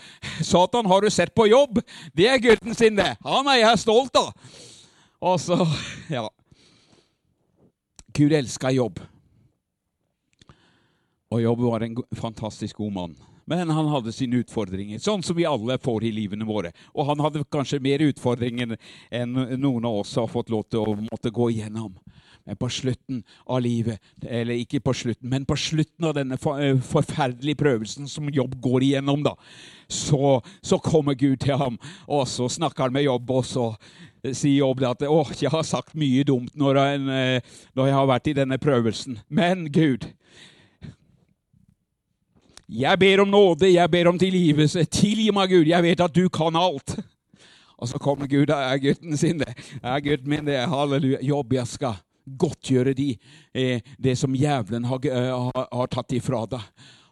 Satan, 0.43 0.87
har 0.91 1.03
du 1.03 1.11
sett 1.13 1.35
på 1.35 1.49
jobb? 1.51 1.81
Det 2.15 2.29
er 2.31 2.43
gutten 2.43 2.77
sin, 2.77 2.97
det. 2.97 3.15
Han 3.25 3.49
er 3.51 3.65
jeg 3.65 3.83
stolt 3.85 4.17
av. 4.21 4.31
Og 5.25 5.41
ja. 6.13 6.29
Gud 8.15 8.33
elska 8.33 8.71
jobb. 8.71 9.01
Og 11.35 11.43
Jobb 11.43 11.61
var 11.67 11.83
en 11.83 11.97
fantastisk 12.15 12.77
god 12.77 12.93
mann. 12.93 13.15
Men 13.51 13.71
han 13.71 13.91
hadde 13.93 14.13
sine 14.15 14.41
utfordringer, 14.41 15.01
sånn 15.03 15.23
som 15.25 15.37
vi 15.37 15.47
alle 15.49 15.77
får 15.83 16.07
i 16.09 16.13
livene 16.17 16.47
våre. 16.49 16.73
Og 16.95 17.09
han 17.11 17.21
hadde 17.25 17.45
kanskje 17.53 17.83
mer 17.85 18.05
utfordringer 18.07 18.77
enn 19.13 19.35
noen 19.61 19.85
av 19.85 20.01
oss 20.01 20.15
har 20.17 20.31
fått 20.33 20.53
lov 20.55 20.65
til 20.71 20.85
å 20.85 20.97
måtte 21.05 21.33
gå 21.35 21.51
igjennom. 21.53 21.93
Men 22.45 22.59
på 22.61 22.69
slutten 22.69 23.23
av 23.49 23.63
livet, 23.65 24.01
eller 24.21 24.61
ikke 24.61 24.83
på 24.85 24.93
slutten, 24.93 25.31
men 25.33 25.47
på 25.49 25.57
slutten 25.57 26.05
av 26.05 26.13
denne 26.19 26.37
eh, 26.37 26.81
forferdelige 26.85 27.57
prøvelsen 27.57 28.09
som 28.11 28.29
Jobb 28.29 28.59
går 28.61 28.85
igjennom, 28.85 29.23
da, 29.25 29.33
så, 29.89 30.43
så 30.61 30.77
kommer 30.85 31.17
Gud 31.17 31.41
til 31.41 31.57
ham, 31.57 31.79
og 32.05 32.27
så 32.29 32.51
snakker 32.53 32.85
han 32.85 32.97
med 32.97 33.07
Jobb, 33.07 33.33
og 33.33 33.49
så 33.49 33.71
sier 34.25 34.59
Jobb 34.59 34.85
at 34.89 35.07
å, 35.09 35.23
jeg 35.41 35.53
har 35.53 35.65
sagt 35.65 35.97
mye 35.97 36.25
dumt 36.29 36.53
når 36.57 36.83
jeg, 36.83 37.01
eh, 37.17 37.57
når 37.77 37.89
jeg 37.89 37.97
har 37.97 38.13
vært 38.13 38.29
i 38.29 38.37
denne 38.37 38.61
prøvelsen. 38.61 39.19
Men 39.33 39.65
Gud, 39.73 40.05
jeg 42.75 42.99
ber 42.99 43.23
om 43.23 43.31
nåde, 43.31 43.71
jeg 43.73 43.91
ber 43.91 44.09
om 44.11 44.19
tilgivelse. 44.19 44.85
Tilgi 44.91 45.31
meg, 45.35 45.53
Gud, 45.53 45.69
jeg 45.71 45.87
vet 45.87 46.03
at 46.03 46.15
du 46.15 46.27
kan 46.33 46.57
alt. 46.59 46.97
Og 47.79 47.91
så 47.91 48.01
kommer 48.03 48.27
Gud, 48.31 48.47
det 48.51 48.57
er 48.57 48.81
gutten 48.83 49.17
sin, 49.19 49.39
det. 49.43 49.55
er 49.83 50.03
gutten 50.03 50.31
min, 50.31 50.47
det. 50.47 50.59
Halleluja. 50.71 51.21
Jobb, 51.23 51.55
jeg 51.59 51.71
skal 51.71 52.01
godtgjøre 52.41 52.95
de, 52.97 53.11
eh, 53.55 53.81
det 54.01 54.17
som 54.19 54.35
jævelen 54.35 54.85
har, 54.89 55.01
eh, 55.05 55.31
har, 55.31 55.69
har 55.73 55.91
tatt 55.93 56.15
ifra 56.17 56.45
deg. 56.51 56.63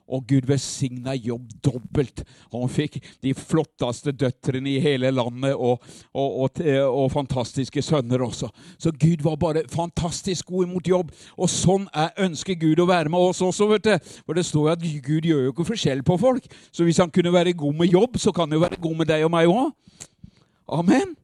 Og 0.08 0.24
Gud 0.28 0.48
velsigna 0.48 1.14
Jobb 1.14 1.50
dobbelt. 1.64 2.24
Han 2.52 2.70
fikk 2.72 2.98
de 3.24 3.34
flotteste 3.36 4.12
døtrene 4.12 4.74
i 4.74 4.80
hele 4.82 5.12
landet 5.14 5.54
og, 5.54 5.82
og, 6.12 6.36
og, 6.44 6.62
og, 6.88 7.06
fantastiske 7.12 7.82
sønner 7.84 8.24
også. 8.24 8.50
Så 8.78 8.92
Gud 8.92 9.24
var 9.24 9.38
bare 9.40 9.64
fantastisk 9.72 10.50
god 10.50 10.66
imot 10.68 10.88
Jobb. 10.88 11.12
Og 11.36 11.50
sånn 11.50 11.86
er, 11.94 12.12
ønsker 12.26 12.58
Gud 12.60 12.82
å 12.82 12.88
være 12.90 13.12
med 13.12 13.30
oss 13.30 13.42
også. 13.44 13.70
vet 13.72 13.88
du. 13.88 14.12
For 14.26 14.38
det 14.38 14.46
står 14.48 14.68
jo 14.68 14.74
at 14.74 14.86
Gud 15.06 15.28
gjør 15.28 15.46
jo 15.46 15.54
ikke 15.54 15.70
forskjell 15.72 16.04
på 16.06 16.18
folk. 16.20 16.50
Så 16.72 16.86
hvis 16.88 17.00
han 17.02 17.12
kunne 17.12 17.34
være 17.34 17.56
god 17.58 17.78
med 17.78 17.92
Jobb, 17.92 18.18
så 18.20 18.34
kan 18.34 18.48
han 18.48 18.58
jo 18.58 18.66
være 18.66 18.80
god 18.82 19.00
med 19.00 19.12
deg 19.12 19.26
og 19.26 19.34
meg 19.34 19.52
òg. 19.52 19.72
Amen. 20.72 21.16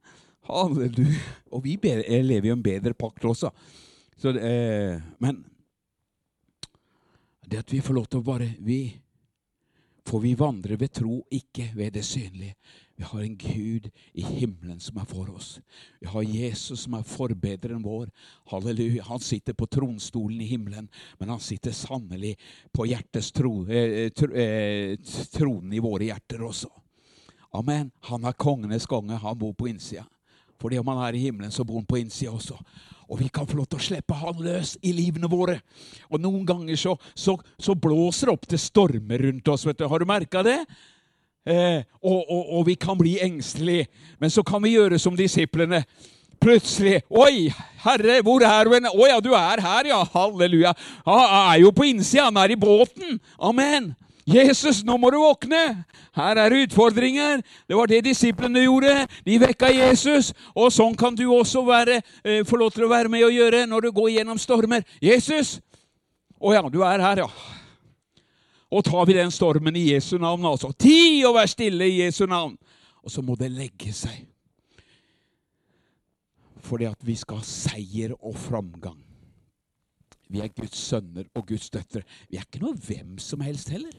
Halleluja. 0.48 1.20
Og 1.52 1.64
vi 1.64 1.76
lever 1.80 2.50
jo 2.50 2.56
en 2.56 2.64
bedre 2.64 2.94
pakt 2.96 3.24
også. 3.24 3.50
Så, 4.18 4.32
eh, 4.34 4.98
men 5.22 5.44
det 7.48 7.62
at 7.64 7.72
vi 7.72 7.80
får 7.80 7.96
lov 7.96 8.08
til 8.08 8.20
å 8.20 8.28
være 8.28 8.54
vi, 8.64 8.80
For 10.08 10.22
vi 10.24 10.30
vandrer 10.40 10.78
ved 10.80 10.88
tro, 10.96 11.18
ikke 11.28 11.66
ved 11.76 11.92
det 11.92 12.02
synlige. 12.08 12.54
Vi 12.96 13.04
har 13.04 13.20
en 13.20 13.34
Gud 13.37 13.90
i 14.16 14.22
himmelen 14.24 14.80
som 14.80 14.96
er 14.98 15.04
for 15.04 15.28
oss. 15.30 15.61
Vi 16.00 16.08
har 16.08 16.24
Jesus 16.24 16.87
som 16.87 16.96
er 16.96 17.04
forbederen 17.04 17.82
vår. 17.84 18.08
Halleluja. 18.48 19.04
Han 19.04 19.20
sitter 19.20 19.52
på 19.52 19.68
tronstolen 19.68 20.40
i 20.40 20.48
himmelen, 20.48 20.88
men 21.20 21.28
han 21.28 21.44
sitter 21.44 21.76
sannelig 21.76 22.38
på 22.72 22.88
tro, 23.34 23.52
eh, 23.68 24.08
tro, 24.08 24.32
eh, 24.32 24.96
tronen 25.30 25.72
i 25.72 25.78
våre 25.78 26.08
hjerter 26.08 26.40
også. 26.40 26.70
Amen. 27.52 27.92
Han 28.00 28.24
er 28.24 28.32
kongenes 28.32 28.87
konge. 28.87 29.14
Han 29.14 29.38
bor 29.38 29.52
på 29.52 29.68
innsida. 29.68 30.06
Fordi 30.58 30.78
om 30.78 30.88
han 30.88 31.04
er 31.06 31.14
i 31.14 31.22
himmelen, 31.22 31.50
så 31.50 31.64
bor 31.64 31.78
han 31.78 31.87
på 31.87 32.00
innsida 32.00 32.32
også. 32.32 32.56
Og 33.08 33.22
vi 33.22 33.30
kan 33.32 33.48
få 33.48 33.56
lov 33.56 33.68
til 33.70 33.80
å 33.80 33.86
slippe 33.86 34.16
han 34.20 34.42
løs 34.44 34.74
i 34.84 34.92
livene 34.92 35.30
våre. 35.32 35.58
Og 36.12 36.20
noen 36.20 36.44
ganger 36.48 36.76
så, 36.76 36.94
så, 37.16 37.38
så 37.56 37.76
blåser 37.78 38.28
det 38.28 38.34
opp 38.36 38.46
til 38.50 38.60
stormer 38.60 39.24
rundt 39.28 39.48
oss. 39.48 39.64
vet 39.66 39.80
du. 39.80 39.86
Har 39.88 40.02
du 40.02 40.09
merka 40.09 40.44
det? 40.44 40.59
Eh, 41.48 41.80
og, 42.02 42.20
og, 42.28 42.42
og, 42.59 42.66
vi 42.68 42.76
kan 42.76 42.98
bli 42.98 43.16
engstelige. 43.24 43.88
Men 44.20 44.30
så 44.30 44.44
kan 44.44 44.62
vi 44.64 44.74
gjøre 44.76 45.00
som 45.00 45.16
disiplene. 45.16 45.84
Plutselig 46.38 47.00
Oi, 47.11 47.48
Herre, 47.82 48.20
hvor 48.22 48.44
er 48.46 48.68
du? 48.68 48.76
Å 48.92 49.09
ja, 49.09 49.16
du 49.24 49.32
er 49.34 49.62
her, 49.64 49.88
ja. 49.90 50.02
Halleluja. 50.12 50.74
Han 51.09 51.24
er 51.40 51.56
jo 51.64 51.72
på 51.74 51.88
innsida. 51.88 52.28
Han 52.28 52.38
er 52.44 52.54
i 52.54 52.61
båten. 52.61 53.16
Amen. 53.40 53.94
'Jesus, 54.29 54.83
nå 54.85 54.97
må 55.01 55.09
du 55.11 55.16
våkne! 55.22 55.85
Her 56.12 56.37
er 56.37 56.57
utfordringer!' 56.62 57.43
Det 57.68 57.76
var 57.76 57.87
det 57.87 58.05
disiplene 58.05 58.66
gjorde. 58.66 59.07
De 59.24 59.39
vekka 59.41 59.70
Jesus. 59.72 60.35
Og 60.55 60.68
sånn 60.72 60.97
kan 60.97 61.16
du 61.16 61.24
også 61.33 61.64
være, 61.64 62.03
eh, 62.24 62.45
få 62.45 62.57
lov 62.61 62.70
til 62.74 62.85
å 62.85 62.93
være 62.93 63.09
med 63.09 63.24
og 63.24 63.33
gjøre 63.33 63.66
når 63.66 63.81
du 63.81 63.93
går 63.93 64.11
gjennom 64.18 64.39
stormer. 64.39 64.85
'Jesus!' 65.01 65.61
'Å 66.41 66.53
ja, 66.53 66.62
du 66.68 66.83
er 66.83 67.01
her, 67.01 67.24
ja.' 67.24 67.33
Og 68.70 68.85
tar 68.85 69.07
vi 69.07 69.14
den 69.16 69.31
stormen 69.31 69.76
i 69.76 69.95
Jesu 69.95 70.18
navn, 70.18 70.45
altså. 70.45 70.72
Ti 70.76 71.24
å 71.24 71.33
være 71.33 71.49
stille 71.49 71.89
i 71.89 72.05
Jesu 72.05 72.26
navn. 72.26 72.59
Og 73.03 73.11
så 73.11 73.22
må 73.22 73.35
det 73.39 73.51
legge 73.51 73.93
seg. 73.93 74.26
fordi 76.68 76.85
at 76.85 77.01
vi 77.01 77.14
skal 77.16 77.39
ha 77.41 77.45
seier 77.45 78.12
og 78.18 78.35
framgang. 78.37 78.99
Vi 80.29 80.43
er 80.45 80.53
Guds 80.53 80.76
sønner 80.76 81.24
og 81.35 81.47
Guds 81.47 81.70
døtre. 81.70 82.03
Vi 82.29 82.37
er 82.37 82.45
ikke 82.45 82.61
noe 82.61 82.76
hvem 82.76 83.16
som 83.18 83.41
helst 83.41 83.70
heller. 83.72 83.95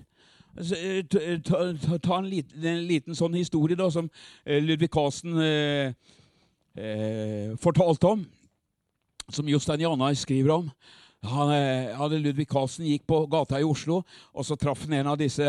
Altså, 0.58 0.76
eh, 0.76 1.04
ta, 1.06 1.60
ta, 1.78 1.97
ta 1.97 2.20
en, 2.20 2.30
liten, 2.30 2.66
en, 2.66 2.82
liten, 2.88 3.16
sånn 3.16 3.38
historie 3.38 3.78
da, 3.80 3.89
som 3.93 4.10
eh, 4.45 4.60
Ludvig 4.64 4.91
Carlsen 4.93 5.38
eh, 5.43 5.93
eh, 6.76 7.54
fortalte 7.62 8.16
om. 8.16 8.26
Som 9.30 9.50
Jostein 9.52 9.86
Janai 9.86 10.16
skriver 10.18 10.56
om. 10.56 10.72
Han, 11.30 11.52
eh, 11.54 11.91
hadde 11.97 12.22
Ludvig 12.24 12.47
Carlsen 12.50 12.88
gikk 12.88 13.06
på 13.08 13.26
gata 13.32 13.60
i 13.60 13.68
Oslo, 13.68 14.02
og 14.34 14.47
så 14.47 14.58
traff 14.60 14.88
han 14.88 14.97
en 15.00 15.12
av 15.14 15.20
disse 15.20 15.45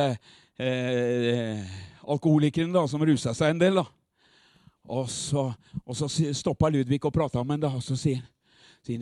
eh, 0.59 1.65
alkoholikerne 2.11 2.75
da, 2.75 2.85
som 2.91 3.03
rusa 3.07 3.35
seg 3.37 3.55
en 3.55 3.63
del. 3.63 3.81
da. 3.81 3.87
Og 4.91 5.11
så, 5.11 5.47
og 5.85 5.97
så 5.97 6.09
stoppa 6.35 6.71
Ludvig 6.71 7.03
og 7.05 7.15
prata 7.15 7.45
med 7.47 7.65
ham, 7.65 7.79
og 7.79 7.85
så 7.85 7.97
sier 7.99 8.21
han 8.21 8.29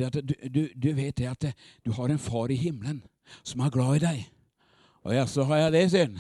at 0.05 0.19
du, 0.27 0.35
du, 0.51 0.65
du 0.75 0.91
vet 0.93 1.17
det 1.17 1.29
at 1.31 1.45
du 1.87 1.93
har 1.95 2.11
en 2.11 2.19
far 2.19 2.51
i 2.51 2.59
himmelen 2.59 2.99
som 3.47 3.63
er 3.63 3.73
glad 3.73 4.01
i 4.01 4.05
deg. 4.05 4.27
Og 5.09 5.15
ja, 5.17 5.25
så 5.27 5.45
har 5.49 5.63
jeg 5.63 5.73
det, 5.73 5.85
sier 5.91 6.11
han. 6.11 6.19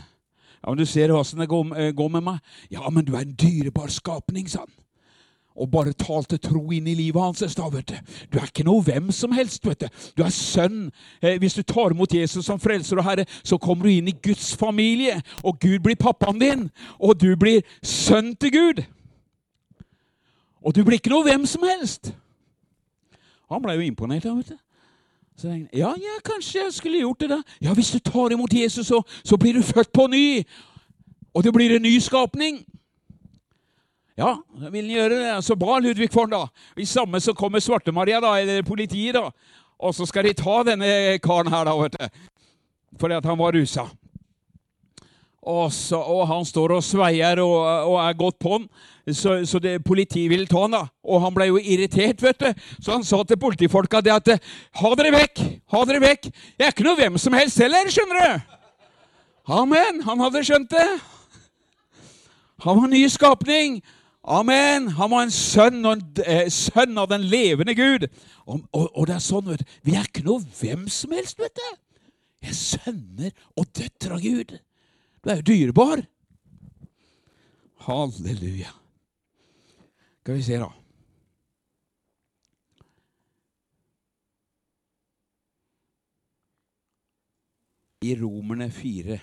Ja, 0.59 0.70
men 0.70 0.78
du 0.80 0.86
ser 0.89 1.12
åssen 1.12 1.43
det 1.43 1.47
eh, 1.47 1.93
går, 1.93 2.09
med 2.09 2.24
meg. 2.24 2.39
Ja, 2.72 2.89
men 2.91 3.05
du 3.05 3.14
er 3.14 3.26
en 3.26 3.34
dyrebar 3.36 3.93
skapning, 3.93 4.49
sa 4.49 4.64
han. 4.64 4.74
Og 5.59 5.68
bare 5.70 5.93
talte 5.93 6.39
tro 6.39 6.62
inn 6.72 6.86
i 6.86 6.95
livet 6.97 7.20
hans. 7.20 7.55
Da, 7.59 7.66
vet 7.68 7.91
du. 7.91 7.97
du 8.32 8.39
er 8.39 8.47
ikke 8.47 8.64
noe 8.64 8.82
hvem 8.86 9.11
som 9.12 9.34
helst. 9.34 9.66
vet 9.66 9.84
Du 9.84 9.89
Du 10.16 10.22
er 10.24 10.32
sønn. 10.32 10.91
Eh, 11.20 11.36
hvis 11.39 11.59
du 11.59 11.62
tar 11.62 11.93
imot 11.93 12.14
Jesus 12.14 12.47
som 12.47 12.61
frelser 12.62 12.97
og 12.97 13.05
herre, 13.05 13.26
så 13.43 13.59
kommer 13.59 13.84
du 13.84 13.93
inn 13.93 14.09
i 14.09 14.16
Guds 14.22 14.55
familie. 14.57 15.20
Og 15.43 15.59
Gud 15.61 15.82
blir 15.84 15.99
pappaen 15.99 16.41
din. 16.41 16.70
Og 16.99 17.20
du 17.20 17.36
blir 17.36 17.66
sønn 17.82 18.36
til 18.36 18.55
Gud. 18.55 18.84
Og 20.62 20.74
du 20.74 20.84
blir 20.84 20.97
ikke 20.97 21.12
noe 21.12 21.26
hvem 21.26 21.45
som 21.47 21.66
helst. 21.66 22.14
Han 23.51 23.62
ble 23.62 23.76
jo 23.76 23.84
imponert. 23.84 24.24
vet 24.24 24.55
du. 24.55 24.68
Så 25.39 25.49
jeg, 25.49 25.68
ja, 25.72 25.93
ja, 25.95 26.16
kanskje 26.26 26.64
jeg 26.64 26.72
skulle 26.74 26.99
gjort 26.99 27.20
det. 27.20 27.28
da. 27.30 27.43
Ja, 27.62 27.74
Hvis 27.74 27.93
du 27.95 27.99
tar 27.99 28.32
imot 28.34 28.53
Jesus, 28.53 28.86
så, 28.86 29.03
så 29.24 29.36
blir 29.39 29.55
du 29.55 29.62
født 29.62 29.93
på 29.95 30.07
ny. 30.11 30.43
Og 31.34 31.45
det 31.45 31.53
blir 31.55 31.76
en 31.76 31.82
ny 31.82 31.99
skapning. 32.03 32.64
Ja, 34.18 34.32
vil 34.70 34.82
han 34.82 34.95
gjøre 34.97 35.18
det? 35.20 35.45
Så 35.47 35.55
ba 35.55 35.78
Ludvig 35.78 36.11
for 36.11 36.26
da. 36.26 36.49
I 36.76 36.84
samme 36.84 37.20
så 37.22 37.32
kommer 37.39 37.62
Svarte-Maria, 37.62 38.18
da, 38.20 38.34
eller 38.41 38.66
politiet, 38.66 39.14
da. 39.14 39.30
Og 39.78 39.95
så 39.95 40.07
skal 40.11 40.26
de 40.26 40.34
ta 40.34 40.57
denne 40.66 41.18
karen 41.22 41.53
her, 41.55 41.64
da, 41.70 41.76
vet 41.78 41.95
du. 41.95 42.09
Fordi 42.99 43.14
at 43.14 43.28
han 43.30 43.39
var 43.39 43.55
rusa. 43.55 43.86
Og, 45.49 45.72
så, 45.72 45.96
og 45.96 46.26
han 46.28 46.44
står 46.44 46.74
og 46.76 46.84
sveier 46.84 47.40
og, 47.40 47.57
og 47.88 47.96
er 48.03 48.16
godt 48.20 48.36
på 48.42 48.53
han. 48.57 48.66
Så, 49.09 49.38
så 49.49 49.61
det, 49.64 49.78
politiet 49.84 50.28
ville 50.28 50.49
ta 50.49 50.66
han 50.66 50.76
da. 50.76 50.82
Og 51.09 51.22
han 51.24 51.32
ble 51.32 51.49
jo 51.49 51.61
irritert, 51.62 52.20
vet 52.22 52.42
du. 52.42 52.66
Så 52.76 52.92
han 52.92 53.07
sa 53.07 53.22
til 53.24 53.40
politifolka 53.40 54.03
det 54.05 54.12
at 54.12 54.34
Ha 54.82 54.94
dere 55.01 55.14
vekk! 55.14 55.44
Ha 55.72 55.84
dere 55.88 56.03
vekk! 56.05 56.28
Jeg 56.59 56.66
er 56.66 56.74
ikke 56.74 56.86
noe 56.86 57.01
hvem 57.01 57.16
som 57.22 57.36
helst 57.38 57.61
heller, 57.64 57.88
skjønner 57.92 58.20
du. 58.20 58.57
Amen. 59.59 60.03
Han 60.05 60.20
hadde 60.20 60.44
skjønt 60.44 60.74
det. 60.74 60.88
Han 62.66 62.76
var 62.76 62.84
en 62.84 62.96
ny 62.99 63.07
skapning. 63.09 63.80
Amen. 64.28 64.90
Han 64.99 65.11
var 65.11 65.24
en 65.24 65.32
sønn, 65.32 65.80
en, 65.88 66.05
eh, 66.26 66.51
sønn 66.53 66.99
av 67.01 67.09
den 67.09 67.24
levende 67.30 67.72
Gud. 67.74 68.11
Og, 68.44 68.64
og, 68.72 69.07
det 69.09 69.16
er 69.16 69.24
sånn, 69.24 69.46
vet 69.49 69.64
du. 69.64 69.76
Vi 69.88 69.96
er 69.96 70.05
ikke 70.05 70.26
noe 70.26 70.44
hvem 70.61 70.88
som 70.92 71.16
helst, 71.16 71.40
vet 71.40 71.57
du. 71.57 71.68
Jeg 72.44 72.53
er 72.53 72.59
sønner 72.59 73.30
og 73.57 73.70
døtre 73.72 74.18
av 74.18 74.20
Gud. 74.20 74.59
Du 75.29 75.33
er 75.33 75.43
jo 75.43 75.43
dyrebar. 75.45 76.01
Halleluja. 77.85 78.70
Skal 80.22 80.39
vi 80.39 80.43
se, 80.43 80.57
da. 80.57 80.68
I 88.09 88.14
Romerne 88.16 88.70
4, 88.72 89.18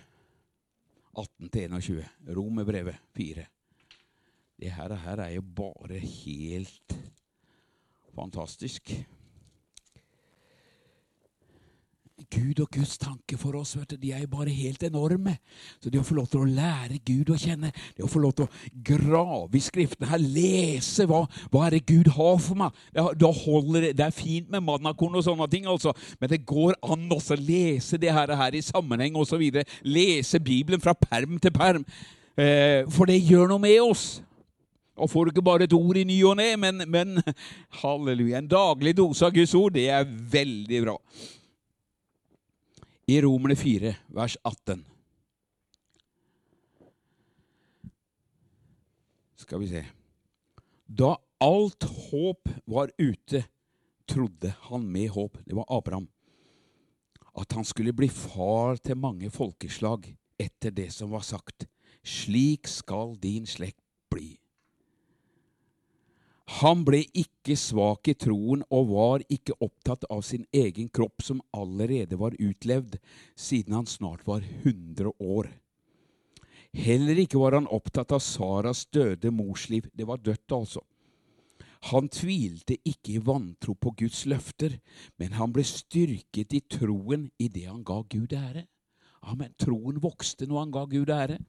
18-21. 1.17 2.05
Romerbrevet 2.37 3.01
4. 3.17 3.45
Det 4.61 4.71
her, 4.77 4.95
her 5.07 5.25
er 5.25 5.33
jo 5.39 5.41
bare 5.41 5.97
helt 5.97 6.97
fantastisk. 8.13 8.93
Gud 12.31 12.61
og 12.63 12.69
Guds 12.71 12.95
tanke 12.95 13.35
for 13.35 13.57
oss 13.59 13.73
vet 13.75 13.91
du, 13.91 13.97
de 13.99 14.13
er 14.15 14.21
jo 14.23 14.29
bare 14.31 14.53
helt 14.55 14.83
enorme. 14.87 15.33
Så 15.83 15.91
det 15.91 15.99
å 15.99 16.05
få 16.05 16.15
lov 16.15 16.29
til 16.31 16.45
å 16.45 16.47
lære 16.47 17.01
Gud 17.03 17.33
å 17.33 17.39
kjenne, 17.39 17.73
det 17.97 18.05
å 18.05 18.11
få 18.11 18.21
lov 18.23 18.31
til 18.37 18.47
å 18.47 18.71
grave 18.87 19.59
i 19.59 19.63
Skriftene 19.65 20.07
her, 20.13 20.23
lese 20.23 21.07
hva, 21.09 21.25
hva 21.51 21.65
er 21.65 21.75
det 21.75 21.83
Gud 21.89 22.11
har 22.15 22.39
for 22.39 22.59
meg 22.59 22.79
Da 23.19 23.31
holder 23.35 23.89
det, 23.89 24.07
er 24.07 24.15
fint 24.15 24.47
med 24.53 24.63
mannakorn 24.63 25.19
og 25.19 25.27
sånne 25.27 25.49
ting, 25.51 25.67
altså, 25.67 25.91
men 26.21 26.31
det 26.31 26.45
går 26.47 26.79
an 26.87 27.05
også 27.11 27.35
å 27.35 27.41
lese 27.41 27.99
det 27.99 28.15
her, 28.15 28.31
her 28.39 28.55
i 28.55 28.63
sammenheng 28.63 29.19
osv. 29.19 29.43
Lese 29.83 30.39
Bibelen 30.39 30.83
fra 30.83 30.95
perm 30.95 31.35
til 31.41 31.51
perm. 31.55 31.83
Eh, 32.39 32.87
for 32.95 33.11
det 33.11 33.19
gjør 33.25 33.51
noe 33.51 33.63
med 33.63 33.79
oss. 33.83 34.07
Og 34.95 35.11
får 35.11 35.25
du 35.25 35.33
ikke 35.33 35.49
bare 35.51 35.67
et 35.67 35.75
ord 35.75 35.97
i 35.99 36.07
ny 36.07 36.21
og 36.23 36.37
ne, 36.39 36.53
men, 36.55 36.85
men 36.87 37.17
halleluja, 37.81 38.39
en 38.39 38.53
daglig 38.55 38.95
dose 38.95 39.27
av 39.27 39.35
Guds 39.35 39.55
ord, 39.59 39.75
det 39.75 39.89
er 39.91 40.07
veldig 40.07 40.85
bra 40.87 41.01
i 43.07 43.19
Romerne 43.21 43.55
4, 43.55 43.93
vers 44.17 44.37
18. 44.43 44.81
Skal 49.37 49.61
vi 49.61 49.69
se 49.69 49.83
Da 50.89 51.11
alt 51.43 51.85
håp 51.85 52.49
var 52.65 52.89
ute, 52.97 53.43
trodde 54.09 54.53
han 54.69 54.87
med 54.89 55.09
håp 55.13 55.37
Det 55.45 55.53
var 55.53 55.69
Abraham. 55.69 56.07
At 57.37 57.51
han 57.53 57.65
skulle 57.65 57.93
bli 57.93 58.09
far 58.09 58.79
til 58.81 58.97
mange 58.97 59.29
folkeslag 59.29 60.07
etter 60.39 60.71
det 60.71 60.91
som 60.93 61.11
var 61.11 61.21
sagt. 61.21 61.67
Slik 62.01 62.67
skal 62.67 63.17
din 63.21 63.45
slekt. 63.45 63.84
Han 66.45 66.83
ble 66.85 67.01
ikke 67.17 67.55
svak 67.57 68.07
i 68.07 68.13
troen 68.13 68.61
og 68.69 68.89
var 68.91 69.23
ikke 69.33 69.57
opptatt 69.65 70.05
av 70.13 70.21
sin 70.21 70.45
egen 70.53 70.91
kropp, 70.93 71.23
som 71.25 71.41
allerede 71.57 72.19
var 72.21 72.37
utlevd, 72.37 72.99
siden 73.35 73.73
han 73.73 73.89
snart 73.89 74.27
var 74.27 74.45
100 74.63 75.09
år. 75.19 75.49
Heller 76.75 77.17
ikke 77.17 77.39
var 77.39 77.57
han 77.57 77.71
opptatt 77.71 78.13
av 78.13 78.21
Saras 78.21 78.85
døde 78.93 79.31
morsliv. 79.31 79.89
Det 79.95 80.05
var 80.05 80.21
dødt, 80.21 80.51
altså. 80.51 80.83
Han 81.91 82.09
tvilte 82.09 82.77
ikke 82.83 83.15
i 83.15 83.21
vantro 83.21 83.75
på 83.77 83.93
Guds 83.97 84.25
løfter, 84.29 84.79
men 85.21 85.35
han 85.37 85.53
ble 85.53 85.65
styrket 85.65 86.53
i 86.53 86.61
troen 86.69 87.29
i 87.37 87.49
det 87.49 87.67
han 87.69 87.83
ga 87.85 88.01
Gud 88.09 88.33
ære. 88.33 88.65
Amen. 89.25 89.53
Troen 89.57 90.01
vokste 90.01 90.45
når 90.49 90.59
han 90.63 90.73
ga 90.73 90.85
Gud 90.89 91.09
ære. 91.13 91.39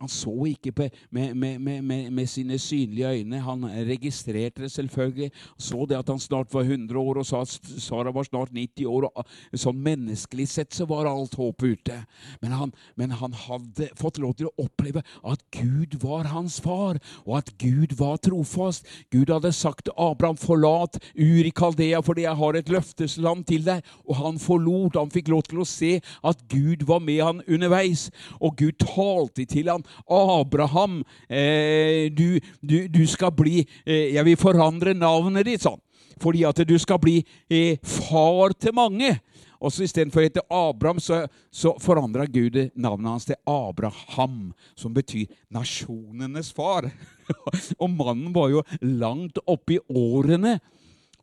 Han 0.00 0.08
så 0.08 0.32
ikke 0.48 0.72
på, 0.72 0.88
med, 1.10 1.34
med, 1.34 1.58
med, 1.60 2.10
med, 2.10 2.26
sine 2.26 2.58
synlige 2.58 3.08
øyne. 3.08 3.40
Han 3.40 3.64
registrerte 3.64 4.62
det 4.62 4.70
selvfølgelig. 4.72 5.30
Så 5.58 5.86
det 5.88 5.98
at 5.98 6.08
han 6.08 6.18
snart 6.18 6.54
var 6.54 6.62
100 6.62 7.00
år, 7.00 7.18
og 7.18 7.26
sa 7.26 7.42
at 7.44 7.60
Sara 7.78 8.10
var 8.10 8.24
snart 8.24 8.52
90 8.52 8.86
år. 8.86 9.10
og 9.14 9.26
Sånn 9.60 9.82
menneskelig 9.84 10.48
sett 10.48 10.74
så 10.74 10.86
var 10.88 11.10
alt 11.10 11.36
håp 11.36 11.62
ute. 11.62 11.98
Men 12.40 12.56
han, 12.56 12.72
men 12.96 13.12
han 13.20 13.36
hadde 13.36 13.90
fått 14.00 14.22
lov 14.22 14.38
til 14.38 14.48
å 14.48 14.64
oppleve 14.64 15.02
at 15.20 15.44
Gud 15.52 15.98
var 16.00 16.30
hans 16.32 16.56
far, 16.64 16.96
og 17.26 17.36
at 17.42 17.52
Gud 17.60 17.92
var 18.00 18.16
trofast. 18.24 18.88
Gud 19.12 19.28
hadde 19.28 19.52
sagt 19.52 19.84
til 19.84 19.96
Abraham, 19.98 20.36
'Forlat 20.40 20.96
Ur 21.14 21.44
i 21.44 21.52
Kaldea, 21.52 22.00
fordi 22.00 22.24
jeg 22.24 22.36
har 22.36 22.56
et 22.56 22.72
løftesland 22.72 23.44
til 23.44 23.68
deg.' 23.68 23.84
Og 24.08 24.16
han 24.16 24.38
forlot. 24.38 24.96
Han 24.96 25.12
fikk 25.12 25.28
lov 25.28 25.42
til 25.42 25.60
å 25.60 25.68
se 25.68 26.00
at 26.24 26.40
Gud 26.48 26.86
var 26.88 27.04
med 27.04 27.20
han 27.20 27.42
underveis. 27.46 28.08
Og 28.40 28.56
Gud 28.56 28.80
talte 28.80 29.44
til 29.44 29.68
han 29.68 29.84
Abraham, 30.06 31.00
eh, 31.28 32.08
du, 32.12 32.40
du, 32.60 32.88
du, 32.88 33.04
skal 33.06 33.32
bli 33.36 33.62
eh, 33.84 34.14
Jeg 34.14 34.24
vil 34.28 34.40
forandre 34.40 34.94
navnet 34.96 35.48
ditt, 35.48 35.64
sånn. 35.64 35.80
Fordi 36.20 36.44
at 36.48 36.60
du 36.68 36.76
skal 36.80 37.00
bli 37.00 37.20
eh, 37.48 37.78
far 37.82 38.54
til 38.58 38.76
mange. 38.76 39.14
Og 39.60 39.72
så 39.72 39.84
Istedenfor 39.84 40.22
å 40.22 40.24
hete 40.24 40.44
Abraham, 40.48 41.00
så, 41.04 41.24
så 41.52 41.74
forandra 41.80 42.24
Gud 42.24 42.56
navnet 42.72 43.10
hans 43.12 43.28
til 43.28 43.36
Abraham, 43.48 44.54
som 44.72 44.94
betyr 44.96 45.28
nasjonenes 45.52 46.48
far. 46.56 46.88
og 47.82 47.88
mannen 47.92 48.32
var 48.34 48.52
jo 48.54 48.64
langt 48.80 49.40
oppe 49.44 49.76
i 49.76 49.82
årene 49.92 50.56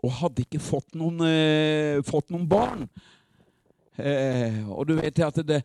og 0.06 0.14
hadde 0.20 0.46
ikke 0.46 0.62
fått 0.62 0.94
noen, 0.98 1.24
eh, 1.26 2.04
fått 2.06 2.30
noen 2.30 2.46
barn. 2.50 2.86
Eh, 3.98 4.62
og 4.70 4.86
du 4.86 4.94
vet 5.00 5.20
at 5.26 5.42
det, 5.42 5.64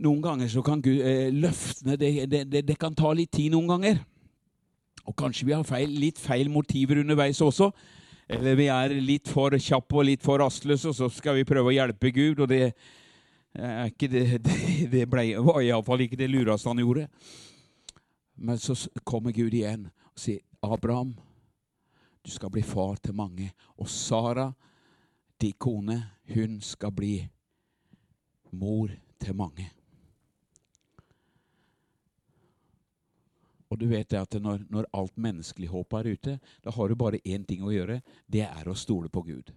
noen 0.00 0.22
ganger 0.24 0.48
så 0.48 0.62
kan 0.64 0.80
Gud, 0.82 1.00
eh, 1.04 1.28
løftene 1.32 1.96
det, 2.00 2.10
det, 2.30 2.44
det, 2.50 2.62
det, 2.68 2.76
kan 2.80 2.94
ta 2.96 3.12
litt 3.16 3.32
tid 3.32 3.52
noen 3.52 3.68
ganger. 3.68 4.00
Og 5.04 5.16
kanskje 5.16 5.48
vi 5.48 5.56
har 5.56 5.66
feil, 5.66 5.92
litt 6.00 6.20
feil 6.20 6.50
motiver 6.52 7.02
underveis 7.02 7.40
også. 7.44 7.70
Eller 8.30 8.54
vi 8.58 8.68
er 8.70 8.94
litt 9.02 9.28
for 9.28 9.56
kjappe 9.58 9.98
og 9.98 10.06
litt 10.06 10.22
for 10.22 10.38
rastløse, 10.42 10.92
og 10.92 10.96
så 10.96 11.08
skal 11.10 11.40
vi 11.40 11.48
prøve 11.48 11.72
å 11.72 11.74
hjelpe 11.74 12.12
Gud. 12.14 12.44
Og 12.44 12.50
det, 12.50 12.60
er 13.58 13.90
ikke 13.90 14.10
det, 14.14 14.26
det, 14.92 15.06
ble, 15.10 15.26
var 15.44 15.62
iallfall 15.64 16.06
ikke 16.06 16.20
det 16.20 16.30
lureste 16.30 16.70
han 16.70 16.82
gjorde. 16.82 17.08
Men 18.40 18.60
så 18.60 18.76
kommer 19.04 19.34
Gud 19.36 19.52
igjen 19.52 19.88
og 19.90 20.22
sier, 20.22 20.44
'Abraham, 20.62 21.16
Du 22.24 22.30
skal 22.30 22.50
bli 22.52 22.60
far 22.62 22.98
til 23.00 23.14
mange. 23.14 23.50
Og 23.78 23.88
Sara, 23.88 24.52
din 25.40 25.54
kone, 25.58 26.04
hun 26.34 26.60
skal 26.60 26.92
bli 26.92 27.28
mor 28.52 28.90
til 29.20 29.34
mange. 29.34 29.70
Og 33.70 33.78
du 33.78 33.86
vet 33.90 34.12
at 34.18 34.34
når, 34.42 34.64
når 34.70 34.88
alt 34.98 35.18
menneskelig 35.18 35.70
håp 35.70 35.94
er 36.00 36.10
ute, 36.10 36.38
da 36.64 36.74
har 36.74 36.88
du 36.88 36.98
bare 36.98 37.22
én 37.24 37.46
ting 37.46 37.62
å 37.62 37.74
gjøre. 37.74 38.00
Det 38.26 38.42
er 38.48 38.68
å 38.68 38.78
stole 38.78 39.08
på 39.08 39.22
Gud. 39.28 39.52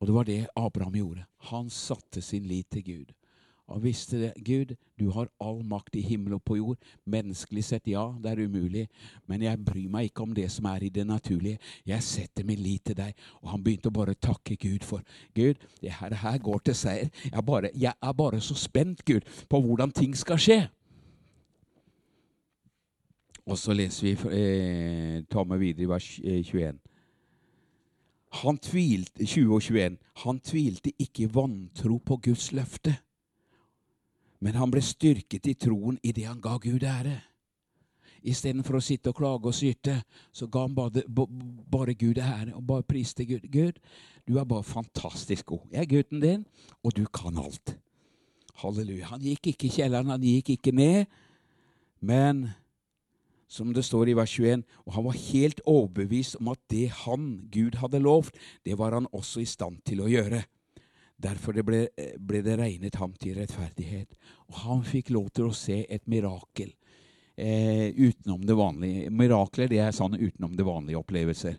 Og 0.00 0.08
det 0.08 0.16
var 0.16 0.28
det 0.28 0.42
Abraham 0.56 0.96
gjorde. 0.96 1.24
Han 1.52 1.70
satte 1.72 2.22
sin 2.24 2.46
lit 2.48 2.68
til 2.72 2.84
Gud. 2.84 3.16
Og 3.70 3.84
visste 3.84 4.18
det. 4.18 4.30
Gud, 4.42 4.74
du 4.98 5.10
har 5.14 5.28
all 5.40 5.60
makt 5.64 5.94
i 6.00 6.02
himmel 6.02 6.34
og 6.34 6.42
på 6.44 6.56
jord. 6.58 6.80
Menneskelig 7.06 7.62
sett, 7.64 7.86
ja, 7.86 8.02
det 8.18 8.32
er 8.32 8.42
umulig. 8.42 8.88
Men 9.30 9.44
jeg 9.46 9.62
bryr 9.64 9.92
meg 9.92 10.08
ikke 10.08 10.24
om 10.26 10.32
det 10.34 10.48
som 10.50 10.66
er 10.72 10.82
i 10.84 10.90
det 10.90 11.06
naturlige. 11.06 11.60
Jeg 11.86 12.02
setter 12.02 12.44
min 12.48 12.58
lit 12.58 12.82
til 12.90 12.98
deg. 12.98 13.14
Og 13.44 13.52
han 13.52 13.62
begynte 13.62 13.92
å 13.92 13.94
bare 13.94 14.16
takke 14.18 14.58
Gud 14.58 14.84
for 14.84 15.06
Gud, 15.36 15.62
det 15.80 15.94
her, 16.00 16.16
her 16.24 16.42
går 16.42 16.66
til 16.66 16.76
seier. 16.76 17.14
Jeg, 17.30 17.44
bare, 17.46 17.70
jeg 17.78 17.94
er 17.94 18.18
bare 18.18 18.42
så 18.42 18.58
spent, 18.58 19.04
Gud, 19.06 19.28
på 19.48 19.62
hvordan 19.62 19.94
ting 19.94 20.18
skal 20.18 20.40
skje. 20.40 20.60
Og 23.46 23.58
så 23.58 23.74
leser 23.74 24.06
vi 24.06 24.12
eh, 24.36 25.22
Ta 25.30 25.44
med 25.44 25.60
videre 25.62 25.86
i 25.86 25.90
vers 25.90 26.08
21. 26.20 26.66
Eh, 26.68 26.90
han 28.40 28.58
tvilte, 28.62 29.24
20 29.26 29.54
og 29.54 29.62
21. 29.62 29.96
Han 30.24 30.38
tvilte 30.40 30.92
ikke 30.98 31.24
i 31.24 31.32
vantro 31.34 31.98
på 31.98 32.20
Guds 32.22 32.52
løfte, 32.54 32.94
men 34.40 34.54
han 34.54 34.70
ble 34.70 34.82
styrket 34.84 35.48
i 35.50 35.56
troen 35.58 35.98
i 36.06 36.12
det 36.16 36.28
han 36.28 36.40
ga 36.40 36.54
Gud 36.62 36.86
ære. 36.86 37.16
Istedenfor 38.30 38.78
å 38.78 38.84
sitte 38.84 39.10
og 39.10 39.18
klage 39.18 39.50
og 39.50 39.56
syte, 39.56 39.96
så 40.32 40.46
ga 40.52 40.62
han 40.66 40.76
bare, 40.76 41.02
bare 41.08 41.96
Gud 41.98 42.20
ære 42.22 42.54
og 42.54 42.64
bare 42.68 42.86
priste 42.86 43.26
Gud. 43.26 43.48
Gud, 43.50 43.80
du 44.28 44.36
er 44.38 44.46
bare 44.46 44.64
fantastisk 44.64 45.50
god. 45.50 45.66
Jeg 45.72 45.82
er 45.82 45.90
gutten 45.90 46.22
din, 46.22 46.46
og 46.84 46.94
du 46.96 47.06
kan 47.10 47.36
alt. 47.40 47.74
Halleluja. 48.60 49.10
Han 49.10 49.24
gikk 49.24 49.52
ikke 49.54 49.66
i 49.66 49.74
kjelleren, 49.74 50.12
han 50.12 50.22
gikk 50.22 50.54
ikke 50.54 50.76
ned, 50.76 51.10
men 52.00 52.46
som 53.50 53.72
det 53.74 53.82
står 53.82 54.12
i 54.12 54.14
vers 54.14 54.32
21, 54.38 54.62
og 54.86 54.94
han 54.94 55.06
var 55.08 55.18
helt 55.18 55.60
overbevist 55.66 56.38
om 56.38 56.52
at 56.52 56.60
det 56.70 56.86
han, 57.02 57.30
Gud, 57.50 57.80
hadde 57.82 58.02
lovt, 58.02 58.36
det 58.64 58.78
var 58.78 58.94
han 58.94 59.10
også 59.10 59.42
i 59.42 59.48
stand 59.50 59.80
til 59.86 60.04
å 60.04 60.10
gjøre. 60.10 60.44
Derfor 61.20 61.56
det 61.58 61.64
ble, 61.66 61.80
ble, 62.16 62.44
det 62.46 62.56
regnet 62.60 62.96
ham 63.00 63.12
til 63.20 63.36
rettferdighet. 63.36 64.14
Og 64.48 64.60
han 64.62 64.84
fikk 64.86 65.10
lov 65.12 65.28
til 65.34 65.50
å 65.50 65.56
se 65.56 65.82
et 65.82 66.06
mirakel 66.08 66.70
eh, 67.36 67.90
utenom 67.90 68.46
det 68.46 68.56
vanlige. 68.56 69.10
Mirakler 69.12 69.68
det 69.68 69.82
er 69.82 69.98
sånn 69.98 70.16
utenom 70.16 70.54
det 70.56 70.64
vanlige 70.64 71.02
opplevelser. 71.02 71.58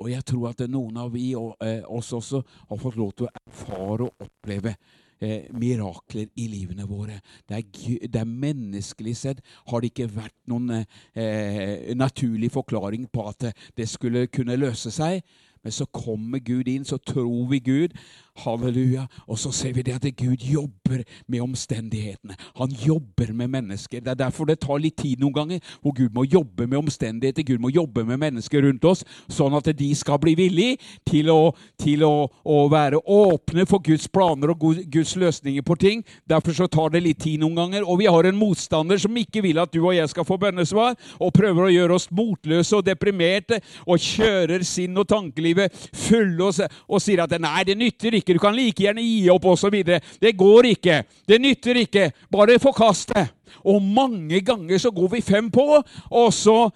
Og 0.00 0.08
jeg 0.14 0.24
tror 0.24 0.54
at 0.54 0.62
noen 0.70 0.96
av 1.02 1.12
vi, 1.12 1.34
og, 1.36 1.58
eh, 1.66 1.82
oss 1.84 2.14
også, 2.16 2.40
har 2.70 2.80
fått 2.80 2.96
lov 2.96 3.12
til 3.18 3.28
å 3.28 3.34
erfare 3.42 4.08
og 4.08 4.28
oppleve 4.30 4.78
eh, 5.20 5.46
mirakler 5.52 6.28
i 6.40 6.48
livene 6.50 6.86
våre. 6.88 7.20
Det 7.48 7.58
er, 7.58 7.68
det 8.08 8.22
er, 8.22 8.32
menneskelig 8.40 9.16
sett 9.16 9.44
har 9.70 9.80
det 9.80 9.92
ikke 9.92 10.10
vært 10.14 10.36
noen 10.50 10.80
eh, 10.80 11.92
naturlig 11.96 12.52
forklaring 12.54 13.08
på 13.12 13.28
at 13.30 13.50
det 13.76 13.88
skulle 13.90 14.28
kunne 14.32 14.58
løse 14.60 14.92
seg. 14.94 15.22
Men 15.64 15.72
så 15.72 15.84
kommer 15.92 16.40
Gud 16.40 16.68
inn, 16.68 16.84
så 16.88 16.96
tror 16.98 17.48
vi 17.50 17.58
Gud. 17.60 17.96
Halleluja. 18.40 19.04
Og 19.28 19.38
så 19.38 19.50
ser 19.52 19.74
vi 19.76 19.82
det 19.84 19.98
at 19.98 20.06
Gud 20.16 20.40
jobber 20.40 21.02
med 21.28 21.42
omstendighetene. 21.44 22.36
Han 22.56 22.72
jobber 22.72 23.32
med 23.36 23.50
mennesker. 23.52 24.00
Det 24.00 24.14
er 24.14 24.20
derfor 24.22 24.48
det 24.48 24.60
tar 24.62 24.80
litt 24.80 24.96
tid 24.96 25.20
noen 25.20 25.34
ganger, 25.36 25.74
hvor 25.82 25.92
Gud 25.96 26.14
må 26.16 26.24
jobbe 26.24 26.66
med 26.66 26.78
omstendigheter. 26.78 27.44
Gud 27.44 27.60
må 27.60 27.72
jobbe 27.74 28.04
med 28.08 28.20
mennesker 28.22 28.64
rundt 28.64 28.84
oss, 28.88 29.04
sånn 29.28 29.56
at 29.58 29.68
de 29.76 29.90
skal 29.94 30.20
bli 30.22 30.34
villige 30.38 30.78
til 31.08 31.28
å, 31.32 31.52
til 31.80 32.06
å, 32.06 32.30
å 32.44 32.62
være 32.72 33.02
åpne 33.04 33.66
for 33.68 33.84
Guds 33.84 34.08
planer 34.08 34.54
og 34.54 34.64
Guds 34.88 35.12
løsninger 35.20 35.66
på 35.66 35.76
ting. 35.80 36.04
Derfor 36.30 36.56
så 36.56 36.70
tar 36.72 36.94
det 36.94 37.04
litt 37.04 37.20
tid 37.20 37.42
noen 37.42 37.58
ganger. 37.60 37.84
Og 37.84 38.00
vi 38.00 38.08
har 38.08 38.24
en 38.24 38.40
motstander 38.40 39.00
som 39.00 39.20
ikke 39.20 39.44
vil 39.44 39.60
at 39.60 39.74
du 39.74 39.82
og 39.82 39.92
jeg 39.98 40.08
skal 40.08 40.24
få 40.24 40.40
bønnesvar, 40.40 40.96
og 41.20 41.34
prøver 41.36 41.68
å 41.68 41.74
gjøre 41.74 42.00
oss 42.00 42.08
motløse 42.14 42.78
og 42.78 42.86
deprimerte, 42.88 43.60
og 43.84 44.00
kjører 44.00 44.64
sinn 44.64 44.96
og 44.96 45.08
tankeliv 45.10 45.49
livet 45.50 45.74
fulle 45.92 46.46
og, 46.46 46.78
og 46.88 47.02
sier 47.02 47.24
at 47.24 47.34
nei, 47.40 47.64
det 47.68 47.76
nytter 47.78 48.16
ikke, 48.20 48.36
du 48.36 48.42
kan 48.42 48.56
like 48.56 48.82
gjerne 48.82 49.04
gi 49.04 49.28
opp 49.32 49.50
osv. 49.52 49.76
Det 50.20 50.36
går 50.38 50.70
ikke. 50.74 51.02
Det 51.28 51.40
nytter 51.42 51.82
ikke. 51.84 52.10
Bare 52.32 52.58
forkast 52.62 53.14
det. 53.14 53.26
Og 53.66 53.82
mange 53.82 54.40
ganger 54.46 54.78
så 54.78 54.92
går 54.94 55.16
vi 55.16 55.20
fem 55.24 55.50
på, 55.50 55.82
og 56.10 56.32
så 56.34 56.70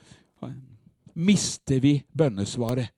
mister 1.14 1.80
vi 1.80 2.02
bønnesvaret. 2.18 2.90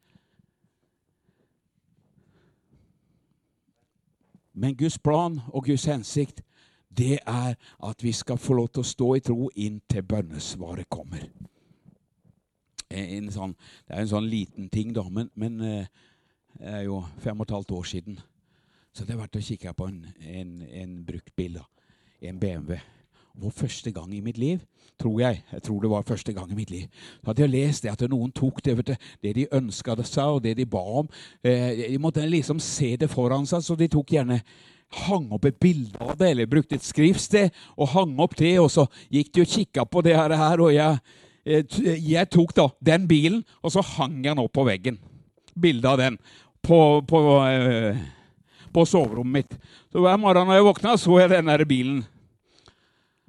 Men 4.57 4.77
Guds 4.77 4.99
plan 4.99 5.41
og 5.53 5.67
Guds 5.67 5.85
hensikt, 5.85 6.41
det 6.89 7.19
er 7.27 7.55
at 7.85 8.03
vi 8.03 8.13
skal 8.13 8.39
få 8.41 8.57
lov 8.57 8.71
til 8.73 8.81
å 8.81 8.89
stå 8.89 9.11
i 9.19 9.21
tro 9.21 9.51
inntil 9.53 10.07
bønnesvaret 10.09 10.89
kommer 10.89 11.29
sånn, 12.91 13.55
det 13.87 13.95
er 13.95 14.03
en 14.03 14.11
sånn 14.11 14.29
liten 14.31 14.69
ting, 14.69 14.93
da, 14.95 15.03
men, 15.11 15.31
men 15.35 15.61
eh, 15.61 15.87
det 16.59 16.75
er 16.81 16.83
jo 16.87 17.03
fem 17.23 17.41
og 17.41 17.47
et 17.47 17.55
halvt 17.57 17.73
år 17.77 17.85
siden. 17.85 18.19
Så 18.95 19.05
det 19.05 19.13
er 19.13 19.21
verdt 19.21 19.37
å 19.37 19.45
kikke 19.45 19.75
på 19.77 19.89
en, 19.91 20.05
en, 20.25 20.53
en 20.73 20.93
brukt 21.05 21.35
bil. 21.37 21.59
da, 21.59 21.67
En 22.23 22.39
BMW. 22.41 22.79
For 23.37 23.53
første 23.53 23.93
gang 23.93 24.15
i 24.17 24.23
mitt 24.25 24.39
liv, 24.41 24.63
tror 24.97 25.21
jeg, 25.21 25.43
jeg 25.53 25.63
tror 25.63 25.83
det 25.83 25.91
var 25.91 26.07
første 26.09 26.33
gang 26.33 26.49
i 26.53 26.57
mitt 26.57 26.71
liv, 26.73 26.87
så 27.21 27.29
hadde 27.29 27.43
jeg 27.45 27.53
lest 27.53 27.85
det 27.85 27.93
at 27.93 28.05
noen 28.09 28.33
tok 28.33 28.63
det, 28.65 28.77
du, 28.81 28.95
det 29.23 29.35
de 29.37 29.45
ønska 29.53 29.99
seg, 30.01 30.39
og 30.39 30.41
det 30.47 30.55
de 30.57 30.65
ba 30.65 30.81
om. 31.03 31.11
Eh, 31.45 31.85
de 31.91 32.01
måtte 32.01 32.25
liksom 32.25 32.63
se 32.63 32.95
det 32.97 33.11
foran 33.13 33.45
seg, 33.47 33.61
så 33.61 33.77
de 33.77 33.91
tok 33.93 34.17
gjerne 34.17 34.41
hang 35.05 35.29
opp 35.35 35.45
et 35.45 35.59
bilde 35.61 35.99
av 36.01 36.17
det, 36.17 36.31
eller 36.33 36.49
brukte 36.49 36.79
et 36.79 36.87
skriftsted 36.87 37.53
og 37.77 37.91
hang 37.93 38.17
opp 38.23 38.39
det, 38.39 38.55
og 38.63 38.71
så 38.73 38.87
gikk 39.13 39.35
de 39.35 39.45
og 39.45 39.53
kikka 39.53 39.85
på 39.85 40.05
det 40.07 40.17
her, 40.17 40.63
og 40.63 40.73
jeg 40.73 40.97
jeg 41.47 42.27
tok 42.35 42.55
da 42.57 42.67
den 42.83 43.07
bilen, 43.07 43.45
og 43.63 43.71
så 43.71 43.85
hang 43.95 44.19
den 44.25 44.41
opp 44.43 44.55
på 44.57 44.65
veggen. 44.67 44.99
Bilde 45.55 45.89
av 45.89 46.01
den 46.01 46.19
på, 46.67 46.79
på, 47.07 47.21
eh, 47.47 47.99
på, 48.75 48.85
soverommet 48.87 49.33
mitt. 49.33 49.59
Så 49.93 50.03
hver 50.03 50.19
morgen 50.19 50.49
når 50.49 50.59
jeg 50.59 50.67
våkna, 50.67 50.97
så 50.99 51.21
jeg 51.21 51.31
den 51.31 51.53
der 51.53 51.65
bilen. 51.69 52.03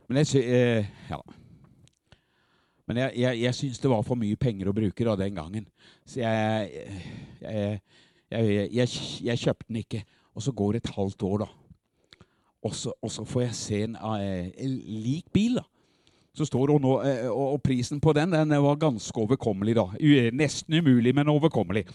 Men 0.09 0.23
jeg, 0.23 0.41
eh, 0.41 0.89
ja. 1.11 1.21
Men 2.87 3.03
jeg, 3.03 3.13
jeg, 3.21 3.41
jeg 3.43 3.55
syns 3.55 3.79
det 3.83 3.91
var 3.91 4.03
for 4.07 4.17
mye 4.17 4.39
penger 4.39 4.71
å 4.71 4.75
bruke 4.75 5.05
da, 5.05 5.15
den 5.19 5.37
gangen. 5.37 5.69
Så 6.07 6.23
jeg, 6.23 6.91
jeg, 8.31 9.37
kjøpte 9.37 9.67
den 9.67 9.81
ikke. 9.83 10.05
Og 10.33 10.45
så 10.45 10.53
går 10.55 10.73
det 10.73 10.85
et 10.85 10.93
halvt 10.95 11.23
år, 11.27 11.45
da. 11.45 11.49
Og 12.65 12.73
så, 12.73 12.91
og 13.03 13.11
så 13.13 13.23
får 13.27 13.43
jeg 13.45 13.57
se 13.59 13.81
en, 13.85 13.97
en 13.99 14.77
lik 15.05 15.29
bil. 15.35 15.59
da 15.61 15.67
så 16.37 16.45
står 16.45 16.75
hun 16.75 16.85
og, 16.85 17.03
eh, 17.07 17.25
og, 17.31 17.61
prisen 17.65 17.99
på 18.03 18.13
den 18.13 18.35
den 18.35 18.55
var 18.63 18.79
ganske 18.79 19.17
overkommelig. 19.17 19.75
da. 19.75 19.87
Nesten 20.31 20.79
umulig, 20.79 21.15
men 21.15 21.29
overkommelig. 21.33 21.87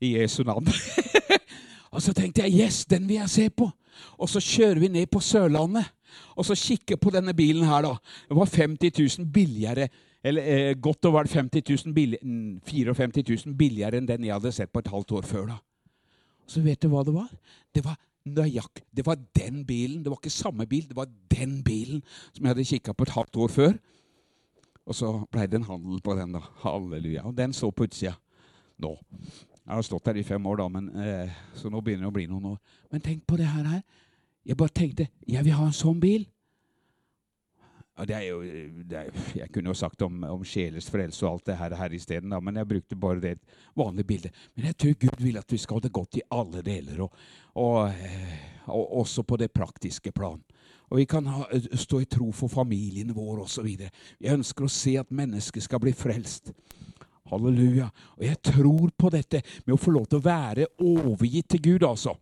I 0.00 0.16
Jesu 0.16 0.42
navn. 0.44 0.66
og 1.92 2.02
så 2.02 2.12
tenkte 2.16 2.42
jeg 2.42 2.64
yes, 2.64 2.84
den 2.88 3.08
vil 3.08 3.20
jeg 3.20 3.30
se 3.30 3.50
på. 3.50 3.70
Og 4.16 4.28
så 4.28 4.40
kjører 4.40 4.80
vi 4.80 4.88
ned 4.88 5.06
på 5.12 5.20
Sørlandet 5.20 5.84
og 6.36 6.46
så 6.46 6.56
kikker 6.56 6.98
på 7.00 7.12
denne 7.14 7.34
bilen 7.36 7.66
her. 7.68 7.82
da. 7.82 7.96
Det 8.28 8.36
var 8.36 8.46
50 8.46 9.18
000 9.18 9.32
billigere 9.32 9.88
eller 10.24 10.42
eh, 10.42 10.74
godt 10.76 11.04
og 11.08 11.14
vel 11.14 11.28
50 11.28 11.62
000 11.86 11.94
billig, 11.94 12.18
54 12.66 13.46
000 13.46 13.56
billigere 13.56 13.96
enn 13.96 14.08
den 14.08 14.24
jeg 14.24 14.34
hadde 14.34 14.52
sett 14.52 14.72
på 14.72 14.82
et 14.82 14.90
halvt 14.92 15.12
år 15.12 15.22
før. 15.22 15.46
da. 15.46 15.56
Så 16.46 16.60
vet 16.60 16.82
du 16.82 16.88
hva 16.92 17.04
det 17.04 17.14
var? 17.14 17.30
Det 17.74 17.84
var 17.84 17.96
nøyaktig. 18.28 18.84
Det 18.92 19.04
var 19.06 19.20
den 19.36 19.62
bilen. 19.66 20.02
Det 20.04 20.10
var 20.12 20.20
ikke 20.20 20.32
samme 20.32 20.66
bil, 20.68 20.88
det 20.88 20.96
var 20.96 21.08
den 21.30 21.60
bilen 21.64 22.02
som 22.32 22.44
jeg 22.44 22.52
hadde 22.54 22.68
kikka 22.68 22.94
på 22.96 23.06
et 23.06 23.14
halvt 23.16 23.36
år 23.36 23.54
før. 23.54 23.78
Og 24.90 24.96
så 24.96 25.12
blei 25.30 25.46
det 25.46 25.60
en 25.60 25.68
handel 25.68 26.00
på 26.02 26.16
den, 26.18 26.34
da. 26.34 26.42
Halleluja. 26.64 27.24
Og 27.28 27.36
den 27.36 27.52
så 27.56 27.70
på 27.70 27.86
utsida 27.86 28.16
nå. 28.80 28.96
Jeg 29.60 29.76
har 29.76 29.84
stått 29.86 30.08
der 30.08 30.18
i 30.18 30.26
fem 30.26 30.46
år, 30.50 30.56
da, 30.56 30.68
men, 30.72 30.88
eh, 30.98 31.30
så 31.54 31.70
nå 31.70 31.82
begynner 31.84 32.08
det 32.08 32.10
å 32.10 32.16
bli 32.16 32.26
noen 32.26 32.52
år. 32.54 32.58
Men 32.90 33.04
tenk 33.04 33.26
på 33.28 33.36
det 33.38 33.46
her. 33.46 33.82
Jeg 34.44 34.56
bare 34.56 34.74
tenkte 34.74 35.08
jeg 35.28 35.44
vil 35.44 35.54
ha 35.54 35.66
en 35.68 35.76
sånn 35.76 36.00
bil. 36.00 36.26
Ja, 37.98 38.06
det 38.08 38.14
er 38.16 38.22
jo, 38.30 38.40
det 38.88 38.96
er, 38.96 39.08
jeg 39.36 39.50
kunne 39.52 39.72
jo 39.72 39.76
sagt 39.76 40.02
om, 40.06 40.22
om 40.24 40.44
sjelers 40.46 40.88
frelse 40.90 41.26
og 41.26 41.34
alt 41.34 41.50
det 41.50 41.56
her, 41.58 41.74
her 41.76 41.96
isteden, 41.96 42.32
men 42.44 42.56
jeg 42.56 42.68
brukte 42.68 42.96
bare 42.96 43.20
det 43.20 43.34
vanlige 43.76 44.08
bildet. 44.08 44.38
Men 44.54 44.70
jeg 44.70 44.78
tror 44.80 44.94
Gud 45.02 45.24
vil 45.24 45.40
at 45.40 45.52
vi 45.52 45.58
skal 45.60 45.76
ha 45.76 45.84
det 45.84 45.92
godt 45.92 46.16
i 46.16 46.24
alle 46.32 46.62
deler, 46.64 47.02
og, 47.04 47.18
og, 47.60 47.90
eh, 47.90 48.38
og 48.72 48.96
også 49.02 49.26
på 49.26 49.36
det 49.42 49.50
praktiske 49.52 50.14
plan. 50.16 50.40
Og 50.90 50.98
vi 50.98 51.04
kan 51.04 51.26
ha, 51.26 51.44
stå 51.74 52.00
i 52.00 52.08
tro 52.10 52.30
for 52.34 52.50
familien 52.50 53.12
vår 53.14 53.44
osv. 53.44 53.68
Vi 54.18 54.32
ønsker 54.32 54.66
å 54.66 54.72
se 54.72 54.96
at 54.98 55.12
mennesket 55.14 55.66
skal 55.66 55.82
bli 55.82 55.92
frelst. 55.94 56.50
Halleluja. 57.30 57.90
Og 58.16 58.24
jeg 58.26 58.40
tror 58.42 58.90
på 58.98 59.12
dette 59.12 59.42
med 59.66 59.76
å 59.76 59.80
få 59.80 59.94
lov 59.94 60.08
til 60.10 60.18
å 60.18 60.26
være 60.26 60.66
overgitt 60.82 61.52
til 61.52 61.62
Gud, 61.68 61.86
altså. 61.86 62.16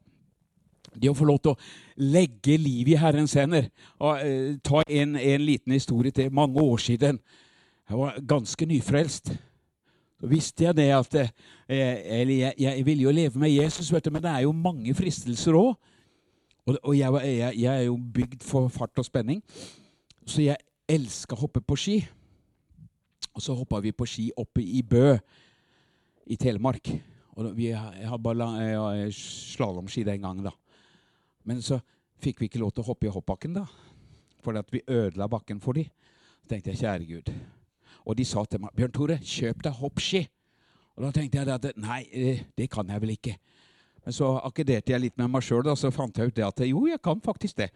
Det 1.01 1.11
å 1.11 1.17
få 1.17 1.27
lov 1.29 1.41
til 1.43 1.55
å 1.55 1.59
legge 1.99 2.57
livet 2.61 2.95
i 2.95 3.01
Herrens 3.01 3.35
hender. 3.39 3.69
Og, 3.99 4.23
eh, 4.23 4.57
ta 4.65 4.83
en, 4.87 5.17
en, 5.17 5.45
liten 5.45 5.73
historie 5.73 6.15
til. 6.15 6.33
Mange 6.35 6.61
år 6.63 6.77
siden. 6.83 7.21
Jeg 7.89 7.99
var 7.99 8.19
ganske 8.29 8.67
nyfrelst. 8.67 9.33
Så 10.19 10.27
visste 10.27 10.65
jeg 10.65 10.77
det 10.77 10.89
at 10.91 11.15
eh, 11.15 11.31
Eller 11.69 12.35
jeg, 12.35 12.55
jeg 12.59 12.87
ville 12.87 13.03
jo 13.03 13.11
leve 13.15 13.39
med 13.39 13.51
Jesus, 13.51 13.89
du, 13.89 14.11
men 14.11 14.23
det 14.23 14.31
er 14.31 14.47
jo 14.47 14.53
mange 14.53 14.95
fristelser 14.95 15.55
òg. 15.55 15.75
Og, 16.67 16.79
og 16.83 16.99
jeg, 16.99 17.13
jeg, 17.25 17.53
jeg, 17.63 17.75
er 17.75 17.87
jo 17.87 17.97
bygd 18.15 18.43
for 18.45 18.69
fart 18.69 18.99
og 18.99 19.05
spenning, 19.05 19.43
så 20.29 20.43
jeg 20.43 20.57
elska 20.89 21.37
å 21.37 21.41
hoppe 21.47 21.63
på 21.65 21.77
ski. 21.81 21.99
Og 23.33 23.45
så 23.45 23.55
hoppa 23.57 23.81
vi 23.81 23.93
på 23.95 24.07
ski 24.09 24.27
oppe 24.37 24.61
i 24.65 24.83
Bø 24.83 25.15
i 26.29 26.37
Telemark. 26.37 26.91
Og 27.39 27.53
vi, 27.57 27.71
har 27.71 28.19
bare 28.19 29.13
slalåmski 29.15 30.03
den 30.05 30.25
gangen, 30.25 30.49
da. 30.49 30.53
Men 31.49 31.63
så 31.65 31.81
fikk 32.21 32.43
vi 32.43 32.51
ikke 32.51 32.61
lov 32.61 32.75
til 32.75 32.85
å 32.85 32.91
hoppe 32.91 33.09
i 33.09 33.13
hoppbakken, 33.13 33.55
da. 33.57 33.65
Fordi 34.45 34.61
at 34.61 34.75
vi 34.75 34.85
ødela 34.85 35.29
bakken 35.31 35.63
for 35.65 35.79
dem. 35.79 35.89
Så 36.43 36.53
tenkte 36.53 36.75
jeg, 36.75 36.83
kjære 36.83 37.09
Gud. 37.09 37.31
Og 38.09 38.17
de 38.17 38.25
sa 38.25 38.45
til 38.45 38.61
meg, 38.61 38.75
'Bjørn 38.77 38.93
Tore, 38.93 39.19
kjøp 39.19 39.63
deg 39.65 39.81
hoppski'. 39.81 40.27
Og 40.97 41.05
da 41.05 41.11
tenkte 41.15 41.39
jeg 41.39 41.49
at 41.49 41.73
nei, 41.77 42.03
eh, 42.13 42.45
det 42.57 42.71
kan 42.71 42.89
jeg 42.89 43.01
vel 43.01 43.15
ikke. 43.15 43.37
Men 44.05 44.13
så 44.13 44.41
akkederte 44.41 44.93
jeg 44.93 45.01
litt 45.01 45.19
med 45.19 45.29
meg 45.31 45.43
sjøl, 45.43 45.67
og 45.69 45.79
så 45.79 45.91
fant 45.93 46.17
jeg 46.17 46.31
ut 46.31 46.35
det 46.35 46.45
at 46.45 46.61
jo, 46.67 46.87
jeg 46.87 47.01
kan 47.03 47.21
faktisk 47.21 47.57
det. 47.57 47.71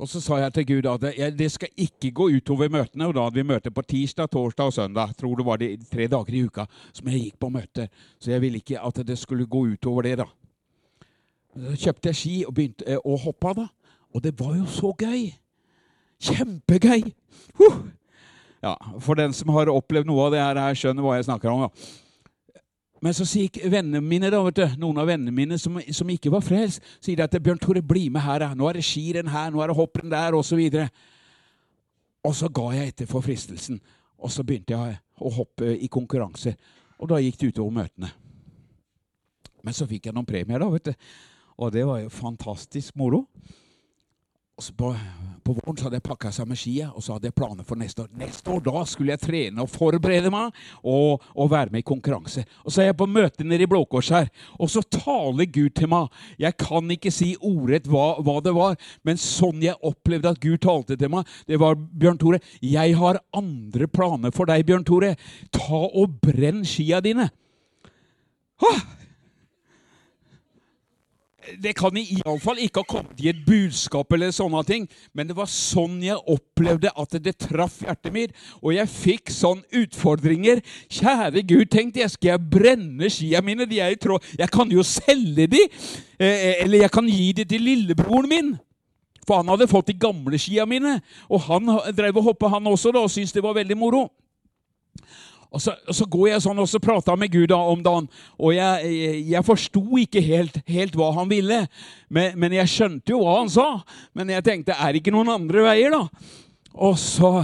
Og 0.00 0.08
så 0.08 0.20
sa 0.24 0.38
jeg 0.40 0.54
til 0.56 0.66
Gud 0.66 0.86
at 0.88 1.02
det 1.36 1.50
skal 1.52 1.68
ikke 1.76 2.10
gå 2.16 2.30
utover 2.38 2.70
møtene. 2.72 3.06
Og 3.06 3.14
da 3.14 3.26
hadde 3.26 3.36
vi 3.36 3.44
møte 3.44 3.70
på 3.70 3.82
tirsdag, 3.84 4.30
torsdag 4.32 4.70
og 4.70 4.72
søndag. 4.72 5.12
Tror 5.18 5.36
det 5.36 5.44
var 5.44 5.60
de 5.60 5.76
tre 5.92 6.06
dager 6.08 6.34
i 6.38 6.44
uka 6.48 6.64
som 6.88 7.10
jeg 7.12 7.26
gikk 7.26 7.36
på 7.38 7.50
møter. 7.52 7.90
Så 8.16 8.32
jeg 8.32 8.40
ville 8.40 8.62
ikke 8.62 8.80
at 8.80 9.02
det 9.06 9.18
skulle 9.20 9.44
gå 9.44 9.66
utover 9.74 10.08
det, 10.08 10.16
da. 10.22 10.24
Så 11.54 11.76
kjøpte 11.84 12.10
jeg 12.10 12.18
ski 12.18 12.34
og 12.46 12.54
begynte 12.54 12.86
eh, 12.86 13.00
å 13.04 13.16
hoppe, 13.18 13.54
da. 13.58 13.66
Og 14.14 14.22
det 14.22 14.34
var 14.38 14.54
jo 14.58 14.66
så 14.70 14.92
gøy! 14.98 15.30
Kjempegøy! 16.20 17.10
Huh! 17.58 17.80
Ja, 18.62 18.74
For 19.00 19.16
den 19.16 19.32
som 19.32 19.50
har 19.54 19.70
opplevd 19.72 20.08
noe 20.08 20.26
av 20.28 20.34
det 20.34 20.40
her, 20.42 20.60
skjønner 20.76 21.04
hva 21.04 21.16
jeg 21.16 21.26
snakker 21.30 21.50
om. 21.52 21.66
da. 21.66 22.60
Men 23.00 23.16
så 23.16 23.24
sier 23.24 23.70
vennene 23.72 24.02
mine, 24.04 24.28
da, 24.28 24.42
vet 24.44 24.58
du, 24.58 24.66
noen 24.82 25.00
av 25.00 25.08
vennene 25.08 25.32
mine 25.32 25.56
som, 25.58 25.78
som 25.96 26.10
ikke 26.12 26.32
var 26.32 26.44
frelst, 26.44 26.84
sier 27.00 27.16
de 27.16 27.24
at 27.24 27.36
'Bjørn 27.40 27.62
Tore, 27.62 27.82
bli 27.82 28.10
med 28.12 28.20
her. 28.20 28.44
Nå 28.54 28.68
er 28.68 28.76
det 28.76 28.84
skirenn 28.84 29.32
her, 29.32 29.48
nå 29.50 29.62
er 29.62 29.72
det 29.72 29.78
hopprenn 29.78 30.12
der', 30.12 30.36
osv. 30.36 30.60
Og, 30.60 30.90
og 32.28 32.36
så 32.36 32.50
ga 32.52 32.66
jeg 32.76 32.92
etter 32.92 33.08
for 33.08 33.24
fristelsen, 33.24 33.80
og 34.20 34.30
så 34.30 34.44
begynte 34.44 34.76
jeg 34.76 34.98
å 35.16 35.32
hoppe 35.32 35.72
i 35.80 35.88
konkurranser. 35.88 36.60
Og 37.00 37.08
da 37.08 37.22
gikk 37.24 37.40
det 37.40 37.54
utover 37.54 37.72
møtene. 37.80 38.12
Men 39.64 39.76
så 39.76 39.88
fikk 39.88 40.08
jeg 40.08 40.16
noen 40.16 40.28
premier, 40.28 40.60
da, 40.60 40.68
vet 40.68 40.92
du. 40.92 41.08
Og 41.60 41.72
det 41.74 41.84
var 41.84 42.00
jo 42.00 42.12
fantastisk 42.12 42.96
moro. 42.96 43.26
På, 44.76 44.90
på, 45.42 45.52
våren 45.56 45.76
så 45.78 45.86
hadde 45.86 45.96
jeg 45.96 46.04
pakka 46.04 46.30
sammen 46.36 46.58
skia 46.58 46.90
og 46.92 47.00
så 47.00 47.14
hadde 47.14 47.30
jeg 47.30 47.36
planer 47.36 47.64
for 47.64 47.80
neste 47.80 48.02
år. 48.04 48.10
Neste 48.20 48.52
år 48.52 48.60
da 48.66 48.82
skulle 48.88 49.14
jeg 49.14 49.22
trene 49.22 49.64
og 49.64 49.70
forberede 49.72 50.28
meg 50.32 50.52
og, 50.84 51.24
og 51.32 51.48
være 51.52 51.72
med 51.72 51.80
i 51.80 51.86
konkurranse. 51.88 52.44
Og 52.64 52.74
Så 52.74 52.82
er 52.82 52.90
jeg 52.90 52.98
på 53.00 53.08
møte 53.08 53.46
nede 53.46 53.64
i 53.64 53.70
Blå 53.70 53.80
Kors 53.88 54.10
her, 54.12 54.28
og 54.60 54.68
så 54.72 54.84
taler 54.84 55.48
Gud 55.48 55.72
til 55.80 55.88
meg. 55.88 56.12
Jeg 56.44 56.58
kan 56.60 56.92
ikke 56.92 57.12
si 57.14 57.30
ordrett 57.40 57.88
hva, 57.88 58.20
hva, 58.20 58.36
det 58.44 58.52
var, 58.56 58.76
men 59.00 59.20
sånn 59.20 59.64
jeg 59.64 59.80
opplevde 59.80 60.34
at 60.34 60.44
Gud 60.44 60.60
talte 60.60 61.00
til 61.00 61.12
meg, 61.16 61.28
det 61.48 61.60
var 61.60 61.80
Bjørn 61.80 62.20
Tore, 62.20 62.44
jeg 62.60 63.00
har 63.00 63.22
andre 63.36 63.88
planer 63.88 64.36
for 64.36 64.48
deg, 64.50 64.68
Bjørn 64.68 64.84
Tore. 64.84 65.14
Ta 65.56 65.84
og 65.88 66.20
brenn 66.20 66.66
skia 66.68 67.00
dine. 67.04 67.30
Ah! 68.60 68.99
Det 71.62 71.72
kan 71.78 71.96
iallfall 71.96 72.60
ikke 72.62 72.82
ha 72.82 72.88
kommet 72.88 73.20
i 73.22 73.30
et 73.32 73.40
budskap, 73.46 74.12
eller 74.12 74.32
sånne 74.34 74.62
ting, 74.68 74.86
men 75.16 75.28
det 75.28 75.36
var 75.38 75.48
sånn 75.50 75.98
jeg 76.04 76.20
opplevde 76.30 76.92
at 76.92 77.16
det 77.22 77.36
traff 77.46 77.80
hjertet 77.84 78.14
mitt. 78.14 78.34
Og 78.60 78.74
jeg 78.76 78.92
fikk 78.92 79.32
sånn 79.34 79.62
utfordringer. 79.82 80.62
Kjære 80.92 81.44
Gud, 81.48 81.68
tenkte 81.72 82.02
jeg, 82.02 82.14
skal 82.14 82.34
jeg 82.34 82.48
brenne 82.52 83.10
skia 83.12 83.42
mine? 83.44 83.68
De 83.70 83.80
er 83.82 83.94
i 83.94 84.00
tråd. 84.00 84.24
Jeg 84.38 84.52
kan 84.52 84.70
jo 84.72 84.84
selge 84.86 85.48
de, 85.50 85.66
eh, 86.18 86.62
eller 86.64 86.84
jeg 86.84 86.94
kan 86.94 87.08
gi 87.08 87.32
de 87.40 87.48
til 87.48 87.64
lillebroren 87.66 88.30
min. 88.30 88.52
For 89.26 89.40
han 89.40 89.50
hadde 89.52 89.70
fått 89.70 89.92
de 89.92 89.98
gamle 90.00 90.38
skia 90.40 90.64
mine, 90.66 90.96
og 91.30 91.44
han 91.46 91.68
drev 91.94 92.18
og 92.18 92.32
hoppa, 92.32 92.48
han 92.56 92.66
også, 92.66 92.90
da, 92.94 93.04
og 93.04 93.12
syntes 93.12 93.36
det 93.36 93.44
var 93.44 93.54
veldig 93.54 93.76
moro. 93.78 94.08
Og 95.50 95.62
så, 95.62 95.74
og 95.88 95.96
så, 95.96 96.06
går 96.06 96.26
jeg 96.28 96.42
sånn 96.44 96.62
og 96.62 96.68
så 96.70 96.78
prater 96.82 97.16
med 97.18 97.32
Gud 97.32 97.50
om 97.56 97.80
dagen, 97.82 98.06
og 98.38 98.52
jeg, 98.54 98.90
jeg, 98.94 99.22
jeg 99.32 99.46
forsto 99.46 99.82
ikke 99.98 100.22
helt, 100.22 100.60
helt, 100.70 100.98
hva 100.98 101.10
han 101.16 101.30
ville. 101.30 101.64
Men, 102.08 102.36
men, 102.38 102.54
jeg 102.54 102.70
skjønte 102.70 103.14
jo 103.14 103.24
hva 103.24 103.40
han 103.40 103.50
sa. 103.50 103.68
Men 104.14 104.30
jeg 104.30 104.46
tenkte, 104.46 104.78
er 104.78 104.92
det 104.92 105.02
ikke 105.02 105.14
noen 105.14 105.32
andre 105.34 105.66
veier, 105.66 105.96
da? 105.96 106.30
Og 106.78 106.94
så 107.02 107.40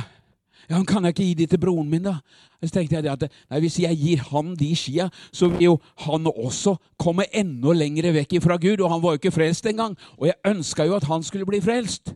ja, 0.70 0.82
Kan 0.84 1.04
jeg 1.04 1.14
ikke 1.14 1.26
gi 1.26 1.34
de 1.34 1.46
til 1.46 1.60
broren 1.62 1.88
min, 1.90 2.02
da? 2.02 2.16
Så 2.62 2.72
tenkte 2.74 2.96
jeg 2.96 3.06
at 3.12 3.26
nei, 3.50 3.60
Hvis 3.60 3.78
jeg 3.78 3.98
gir 4.00 4.22
han 4.30 4.54
de 4.58 4.70
skia, 4.76 5.08
så 5.32 5.48
vil 5.52 5.62
jo 5.62 5.74
han 6.06 6.26
også 6.26 6.76
komme 6.98 7.28
enda 7.32 7.74
lenger 7.76 8.10
vekk 8.16 8.38
fra 8.42 8.56
Gud. 8.56 8.80
Og 8.80 8.90
han 8.90 9.02
var 9.02 9.14
jo 9.14 9.20
ikke 9.20 9.34
frelst 9.34 9.66
engang. 9.70 9.96
Og 10.18 10.26
jeg 10.30 10.40
ønska 10.46 10.86
jo 10.88 10.96
at 10.96 11.06
han 11.06 11.22
skulle 11.22 11.46
bli 11.46 11.60
frelst. 11.60 12.14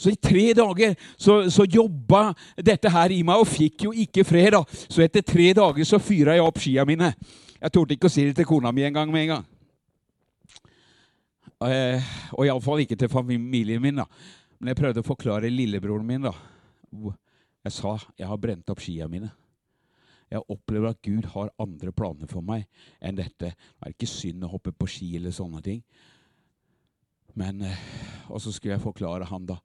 Så 0.00 0.14
i 0.14 0.16
tre 0.16 0.52
dager 0.56 0.96
så, 1.18 1.42
så 1.50 1.66
jobba 1.68 2.30
dette 2.56 2.90
her 2.90 3.12
i 3.12 3.22
meg, 3.26 3.42
og 3.42 3.48
fikk 3.50 3.84
jo 3.90 3.92
ikke 3.92 4.24
fred. 4.24 4.52
da. 4.56 4.64
Så 4.88 5.04
etter 5.04 5.26
tre 5.26 5.52
dager 5.56 5.84
så 5.86 6.00
fyra 6.02 6.38
jeg 6.38 6.46
opp 6.46 6.60
skia 6.62 6.86
mine. 6.88 7.12
Jeg 7.60 7.72
torde 7.74 7.96
ikke 7.96 8.08
å 8.08 8.12
si 8.12 8.24
det 8.24 8.38
til 8.38 8.48
kona 8.48 8.72
mi 8.72 8.86
en 8.86 8.96
gang 8.96 9.10
med 9.12 9.26
en 9.26 9.34
gang. 9.36 9.48
Eh, 11.60 12.12
og 12.32 12.46
iallfall 12.46 12.80
ikke 12.86 12.96
til 12.96 13.10
familien 13.12 13.82
min. 13.82 14.00
da. 14.00 14.06
Men 14.58 14.72
jeg 14.72 14.80
prøvde 14.80 15.02
å 15.04 15.10
forklare 15.10 15.52
lillebroren 15.52 16.06
min. 16.06 16.30
da. 16.30 16.32
Jeg 17.64 17.76
sa 17.76 17.96
jeg 18.18 18.28
har 18.28 18.40
brent 18.40 18.70
opp 18.72 18.80
skia 18.80 19.08
mine. 19.10 19.30
Jeg 20.30 20.46
opplever 20.48 20.92
at 20.92 21.02
Gud 21.02 21.26
har 21.32 21.50
andre 21.58 21.92
planer 21.92 22.30
for 22.30 22.44
meg 22.46 22.68
enn 23.02 23.18
dette. 23.18 23.50
Det 23.50 23.86
er 23.86 23.94
ikke 23.94 24.08
synd 24.08 24.46
å 24.46 24.52
hoppe 24.52 24.72
på 24.72 24.86
ski 24.88 25.16
eller 25.18 25.34
sånne 25.34 25.62
ting. 25.64 25.82
Men, 27.34 27.62
eh, 27.62 27.76
Og 28.30 28.40
så 28.40 28.52
skulle 28.52 28.74
jeg 28.74 28.80
forklare 28.80 29.24
han 29.24 29.46
da. 29.46 29.56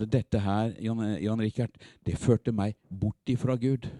at 0.00 0.10
dette 0.10 0.38
her, 0.38 0.74
Jan, 0.80 1.20
Jan 1.20 1.40
Rikard, 1.40 1.70
det 2.06 2.18
førte 2.18 2.52
meg 2.52 2.76
bort 2.88 3.26
ifra 3.26 3.56
Gud. 3.56 3.90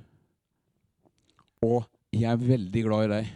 Og 1.61 1.85
jeg 2.13 2.31
er 2.31 2.37
veldig 2.37 2.83
glad 2.85 3.05
i 3.05 3.09
deg. 3.09 3.27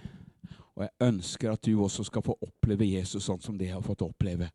Og 0.77 0.83
jeg 0.83 0.91
ønsker 1.01 1.53
at 1.53 1.63
du 1.63 1.83
også 1.83 2.05
skal 2.05 2.23
få 2.23 2.39
oppleve 2.41 2.87
Jesus 2.87 3.25
sånn 3.25 3.43
som 3.43 3.59
det 3.59 3.67
jeg 3.67 3.75
har 3.75 3.83
fått 3.83 4.03
oppleve. 4.03 4.51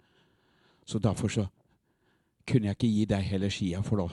Så 0.85 0.99
derfor 0.99 1.27
så 1.27 1.47
kunne 2.47 2.67
jeg 2.67 2.77
ikke 2.77 2.93
gi 2.95 3.05
deg 3.05 3.23
heller 3.23 3.49
skia, 3.49 3.81
for 3.81 3.97
da 3.97 4.07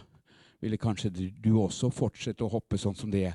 ville 0.61 0.79
kanskje 0.81 1.11
du, 1.11 1.53
også 1.59 1.91
fortsette 1.95 2.45
å 2.45 2.51
hoppe 2.53 2.79
sånn 2.79 2.97
som 2.99 3.11
det 3.11 3.31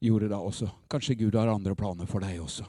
gjorde 0.00 0.30
da 0.32 0.40
også. 0.40 0.68
Kanskje 0.90 1.18
Gud 1.22 1.36
har 1.36 1.50
andre 1.52 1.74
planer 1.76 2.08
for 2.08 2.24
deg 2.24 2.40
også. 2.40 2.66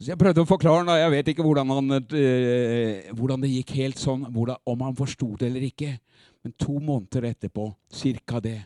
Så 0.00 0.08
Jeg 0.08 0.18
prøvde 0.20 0.40
å 0.40 0.48
forklare 0.48 0.86
da, 0.88 0.96
jeg 0.96 1.12
vet 1.12 1.28
ikke 1.28 1.44
hvordan, 1.44 1.72
han, 1.76 1.92
øh, 2.00 3.10
hvordan 3.12 3.42
det 3.42 3.50
gikk 3.52 3.74
helt 3.76 4.00
sånn, 4.00 4.24
hvordan, 4.32 4.56
om 4.64 4.84
han 4.86 4.96
forsto 4.96 5.34
det 5.36 5.50
eller 5.50 5.66
ikke. 5.68 5.92
Men 6.40 6.54
to 6.56 6.78
måneder 6.80 7.28
etterpå, 7.34 7.66
cirka 7.92 8.40
det, 8.40 8.62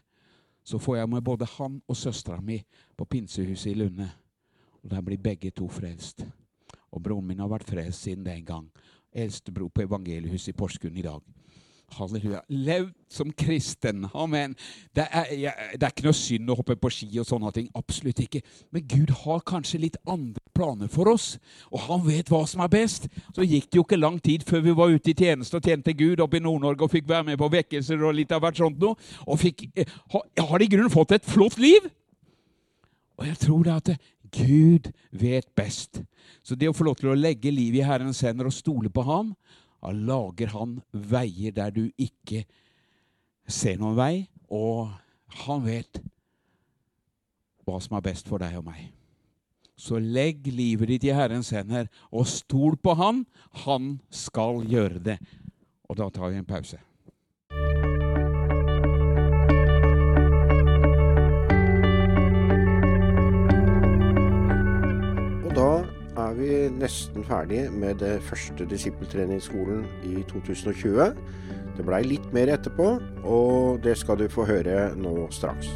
så 0.65 0.79
får 0.79 1.01
jeg 1.01 1.11
med 1.11 1.27
både 1.27 1.49
han 1.57 1.81
og 1.91 1.99
søstera 1.99 2.39
mi 2.41 2.61
på 2.97 3.07
pinsehuset 3.11 3.73
i 3.73 3.75
Lunde. 3.83 4.07
Og 4.85 4.91
Der 4.91 5.03
blir 5.03 5.19
begge 5.19 5.51
to 5.51 5.67
frelst. 5.69 6.23
Og 6.93 7.03
broren 7.03 7.27
min 7.27 7.43
har 7.43 7.51
vært 7.51 7.67
frelst 7.67 8.07
siden 8.07 8.25
den 8.25 8.45
gang. 8.45 8.71
Eldstebror 9.11 9.73
på 9.75 9.83
evangeliehuset 9.83 10.55
i 10.55 10.57
Porsgrunn 10.57 10.97
i 10.97 11.03
dag. 11.03 11.34
Halleluja. 11.99 12.41
Levd 12.49 12.93
som 13.13 13.31
kristen. 13.33 14.07
Amen. 14.15 14.55
Det 14.97 15.07
er, 15.07 15.31
det 15.75 15.83
er, 15.83 15.93
ikke 15.93 16.07
noe 16.07 16.17
synd 16.19 16.51
å 16.51 16.57
hoppe 16.59 16.77
på 16.81 16.91
ski 16.93 17.09
og 17.23 17.29
sånne 17.29 17.53
ting. 17.55 17.69
Absolutt 17.79 18.23
ikke. 18.25 18.43
Men 18.75 18.87
Gud 18.91 19.13
har 19.23 19.45
kanskje 19.47 19.83
litt 19.85 19.99
andre 20.11 20.43
planer 20.55 20.91
for 20.91 21.11
oss, 21.11 21.35
og 21.71 21.87
han 21.89 22.05
vet 22.07 22.31
hva 22.33 22.45
som 22.51 22.65
er 22.65 22.73
best. 22.73 23.09
Så 23.35 23.47
gikk 23.47 23.71
det 23.71 23.81
jo 23.81 23.87
ikke 23.87 24.01
lang 24.01 24.19
tid 24.23 24.47
før 24.49 24.65
vi 24.67 24.77
var 24.77 24.95
ute 24.95 25.13
i 25.13 25.19
tjeneste 25.19 25.59
og 25.59 25.67
tjente 25.67 25.97
Gud 25.99 26.23
oppe 26.25 26.41
i 26.41 26.45
Nord-Norge 26.45 26.87
og 26.87 26.95
fikk 26.95 27.09
være 27.11 27.31
med 27.31 27.41
på 27.41 27.51
vekkelser 27.55 28.03
og 28.03 28.17
litt 28.19 28.35
av 28.35 28.43
hvert 28.45 28.59
sånt 28.63 28.81
noe. 28.83 28.99
Og 29.29 29.41
fikk, 29.41 29.69
eh, 29.77 29.99
har 30.11 30.59
de 30.59 30.67
i 30.67 30.73
grunnen 30.77 30.93
fått 30.93 31.15
et 31.17 31.29
flott 31.29 31.59
liv. 31.63 31.87
Og 33.19 33.29
jeg 33.29 33.39
tror 33.39 33.63
det 33.63 33.75
at 33.79 33.95
Gud 34.35 34.91
vet 35.13 35.47
best. 35.55 36.03
Så 36.43 36.57
det 36.59 36.69
å 36.69 36.75
få 36.75 36.87
lov 36.89 36.99
til 36.99 37.13
å 37.13 37.19
legge 37.19 37.53
livet 37.53 37.83
i 37.83 37.87
Herrens 37.87 38.23
hender 38.25 38.49
og 38.49 38.57
stole 38.57 38.91
på 38.93 39.05
Ham, 39.07 39.35
da 39.85 39.93
lager 39.93 40.49
han 40.55 40.79
veier 40.93 41.53
der 41.53 41.73
du 41.75 41.91
ikke 42.01 42.47
ser 43.45 43.77
noen 43.77 43.99
vei, 43.99 44.15
og 44.49 44.89
han 45.45 45.65
vet 45.67 46.01
hva 47.65 47.81
som 47.85 47.99
er 47.99 48.05
best 48.07 48.29
for 48.31 48.41
deg 48.41 48.57
og 48.57 48.65
meg. 48.71 48.87
Så 49.77 49.99
legg 49.99 50.47
livet 50.55 50.89
ditt 50.89 51.05
i 51.09 51.13
Herrens 51.13 51.51
hender, 51.53 51.91
og 52.15 52.29
stol 52.31 52.79
på 52.79 52.95
Han. 52.95 53.25
Han 53.67 53.97
skal 54.09 54.63
gjøre 54.71 55.03
det. 55.03 55.17
Og 55.91 55.99
da 55.99 56.07
tar 56.15 56.31
vi 56.31 56.39
en 56.39 56.49
pause. 56.49 56.79
vi 66.45 66.69
nesten 66.77 67.25
ferdig 67.25 67.67
med 67.73 67.99
det 68.03 68.19
første 68.23 68.67
disippeltreningsskolen 68.69 69.85
i 70.05 70.21
2020. 70.29 71.15
Det 71.75 71.85
blei 71.87 72.03
litt 72.05 72.27
mer 72.37 72.53
etterpå, 72.55 72.89
og 73.25 73.81
det 73.85 73.97
skal 73.99 74.21
du 74.21 74.29
få 74.31 74.45
høre 74.49 74.93
nå 74.99 75.15
straks. 75.33 75.71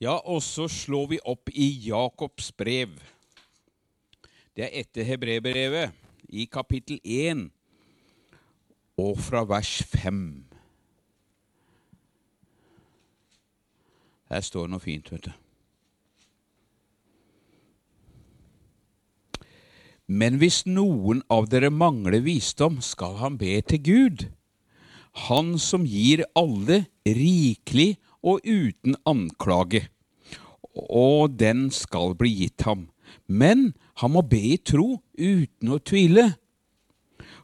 Ja, 0.00 0.20
og 0.22 0.42
så 0.44 0.68
slår 0.70 1.06
vi 1.16 1.20
opp 1.26 1.50
i 1.50 1.66
Jakobs 1.88 2.52
brev. 2.54 2.94
Det 4.54 4.68
er 4.68 4.82
etter 4.84 5.08
hebreerbrevet, 5.08 5.90
i 6.28 6.46
kapittel 6.52 7.00
1, 7.02 7.46
og 8.96 9.18
fra 9.20 9.44
vers 9.44 9.82
5. 9.92 10.20
Her 14.30 14.42
står 14.42 14.66
det 14.66 14.74
noe 14.74 14.82
fint, 14.82 15.10
vet 15.12 15.28
du. 15.28 15.34
Men 20.06 20.38
hvis 20.38 20.62
noen 20.70 21.24
av 21.32 21.48
dere 21.50 21.70
mangler 21.74 22.22
visdom, 22.22 22.78
skal 22.80 23.18
han 23.20 23.38
be 23.40 23.58
til 23.66 23.82
Gud, 23.82 24.26
han 25.26 25.56
som 25.58 25.86
gir 25.88 26.22
alle 26.38 26.84
rikelig 27.06 27.96
og 28.22 28.42
uten 28.46 28.96
anklage, 29.06 29.86
og 30.76 31.38
den 31.40 31.70
skal 31.74 32.14
bli 32.18 32.32
gitt 32.42 32.66
ham. 32.68 32.88
Men 33.26 33.72
han 34.02 34.12
må 34.14 34.22
be 34.28 34.42
i 34.54 34.58
tro 34.60 35.00
uten 35.18 35.72
å 35.72 35.80
tvile. 35.80 36.34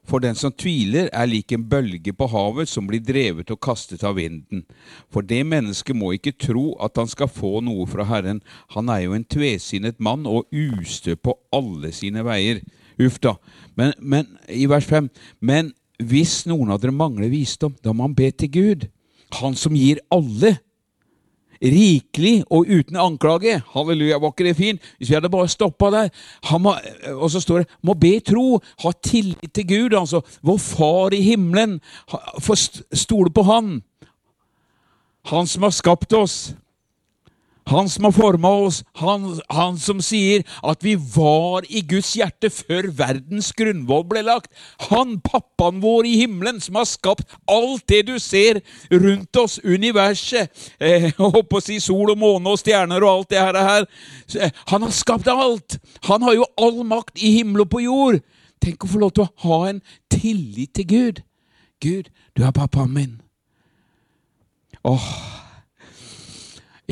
For 0.09 0.19
den 0.19 0.35
som 0.35 0.53
tviler, 0.53 1.07
er 1.15 1.29
lik 1.31 1.53
en 1.55 1.69
bølge 1.71 2.13
på 2.17 2.27
havet 2.33 2.69
som 2.69 2.89
blir 2.89 3.03
drevet 3.07 3.53
og 3.55 3.61
kastet 3.63 4.03
av 4.05 4.17
vinden. 4.19 4.65
For 5.13 5.23
det 5.23 5.45
mennesket 5.47 5.97
må 5.97 6.11
ikke 6.17 6.35
tro 6.35 6.73
at 6.83 6.99
han 6.99 7.11
skal 7.11 7.31
få 7.31 7.61
noe 7.63 7.87
fra 7.87 8.07
Herren. 8.11 8.43
Han 8.75 8.91
er 8.91 9.05
jo 9.05 9.15
en 9.15 9.25
tvesinnet 9.25 10.03
mann 10.03 10.27
og 10.27 10.51
ustø 10.51 11.15
på 11.15 11.37
alle 11.55 11.93
sine 11.95 12.27
veier. 12.27 12.65
Uff 12.99 13.21
da. 13.23 13.37
Men, 13.79 13.95
men 13.99 14.27
i 14.51 14.67
vers 14.69 14.85
5 14.91 15.09
Men 15.41 15.71
hvis 16.03 16.43
noen 16.51 16.75
av 16.75 16.83
dere 16.83 16.95
mangler 16.95 17.31
visdom, 17.31 17.77
da 17.85 17.95
må 17.95 18.09
han 18.09 18.19
be 18.19 18.31
til 18.35 18.51
Gud. 18.51 18.89
Han 19.39 19.55
som 19.57 19.77
gir 19.79 20.03
alle 20.13 20.57
rikelig 21.63 22.43
og 22.51 22.67
uten 22.69 22.99
anklage. 22.99 23.61
Halleluja, 23.75 24.19
var 24.19 24.35
ikke 24.35 24.49
det 24.49 24.57
fint? 24.59 24.83
Hvis 24.99 25.11
vi 25.11 25.15
hadde 25.15 25.31
bare 25.33 25.49
stoppa 25.49 25.91
der. 25.95 26.11
Må, 26.59 26.75
og 27.15 27.31
så 27.31 27.41
står 27.41 27.63
det 27.63 27.79
må 27.83 27.95
be 27.95 28.19
tro, 28.21 28.61
ha 28.83 28.93
tillit 29.05 29.55
til 29.55 29.69
Gud, 29.69 29.99
altså. 29.99 30.23
Vår 30.43 30.59
Far 30.59 31.15
i 31.15 31.23
himmelen. 31.23 31.81
Få 32.41 32.57
stole 32.57 33.31
på 33.31 33.43
Han. 33.43 33.83
Han 35.31 35.47
som 35.47 35.63
har 35.63 35.71
skapt 35.71 36.13
oss. 36.13 36.55
Han 37.71 37.89
som 37.89 38.05
har 38.05 38.13
forma 38.13 38.49
oss, 38.49 38.81
han, 38.99 39.27
han, 39.49 39.79
som 39.79 40.01
sier 40.03 40.43
at 40.67 40.83
vi 40.83 40.97
var 40.97 41.67
i 41.71 41.83
Guds 41.87 42.11
hjerte 42.19 42.51
før 42.51 42.89
verdens 42.99 43.53
grunnvoll 43.57 44.05
ble 44.11 44.25
lagt. 44.27 44.51
Han, 44.89 45.21
pappaen 45.23 45.79
vår 45.83 46.09
i 46.11 46.17
himmelen, 46.25 46.59
som 46.61 46.81
har 46.81 46.89
skapt 46.91 47.37
alt 47.51 47.87
det 47.93 48.03
du 48.11 48.17
ser 48.23 48.61
rundt 48.91 49.39
oss, 49.39 49.61
universet, 49.63 50.51
eh, 50.83 51.11
å 51.23 51.63
si 51.63 51.79
sol 51.83 52.15
og 52.15 52.19
måne 52.19 52.53
og 52.53 52.61
stjerner 52.61 53.05
og 53.07 53.13
alt 53.13 53.33
det 53.33 53.43
her. 53.43 53.89
Han 54.75 54.89
har 54.89 54.95
skapt 54.97 55.31
alt! 55.31 55.79
Han 56.11 56.27
har 56.27 56.41
jo 56.41 56.49
all 56.59 56.83
makt 56.89 57.21
i 57.23 57.37
himmel 57.39 57.65
og 57.67 57.73
på 57.73 57.85
jord. 57.87 58.23
Tenk 58.63 58.85
å 58.85 58.91
få 58.91 59.03
lov 59.03 59.15
til 59.15 59.27
å 59.27 59.33
ha 59.47 59.61
en 59.71 59.83
tillit 60.11 60.75
til 60.79 60.87
Gud. 60.87 61.23
Gud, 61.83 62.11
du 62.37 62.45
er 62.47 62.55
pappaen 62.55 62.93
min. 62.95 63.15
Åh, 64.87 65.07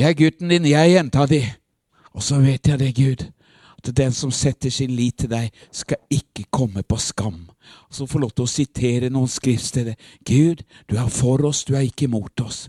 jeg 0.01 0.09
er 0.09 0.16
gutten 0.16 0.48
din, 0.48 0.64
jeg 0.64 0.80
er 0.80 0.94
jenta 0.94 1.26
di. 1.28 1.42
Og 2.16 2.24
så 2.24 2.40
vet 2.40 2.68
jeg 2.68 2.78
det, 2.80 2.94
Gud, 2.96 3.26
at 3.80 3.90
den 3.96 4.12
som 4.16 4.32
setter 4.32 4.72
sin 4.72 4.90
lit 4.96 5.18
til 5.20 5.30
deg, 5.30 5.51
skal 5.72 6.01
ikke 6.11 6.46
komme 6.53 6.82
på 6.82 6.96
skam. 6.96 7.51
Og 7.88 7.94
så 7.94 8.07
få 8.09 8.22
lov 8.22 8.32
til 8.32 8.46
å 8.46 8.51
sitere 8.51 9.11
noen 9.12 9.28
skriftsteder. 9.28 9.98
Gud, 10.24 10.64
du 10.88 10.96
er 10.96 11.11
for 11.12 11.44
oss, 11.46 11.66
du 11.68 11.74
er 11.76 11.84
ikke 11.84 12.09
imot 12.09 12.40
oss. 12.40 12.68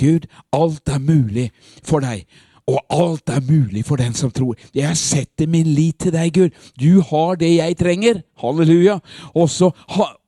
Gud, 0.00 0.24
alt 0.56 0.88
er 0.88 1.04
mulig 1.04 1.50
for 1.84 2.00
deg 2.00 2.24
og 2.70 2.78
alt 2.94 3.32
er 3.32 3.42
mulig 3.44 3.82
for 3.86 4.00
den 4.00 4.14
som 4.14 4.30
tror. 4.34 4.54
Jeg 4.74 4.96
setter 4.98 5.48
min 5.50 5.66
lit 5.74 5.98
til 6.04 6.14
deg, 6.14 6.32
Gud. 6.34 6.56
Du 6.80 7.02
har 7.10 7.38
det 7.40 7.50
jeg 7.56 7.76
trenger. 7.80 8.22
Halleluja. 8.40 8.98
Også, 9.34 9.70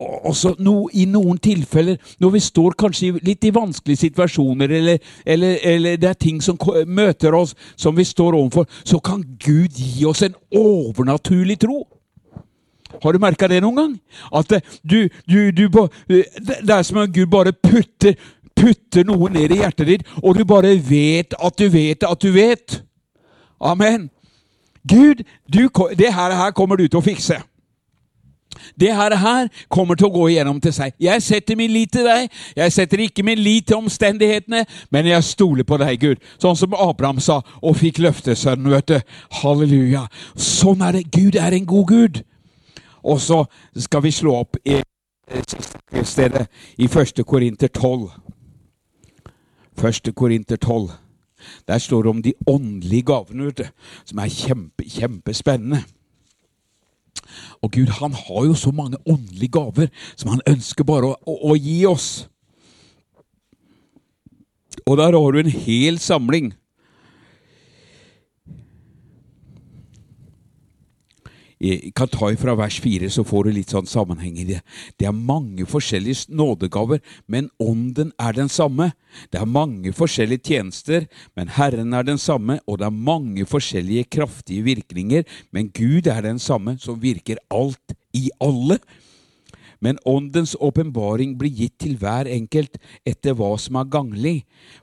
også 0.00 0.54
no, 0.58 0.88
i 0.92 1.06
noen 1.10 1.38
tilfeller, 1.42 2.00
når 2.20 2.34
vi 2.36 2.42
står 2.42 2.76
kanskje 2.78 3.12
litt 3.24 3.44
i 3.46 3.54
vanskelige 3.54 4.06
situasjoner, 4.06 4.76
eller, 4.80 5.00
eller, 5.26 5.56
eller, 5.62 5.96
det 5.96 6.10
er 6.10 6.20
ting 6.20 6.42
som 6.42 6.58
møter 6.86 7.34
oss 7.36 7.54
som 7.76 7.96
vi 7.96 8.04
står 8.04 8.36
overfor, 8.38 8.68
så 8.84 8.98
kan 8.98 9.24
Gud 9.44 9.78
gi 9.78 10.04
oss 10.08 10.24
en 10.26 10.36
overnaturlig 10.50 11.60
tro. 11.62 11.84
Har 13.02 13.12
du 13.12 13.22
merka 13.22 13.48
det 13.48 13.62
noen 13.64 13.78
gang? 13.78 13.92
At 14.36 14.52
du, 14.84 15.08
du, 15.24 15.50
du, 15.50 15.64
det 16.08 16.74
er 16.74 16.84
som 16.84 17.00
om 17.02 17.12
Gud 17.12 17.30
bare 17.32 17.54
putter 17.56 18.18
putter 18.56 19.06
noe 19.08 19.30
ned 19.32 19.54
i 19.54 19.60
hjertet 19.62 19.88
ditt, 19.88 20.08
og 20.22 20.38
du 20.38 20.44
bare 20.48 20.74
vet 20.76 21.36
at 21.38 21.58
du 21.58 21.68
vet 21.72 22.04
at 22.08 22.22
du 22.22 22.32
vet. 22.34 22.82
Amen. 23.60 24.10
Gud, 24.88 25.22
du, 25.46 25.68
det 25.98 26.14
her, 26.14 26.34
her 26.34 26.50
kommer 26.50 26.76
du 26.76 26.88
til 26.88 26.98
å 26.98 27.04
fikse. 27.04 27.38
Det 28.80 28.94
her, 28.94 29.14
her 29.16 29.48
kommer 29.68 29.96
til 29.96 30.08
å 30.08 30.12
gå 30.12 30.26
igjennom 30.32 30.60
til 30.62 30.74
seg. 30.74 30.94
Jeg 31.00 31.22
setter 31.24 31.56
min 31.58 31.72
lit 31.72 31.92
til 31.94 32.06
deg. 32.06 32.28
Jeg 32.56 32.74
setter 32.74 33.00
ikke 33.04 33.24
min 33.26 33.40
lit 33.40 33.68
til 33.68 33.80
omstendighetene, 33.80 34.64
men 34.92 35.08
jeg 35.08 35.24
stoler 35.24 35.66
på 35.68 35.78
deg, 35.80 35.94
Gud. 36.02 36.22
Sånn 36.42 36.58
som 36.58 36.76
Abraham 36.76 37.20
sa, 37.22 37.40
og 37.62 37.78
fikk 37.80 38.02
løftesønnen, 38.04 38.70
vet 38.74 38.90
du. 38.90 39.14
Halleluja. 39.42 40.06
Sånn 40.36 40.84
er 40.84 40.98
det. 40.98 41.06
Gud 41.14 41.38
er 41.40 41.56
en 41.56 41.68
god 41.68 41.86
Gud. 41.88 42.22
Og 43.02 43.20
så 43.22 43.44
skal 43.76 44.04
vi 44.04 44.14
slå 44.14 44.36
opp 44.44 44.60
i 44.62 44.78
stedet 46.06 46.46
i 46.78 46.86
1. 46.86 47.24
Korinter 47.26 47.72
12. 47.72 48.10
Første 49.78 50.12
Korinter 50.12 50.56
12. 50.56 50.90
Der 51.68 51.78
står 51.78 52.02
det 52.02 52.10
om 52.10 52.22
de 52.22 52.34
åndelige 52.46 53.02
gavene, 53.02 53.52
som 54.04 54.18
er 54.18 54.30
kjempe, 54.30 54.84
kjempespennende. 54.84 55.82
Og 57.62 57.72
Gud 57.72 57.86
han 57.86 58.12
har 58.12 58.44
jo 58.46 58.54
så 58.54 58.70
mange 58.70 58.96
åndelige 59.06 59.52
gaver 59.52 59.88
som 60.16 60.30
han 60.30 60.44
ønsker 60.46 60.84
bare 60.84 61.12
å, 61.12 61.16
å, 61.26 61.36
å 61.52 61.56
gi 61.56 61.84
oss. 61.86 62.28
Og 64.86 64.98
der 64.98 65.14
har 65.16 65.32
du 65.32 65.38
en 65.40 65.54
hel 65.66 65.98
samling 66.02 66.52
kan 71.94 72.10
ta 72.10 72.30
fra 72.36 72.54
vers 72.58 72.80
4, 72.82 73.10
så 73.10 73.24
får 73.26 73.44
du 73.44 73.52
litt 73.54 73.72
sånn 73.72 73.86
sammenheng 73.86 74.38
i 74.40 74.46
det. 74.48 74.60
Det 74.98 75.06
er 75.06 75.14
mange 75.14 75.66
forskjellige 75.68 76.32
nådegaver, 76.34 77.02
men 77.30 77.50
ånden 77.62 78.12
er 78.18 78.34
den 78.36 78.50
samme. 78.50 78.92
Det 79.30 79.40
er 79.40 79.46
mange 79.48 79.92
forskjellige 79.94 80.48
tjenester, 80.50 81.06
men 81.36 81.52
Herren 81.54 81.94
er 81.94 82.06
den 82.08 82.18
samme, 82.18 82.58
og 82.66 82.80
det 82.80 82.88
er 82.88 83.04
mange 83.12 83.46
forskjellige 83.46 84.10
kraftige 84.10 84.66
virkninger, 84.66 85.24
men 85.52 85.70
Gud 85.70 86.10
er 86.10 86.22
den 86.24 86.42
samme, 86.42 86.78
som 86.82 87.00
virker 87.02 87.40
alt 87.52 87.96
i 88.16 88.28
alle 88.42 88.80
men 89.82 89.98
åndens 90.06 90.54
åpenbaring 90.60 91.34
blir 91.38 91.50
gitt 91.50 91.80
til 91.82 91.96
hver 92.00 92.28
enkelt 92.30 92.78
etter 93.08 93.34
hva 93.36 93.56
som 93.60 93.80
er 93.80 93.90
ganglig. 93.90 94.36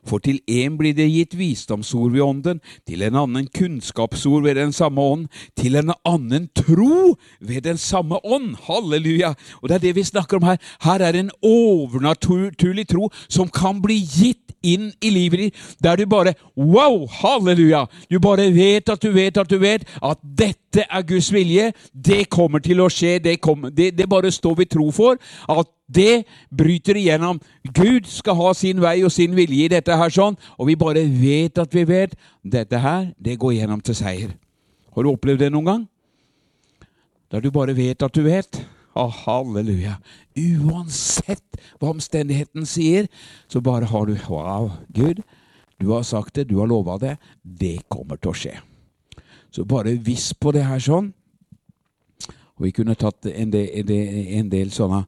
For 0.03 0.19
til 0.23 0.41
én 0.49 0.75
blir 0.79 0.95
det 0.97 1.07
gitt 1.09 1.37
visdomsord 1.39 2.11
ved 2.11 2.25
ånden, 2.25 2.59
til 2.87 3.05
en 3.07 3.17
annen 3.23 3.47
kunnskapsord 3.55 4.43
ved 4.43 4.59
den 4.59 4.75
samme 4.75 5.01
ånd, 5.01 5.27
til 5.55 5.79
en 5.79 5.93
annen 6.05 6.49
tro 6.55 7.15
ved 7.39 7.63
den 7.69 7.79
samme 7.79 8.19
ånd. 8.25 8.55
Halleluja! 8.67 9.33
Og 9.61 9.69
det 9.69 9.79
er 9.79 9.85
det 9.87 9.95
vi 9.95 10.03
snakker 10.03 10.37
om 10.37 10.49
her. 10.51 10.59
Her 10.83 10.99
er 11.07 11.19
en 11.19 11.33
overnaturlig 11.41 12.87
tro 12.91 13.09
som 13.29 13.47
kan 13.47 13.81
bli 13.81 14.01
gitt 14.03 14.49
inn 14.65 14.89
i 14.99 15.09
livet 15.13 15.39
ditt, 15.39 15.59
der 15.83 15.95
du 15.95 16.05
bare 16.09 16.35
Wow! 16.55 17.07
Halleluja! 17.07 17.85
Du 18.11 18.19
bare 18.19 18.49
vet 18.53 18.89
at 18.89 19.01
du 19.01 19.11
vet 19.15 19.37
at 19.37 19.49
du 19.49 19.57
vet 19.61 19.87
at 20.03 20.19
dette 20.23 20.83
er 20.83 21.05
Guds 21.07 21.31
vilje. 21.33 21.71
Det 21.93 22.27
kommer 22.29 22.59
til 22.59 22.81
å 22.83 22.89
skje. 22.91 23.17
Det, 23.23 23.37
kommer, 23.41 23.71
det, 23.71 23.93
det 23.97 24.09
bare 24.09 24.31
står 24.31 24.59
vi 24.59 24.67
tro 24.69 24.88
for. 24.95 25.19
At 25.49 25.69
det 25.89 26.25
bryter 26.53 26.99
igjennom. 26.99 27.39
Gud 27.73 28.09
skal 28.09 28.37
ha 28.37 28.53
sin 28.57 28.81
vei 28.81 28.99
og 29.03 29.13
sin 29.13 29.35
vilje 29.37 29.65
i 29.65 29.71
dette 29.73 29.95
her 29.97 30.13
sånn, 30.13 30.37
og 30.57 30.69
vi 30.69 30.77
bare 30.79 31.05
vet 31.05 31.57
at 31.61 31.73
vi 31.75 31.85
vet. 31.89 32.13
Dette 32.43 32.81
her, 32.81 33.09
det 33.17 33.39
går 33.41 33.57
gjennom 33.57 33.81
til 33.81 33.97
seier. 33.97 34.35
Har 34.93 35.05
du 35.05 35.13
opplevd 35.13 35.45
det 35.45 35.53
noen 35.53 35.69
gang? 35.69 35.87
Der 37.29 37.41
du 37.41 37.51
bare 37.53 37.75
vet 37.77 38.03
at 38.05 38.15
du 38.15 38.23
vet. 38.25 38.61
Oh, 38.97 39.11
halleluja. 39.13 39.99
Uansett 40.35 41.59
hva 41.79 41.93
omstendigheten 41.93 42.65
sier, 42.67 43.07
så 43.47 43.61
bare 43.61 43.87
har 43.89 44.09
du 44.09 44.17
Wow, 44.27 44.71
Gud, 44.93 45.21
du 45.79 45.91
har 45.93 46.03
sagt 46.03 46.35
det, 46.35 46.49
du 46.49 46.57
har 46.59 46.67
lova 46.67 46.97
det. 46.99 47.15
Det 47.43 47.77
kommer 47.89 48.17
til 48.17 48.33
å 48.33 48.37
skje. 48.37 48.55
Så 49.53 49.65
bare 49.65 49.95
viss 49.95 50.33
på 50.33 50.51
det 50.53 50.65
her 50.67 50.81
sånn. 50.83 51.13
Og 52.59 52.67
vi 52.67 52.75
kunne 52.75 52.97
tatt 52.99 53.25
en 53.31 53.53
del, 53.53 53.69
en 53.81 53.87
del, 53.87 54.21
en 54.39 54.51
del 54.51 54.71
sånne 54.75 55.05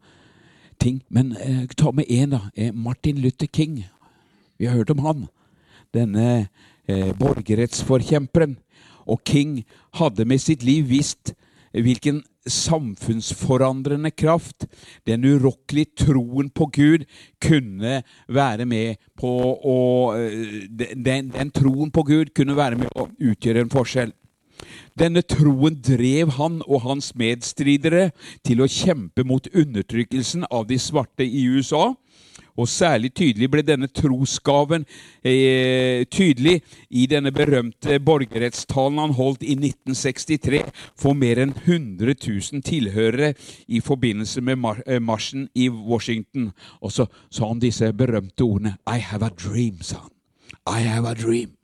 ting. 0.80 1.02
Men 1.10 1.36
eh, 1.38 1.68
ta 1.78 1.91
med 1.91 2.10
én, 2.10 2.32
da. 2.32 2.45
Eh, 2.56 2.72
Martin 2.74 3.20
Luther 3.22 3.49
King. 3.52 3.84
Vi 4.58 4.70
har 4.70 4.80
hørt 4.80 4.93
om 4.95 5.04
han. 5.06 5.28
Denne 5.93 6.47
eh, 6.88 7.12
borgerrettsforkjemperen. 7.20 8.58
Og 9.06 9.22
King 9.28 9.64
hadde 9.99 10.26
med 10.26 10.39
sitt 10.39 10.64
liv 10.64 10.88
visst 10.89 11.34
hvilken 11.72 12.22
samfunnsforandrende 12.47 14.12
kraft. 14.12 14.66
Den 15.08 15.26
urokkelige 15.26 16.06
troen 16.06 16.49
på 16.49 16.66
Gud 16.74 17.06
kunne 17.41 18.02
være 18.28 18.66
med 18.66 18.95
på 19.20 19.32
å 19.60 19.78
eh, 20.18 20.64
den, 20.70 21.30
den 21.36 21.52
troen 21.52 21.91
på 21.91 22.04
Gud 22.08 22.34
kunne 22.36 22.58
være 22.58 22.80
med 22.82 22.95
å 22.95 23.10
utgjøre 23.20 23.66
en 23.66 23.74
forskjell. 23.74 24.16
Denne 25.00 25.24
troen 25.24 25.80
drev 25.84 26.36
han 26.38 26.62
og 26.68 26.86
hans 26.86 27.14
medstridere 27.16 28.12
til 28.46 28.62
å 28.62 28.70
kjempe 28.70 29.26
mot 29.28 29.48
undertrykkelsen 29.54 30.48
av 30.52 30.68
de 30.70 30.80
svarte 30.82 31.26
i 31.26 31.46
USA 31.48 31.92
og 32.60 32.68
særlig 32.70 33.14
tydelig 33.16 33.50
ble 33.52 33.64
denne 33.66 33.88
trosgaven 33.88 34.86
eh, 35.24 36.04
tydelig 36.12 36.60
i 36.89 37.06
denne 37.10 37.32
berømte 37.36 38.00
borgerrettstalen 38.04 39.00
han 39.02 39.16
holdt 39.16 39.46
i 39.46 39.56
1963 39.56 40.64
for 41.00 41.18
mer 41.18 41.42
enn 41.46 41.56
100 41.56 42.16
000 42.18 42.66
tilhørere 42.68 43.34
i 43.68 43.80
forbindelse 43.80 44.44
med 44.44 44.84
eh, 44.86 45.00
marsjen 45.00 45.48
i 45.56 45.70
Washington. 45.70 46.52
Og 46.82 46.92
så 46.92 47.08
sa 47.30 47.48
han 47.48 47.64
disse 47.64 47.94
berømte 47.94 48.44
ordene 48.44 48.78
I 48.88 49.00
have 49.00 49.26
a 49.26 49.32
dream, 49.32 49.82
sa 49.82 50.04
han. 50.04 50.14
I 50.68 50.84
have 50.86 51.08
a 51.08 51.16
dream. 51.16 51.61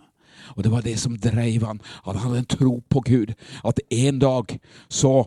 Og 0.55 0.63
det 0.63 0.71
var 0.71 0.85
det 0.85 0.97
som 0.99 1.17
dreiv 1.17 1.65
han. 1.65 1.81
Han 2.05 2.21
hadde 2.23 2.43
en 2.43 2.51
tro 2.57 2.83
på 2.89 3.03
Gud. 3.05 3.33
At 3.65 3.79
en 3.89 4.19
dag 4.19 4.59
så 4.89 5.25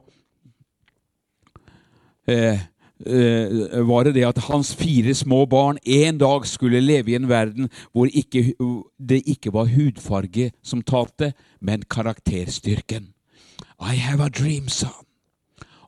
eh, 2.29 2.61
uh, 3.07 3.89
var 3.89 4.05
det 4.05 4.15
det 4.15 4.27
at 4.29 4.43
hans 4.49 4.75
fire 4.77 5.15
små 5.15 5.45
barn 5.47 5.79
en 5.85 6.19
dag 6.19 6.47
skulle 6.47 6.81
leve 6.81 7.11
i 7.11 7.19
en 7.19 7.29
verden 7.29 7.71
hvor 7.93 8.07
ikke, 8.07 8.53
det 8.99 9.23
ikke 9.27 9.53
var 9.53 9.73
hudfarge 9.75 10.51
som 10.63 10.83
talte, 10.83 11.33
men 11.61 11.83
karakterstyrken. 11.91 13.13
I 13.81 13.97
have 13.97 14.25
a 14.25 14.29
dream, 14.29 14.69
han. 14.69 15.10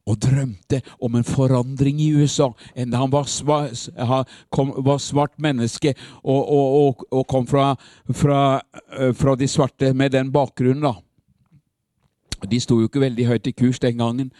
Og 0.06 0.18
drømte 0.18 0.80
om 0.98 1.14
en 1.14 1.26
forandring 1.26 2.00
i 2.02 2.10
USA. 2.16 2.48
Enda 2.74 2.98
han 2.98 3.12
var, 3.12 3.28
svart, 3.30 3.86
kom, 4.50 4.72
var 4.82 4.98
svart 4.98 5.36
menneske 5.38 5.94
og, 6.22 6.40
og, 6.48 7.04
og, 7.10 7.26
kom 7.30 7.46
fra, 7.46 7.74
fra, 8.10 8.60
eh, 8.98 9.12
fra 9.14 9.36
de 9.38 9.48
svarte 9.48 9.92
med 9.94 10.10
den 10.16 10.32
bakgrunnen, 10.34 10.82
da. 10.82 10.96
De 12.50 12.58
sto 12.60 12.80
jo 12.80 12.88
ikke 12.90 13.04
veldig 13.04 13.28
høyt 13.28 13.46
i 13.46 13.54
kurs 13.54 13.78
den 13.78 14.02
gangen. 14.02 14.32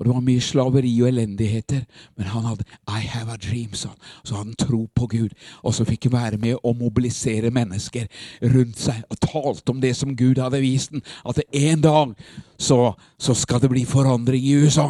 Og 0.00 0.06
det 0.06 0.14
var 0.14 0.22
mye 0.24 0.40
slaveri 0.40 0.94
og 1.02 1.10
elendigheter. 1.10 1.82
Men 2.16 2.30
han 2.32 2.46
hadde 2.48 2.64
I 2.88 3.04
have 3.04 3.34
a 3.34 3.36
dream, 3.36 3.74
sånn. 3.76 3.98
Så 4.24 4.38
hadde 4.38 4.54
han 4.54 4.56
tro 4.62 4.86
på 4.96 5.08
Gud. 5.12 5.34
Og 5.60 5.76
så 5.76 5.84
fikk 5.84 6.08
han 6.08 6.14
være 6.14 6.40
med 6.40 6.56
å 6.64 6.72
mobilisere 6.72 7.52
mennesker 7.52 8.08
rundt 8.54 8.80
seg 8.80 9.04
og 9.12 9.20
talte 9.20 9.74
om 9.74 9.84
det 9.84 9.92
som 9.98 10.16
Gud 10.16 10.40
hadde 10.40 10.62
vist 10.64 10.96
ham. 10.96 11.04
At 11.28 11.42
en 11.44 11.84
dag 11.84 12.16
så, 12.56 12.94
så 13.20 13.36
skal 13.36 13.60
det 13.60 13.68
bli 13.74 13.84
forandring 13.84 14.40
i 14.40 14.56
USA. 14.64 14.88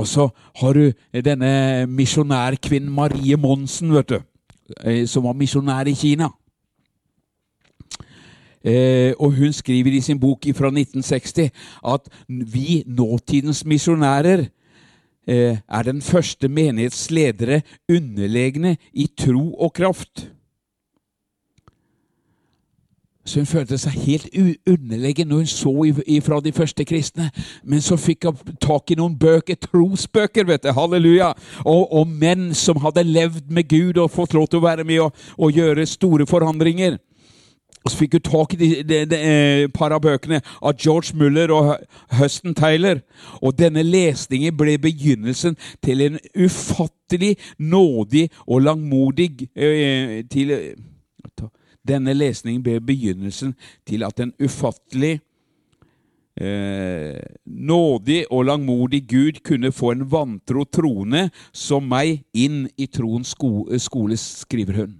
Og 0.00 0.06
så 0.08 0.30
har 0.60 0.76
du 0.76 0.92
denne 1.12 1.86
misjonærkvinnen 1.90 2.92
Marie 2.94 3.36
Monsen, 3.36 3.92
vet 3.92 4.14
du. 4.14 4.20
Eh, 4.84 5.04
som 5.08 5.26
var 5.26 5.36
misjonær 5.36 5.88
i 5.90 5.96
Kina. 5.98 6.30
Eh, 8.60 9.12
og 9.18 9.32
hun 9.38 9.52
skriver 9.56 9.96
i 9.96 10.02
sin 10.04 10.20
bok 10.20 10.44
fra 10.56 10.68
1960 10.68 11.48
at 11.88 12.10
vi, 12.28 12.82
nåtidens 12.86 13.64
misjonærer, 13.64 14.46
eh, 15.26 15.58
er 15.68 15.82
den 15.82 16.02
første 16.02 16.48
menighetsledere 16.48 17.62
underlegne 17.88 18.76
i 18.92 19.08
tro 19.16 19.54
og 19.54 19.72
kraft. 19.72 20.28
Så 23.30 23.38
hun 23.38 23.46
følte 23.46 23.78
seg 23.78 23.94
helt 24.02 24.24
underlegen 24.66 25.28
når 25.30 25.44
hun 25.44 25.50
så 25.50 25.72
ifra 26.10 26.40
de 26.42 26.52
første 26.52 26.84
kristne. 26.84 27.28
Men 27.62 27.82
så 27.84 27.94
fikk 28.00 28.26
hun 28.26 28.56
tak 28.58 28.90
i 28.90 28.96
noen 28.98 29.14
bøker, 29.18 29.54
trosbøker, 29.68 30.48
vet 30.48 30.64
du, 30.64 30.72
halleluja, 30.74 31.28
og, 31.62 31.84
og 31.94 32.10
menn 32.10 32.50
som 32.58 32.80
hadde 32.82 33.06
levd 33.06 33.52
med 33.54 33.68
Gud 33.70 34.00
og 34.02 34.10
fått 34.10 34.34
lov 34.34 34.48
til 34.50 34.58
å 34.58 34.64
være 34.64 34.86
med 34.88 35.04
og, 35.04 35.22
og 35.38 35.54
gjøre 35.54 35.86
store 35.86 36.26
forandringer. 36.26 36.98
Og 37.84 37.92
så 37.92 38.00
fikk 38.00 38.18
hun 38.18 38.26
tak 38.26 38.56
i 38.56 38.60
de, 38.60 38.72
de, 38.82 38.98
de, 39.08 39.22
de 39.22 39.70
par 39.78 39.94
av 39.94 40.02
bøkene 40.02 40.42
av 40.58 40.74
George 40.82 41.14
Muller 41.16 41.54
og 41.54 41.70
Huston 42.18 42.58
Taylor. 42.58 42.98
Og 43.38 43.54
denne 43.56 43.86
lesningen 43.86 44.58
ble 44.58 44.74
begynnelsen 44.82 45.54
til 45.86 46.02
en 46.08 46.18
ufattelig 46.34 47.36
nådig 47.62 48.26
og 48.48 48.66
langmodig 48.66 49.30
eh, 49.54 50.20
til, 50.34 50.52
Denne 51.86 52.14
lesningen 52.14 52.62
ble 52.64 52.78
begynnelsen 52.84 53.54
til 53.88 54.04
at 54.04 54.20
en 54.20 54.32
ufattelig 54.42 55.18
eh, 56.40 57.20
nådig 57.46 58.24
og 58.30 58.44
langmodig 58.44 59.04
Gud 59.08 59.40
kunne 59.44 59.72
få 59.72 59.94
en 59.94 60.08
vantro 60.12 60.64
troende 60.64 61.28
som 61.52 61.88
meg 61.88 62.22
inn 62.32 62.66
i 62.76 62.86
troens 62.86 63.32
sko 63.36 63.68
skole, 63.78 64.16
skriver 64.16 64.82
hun. 64.82 64.98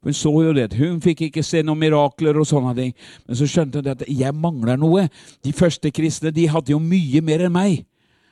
Hun 0.00 0.16
så 0.16 0.32
jo 0.32 0.52
det. 0.56 0.72
Hun 0.78 1.00
fikk 1.04 1.26
ikke 1.26 1.44
se 1.44 1.60
noen 1.64 1.80
mirakler 1.82 2.38
og 2.40 2.48
sånne 2.48 2.72
ting. 2.76 2.94
Men 3.28 3.36
så 3.36 3.48
skjønte 3.48 3.82
hun 3.82 3.90
at 3.92 4.04
jeg 4.08 4.32
mangler 4.32 4.80
noe. 4.80 5.08
De 5.44 5.52
første 5.52 5.92
kristne 5.92 6.32
de 6.32 6.46
hadde 6.48 6.72
jo 6.72 6.80
mye 6.80 7.20
mer 7.24 7.44
enn 7.44 7.52
meg. 7.52 7.82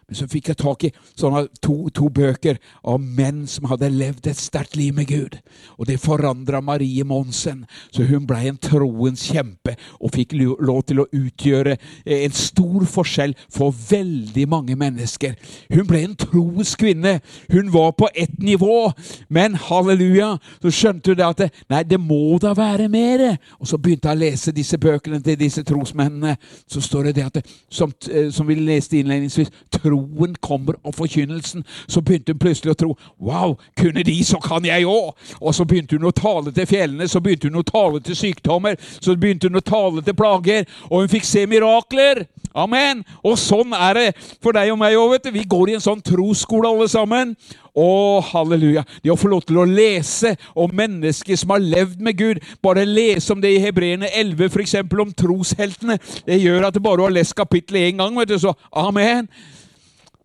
Men 0.09 0.17
så 0.17 0.25
fikk 0.25 0.47
jeg 0.49 0.57
tak 0.57 0.85
i 0.87 0.89
sånne 1.21 1.43
to, 1.61 1.75
to, 1.93 2.07
bøker 2.09 2.57
av 2.89 3.03
menn 3.03 3.43
som 3.51 3.67
hadde 3.69 3.91
levd 3.93 4.31
et 4.31 4.39
sterkt 4.41 4.79
liv 4.81 4.95
med 4.97 5.11
Gud. 5.11 5.35
Og 5.77 5.85
det 5.91 5.99
forandra 6.01 6.63
Marie 6.65 7.05
Monsen, 7.05 7.67
så 7.93 8.07
hun 8.09 8.25
blei 8.25 8.47
en 8.49 8.57
troens 8.57 9.27
kjempe 9.29 9.75
og 10.01 10.15
fikk 10.15 10.33
lov 10.39 10.81
til 10.89 11.03
å 11.03 11.07
utgjøre 11.13 11.75
eh, 11.77 12.23
en 12.23 12.33
stor 12.33 12.87
forskjell 12.89 13.35
for 13.53 13.77
veldig 13.91 14.47
mange 14.49 14.79
mennesker. 14.81 15.35
Hun 15.75 15.85
ble 15.91 16.01
en 16.07 16.17
troens 16.17 16.73
kvinne. 16.81 17.19
Hun 17.53 17.69
var 17.77 17.93
på 18.01 18.09
ett 18.15 18.41
nivå, 18.41 18.95
men 19.29 19.61
halleluja, 19.69 20.31
så 20.65 20.73
skjønte 20.73 21.13
hun 21.13 21.21
det 21.21 21.29
at 21.29 21.45
det, 21.45 21.51
nei, 21.69 21.83
det 21.85 22.01
må 22.01 22.39
da 22.41 22.55
være 22.57 22.89
mer. 22.89 23.27
Og 23.61 23.69
så 23.69 23.77
begynte 23.77 24.09
hun 24.09 24.17
å 24.17 24.25
lese 24.25 24.57
disse 24.57 24.81
bøkene 24.81 25.21
til 25.21 25.37
disse 25.37 25.67
trosmennene. 25.69 26.39
Så 26.65 26.81
står 26.81 27.11
det 27.11 27.19
det 27.21 27.29
at 27.29 27.55
som, 27.69 27.93
eh, 28.09 28.33
som 28.33 28.49
vi 28.49 28.57
leste 28.57 29.03
innledningsvis, 29.03 29.53
tro 29.69 29.98
troen 29.99 30.35
kommer 30.41 30.75
og 30.85 30.95
forkynnelsen, 30.95 31.65
så 31.89 32.01
begynte 32.01 32.33
hun 32.33 32.39
plutselig 32.39 32.73
å 32.73 32.79
tro 32.79 32.95
Wow, 33.19 33.57
kunne 33.79 34.05
de, 34.07 34.17
så 34.25 34.39
kan 34.43 34.65
jeg 34.65 34.87
òg! 34.87 35.15
Og 35.41 35.55
så 35.55 35.65
begynte 35.65 35.99
hun 35.99 36.09
å 36.09 36.15
tale 36.15 36.53
til 36.55 36.67
fjellene, 36.69 37.09
så 37.09 37.21
begynte 37.21 37.49
hun 37.49 37.61
å 37.61 37.67
tale 37.67 38.01
til 38.01 38.17
sykdommer, 38.17 38.79
så 39.01 39.17
begynte 39.17 39.49
hun 39.49 39.59
å 39.59 39.65
tale 39.65 40.03
til 40.05 40.17
plager, 40.17 40.69
og 40.91 41.03
hun 41.03 41.13
fikk 41.13 41.27
se 41.29 41.47
mirakler! 41.51 42.27
Amen! 42.59 43.05
Og 43.23 43.37
sånn 43.39 43.75
er 43.77 43.99
det 43.99 44.07
for 44.43 44.57
deg 44.57 44.73
og 44.73 44.79
meg 44.81 44.97
òg, 44.99 45.13
vet 45.13 45.29
du. 45.29 45.35
Vi 45.37 45.45
går 45.47 45.71
i 45.71 45.75
en 45.77 45.85
sånn 45.85 46.01
trosskole 46.03 46.71
alle 46.71 46.89
sammen. 46.91 47.35
Å, 47.79 47.91
halleluja! 48.33 48.83
Det 49.05 49.13
å 49.13 49.19
få 49.19 49.31
lov 49.31 49.45
til 49.47 49.61
å 49.61 49.67
lese 49.69 50.33
om 50.59 50.73
mennesker 50.75 51.39
som 51.39 51.53
har 51.55 51.63
levd 51.63 52.03
med 52.03 52.19
Gud. 52.19 52.41
Bare 52.65 52.87
lese 52.89 53.31
om 53.35 53.43
det 53.45 53.53
i 53.55 53.61
Hebreerne 53.63 54.11
11, 54.11 54.49
f.eks. 54.49 54.75
om 54.89 55.15
trosheltene. 55.15 56.01
Det 56.27 56.41
gjør 56.41 56.67
at 56.71 56.75
det 56.75 56.83
bare 56.83 57.07
har 57.07 57.15
lest 57.15 57.37
kapittelet 57.39 57.93
én 57.93 58.03
gang, 58.03 58.19
vet 58.19 58.33
du. 58.33 58.39
Så 58.43 58.57
amen. 58.73 59.31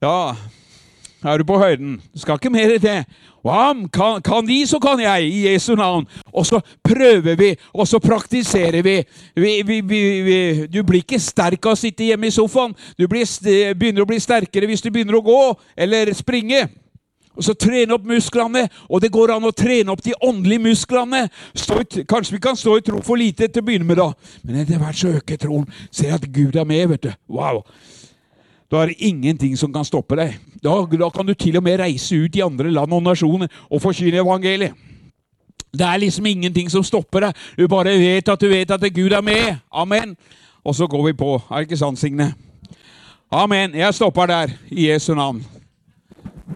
Ja, 0.03 0.35
er 1.23 1.37
du 1.39 1.45
på 1.47 1.57
høyden? 1.57 2.01
Du 2.13 2.19
Skal 2.19 2.35
ikke 2.35 2.49
mer 2.51 2.73
i 2.75 3.03
Wow, 3.43 3.87
kan, 3.91 4.21
kan, 4.21 4.45
de, 4.47 4.67
så 4.67 4.79
kan 4.79 4.99
jeg, 4.99 5.23
i 5.27 5.47
Jesu 5.47 5.75
navn. 5.75 6.05
Og 6.33 6.45
så 6.45 6.61
prøver 6.83 7.35
vi, 7.35 7.55
og 7.73 7.87
så 7.87 7.99
praktiserer 7.99 8.81
vi. 8.81 9.03
vi, 9.35 9.61
vi, 9.61 9.81
vi 9.81 10.67
du 10.67 10.83
blir 10.83 11.03
ikke 11.03 11.19
sterk 11.19 11.65
av 11.65 11.75
å 11.75 11.79
sitte 11.79 12.03
hjemme 12.03 12.27
i 12.27 12.31
sofaen. 12.31 12.75
Du 12.97 13.07
blir, 13.07 13.27
begynner 13.75 14.03
å 14.03 14.07
bli 14.07 14.19
sterkere 14.19 14.67
hvis 14.67 14.83
du 14.83 14.91
begynner 14.91 15.19
å 15.19 15.23
gå 15.23 15.41
eller 15.75 16.13
springe. 16.15 16.67
Og 17.35 17.43
så 17.43 17.55
trene 17.57 17.95
opp 17.95 18.05
musklene, 18.05 18.67
og 18.87 19.01
det 19.01 19.11
går 19.11 19.33
an 19.35 19.47
å 19.47 19.55
trene 19.55 19.91
opp 19.91 20.03
de 20.05 20.13
åndelige 20.21 20.67
musklene. 20.67 21.25
Kanskje 22.07 22.35
vi 22.35 22.43
kan 22.43 22.59
stå 22.59 22.77
i 22.77 22.85
tro 22.85 23.01
for 23.03 23.19
lite 23.19 23.47
til 23.47 23.63
å 23.63 23.67
begynne 23.71 23.87
med, 23.87 23.99
da. 23.99 24.11
Men 24.43 24.61
etter 24.61 24.79
hvert 24.79 24.99
så 24.99 25.15
øker 25.17 25.41
troen. 25.41 25.67
Ser 25.91 26.15
at 26.15 26.27
Gud 26.31 26.55
er 26.55 26.67
med, 26.69 26.85
vet 26.93 27.09
du. 27.09 27.11
Wow. 27.27 27.63
Da 28.73 28.81
er 28.81 28.89
det 28.89 29.05
ingenting 29.05 29.53
som 29.57 29.69
kan 29.73 29.85
stoppe 29.85 30.17
deg. 30.17 30.33
Da, 30.63 30.73
da, 30.89 31.09
kan 31.13 31.27
du 31.27 31.35
til 31.37 31.59
og 31.59 31.63
med 31.63 31.77
reise 31.77 32.17
ut 32.17 32.35
i 32.35 32.41
andre 32.41 32.71
land 32.73 32.93
og 32.95 33.03
nasjoner 33.05 33.51
og 33.69 33.81
forkynne 33.83 34.23
evangeliet. 34.23 34.73
Det 35.73 35.85
er 35.85 36.01
liksom 36.01 36.25
ingenting 36.25 36.71
som 36.71 36.83
stopper 36.85 37.27
deg. 37.27 37.43
Du 37.57 37.67
bare 37.69 37.93
vet 37.97 38.29
at 38.29 38.41
du 38.41 38.49
vet 38.49 38.71
at 38.71 38.87
Gud 38.93 39.13
er 39.13 39.21
med. 39.21 39.61
Amen. 39.71 40.17
Og 40.65 40.75
så 40.75 40.87
går 40.87 41.05
vi 41.05 41.13
på. 41.13 41.35
Er 41.51 41.55
det 41.55 41.69
ikke 41.69 41.77
sant, 41.77 41.99
Signe? 41.99 42.33
Amen. 43.31 43.75
Jeg 43.75 43.93
stopper 43.93 44.25
der, 44.25 44.49
i 44.71 44.89
Jesu 44.89 45.13
navn. 45.13 45.45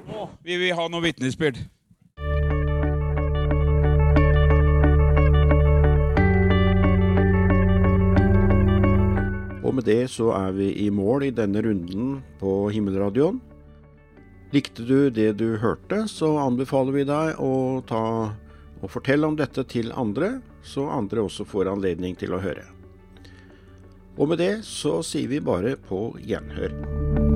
Nå 0.07 0.29
vil 0.45 0.61
vi 0.61 0.73
ha 0.73 0.87
noe 0.89 1.01
vitnesbyrd. 1.01 1.57
Og 9.67 9.75
med 9.75 9.83
det 9.83 10.05
så 10.13 10.31
er 10.31 10.55
vi 10.55 10.71
i 10.85 10.87
mål 10.93 11.27
i 11.27 11.35
denne 11.35 11.59
runden 11.65 12.21
på 12.39 12.69
Himmelradioen. 12.71 13.41
Likte 14.55 14.85
du 14.87 15.09
det 15.11 15.33
du 15.41 15.57
hørte, 15.59 16.05
så 16.07 16.37
anbefaler 16.39 16.95
vi 16.95 17.03
deg 17.09 17.41
å 17.43 17.83
ta 17.87 18.03
og 18.77 18.91
fortelle 18.93 19.27
om 19.27 19.35
dette 19.35 19.65
til 19.67 19.91
andre, 19.91 20.37
så 20.63 20.87
andre 20.93 21.25
også 21.27 21.43
får 21.49 21.73
anledning 21.73 22.15
til 22.15 22.37
å 22.37 22.41
høre. 22.43 22.63
Og 24.17 24.31
med 24.31 24.39
det 24.39 24.53
så 24.65 25.01
sier 25.05 25.27
vi 25.33 25.43
bare 25.43 25.75
på 25.89 26.13
gjenhør. 26.23 27.26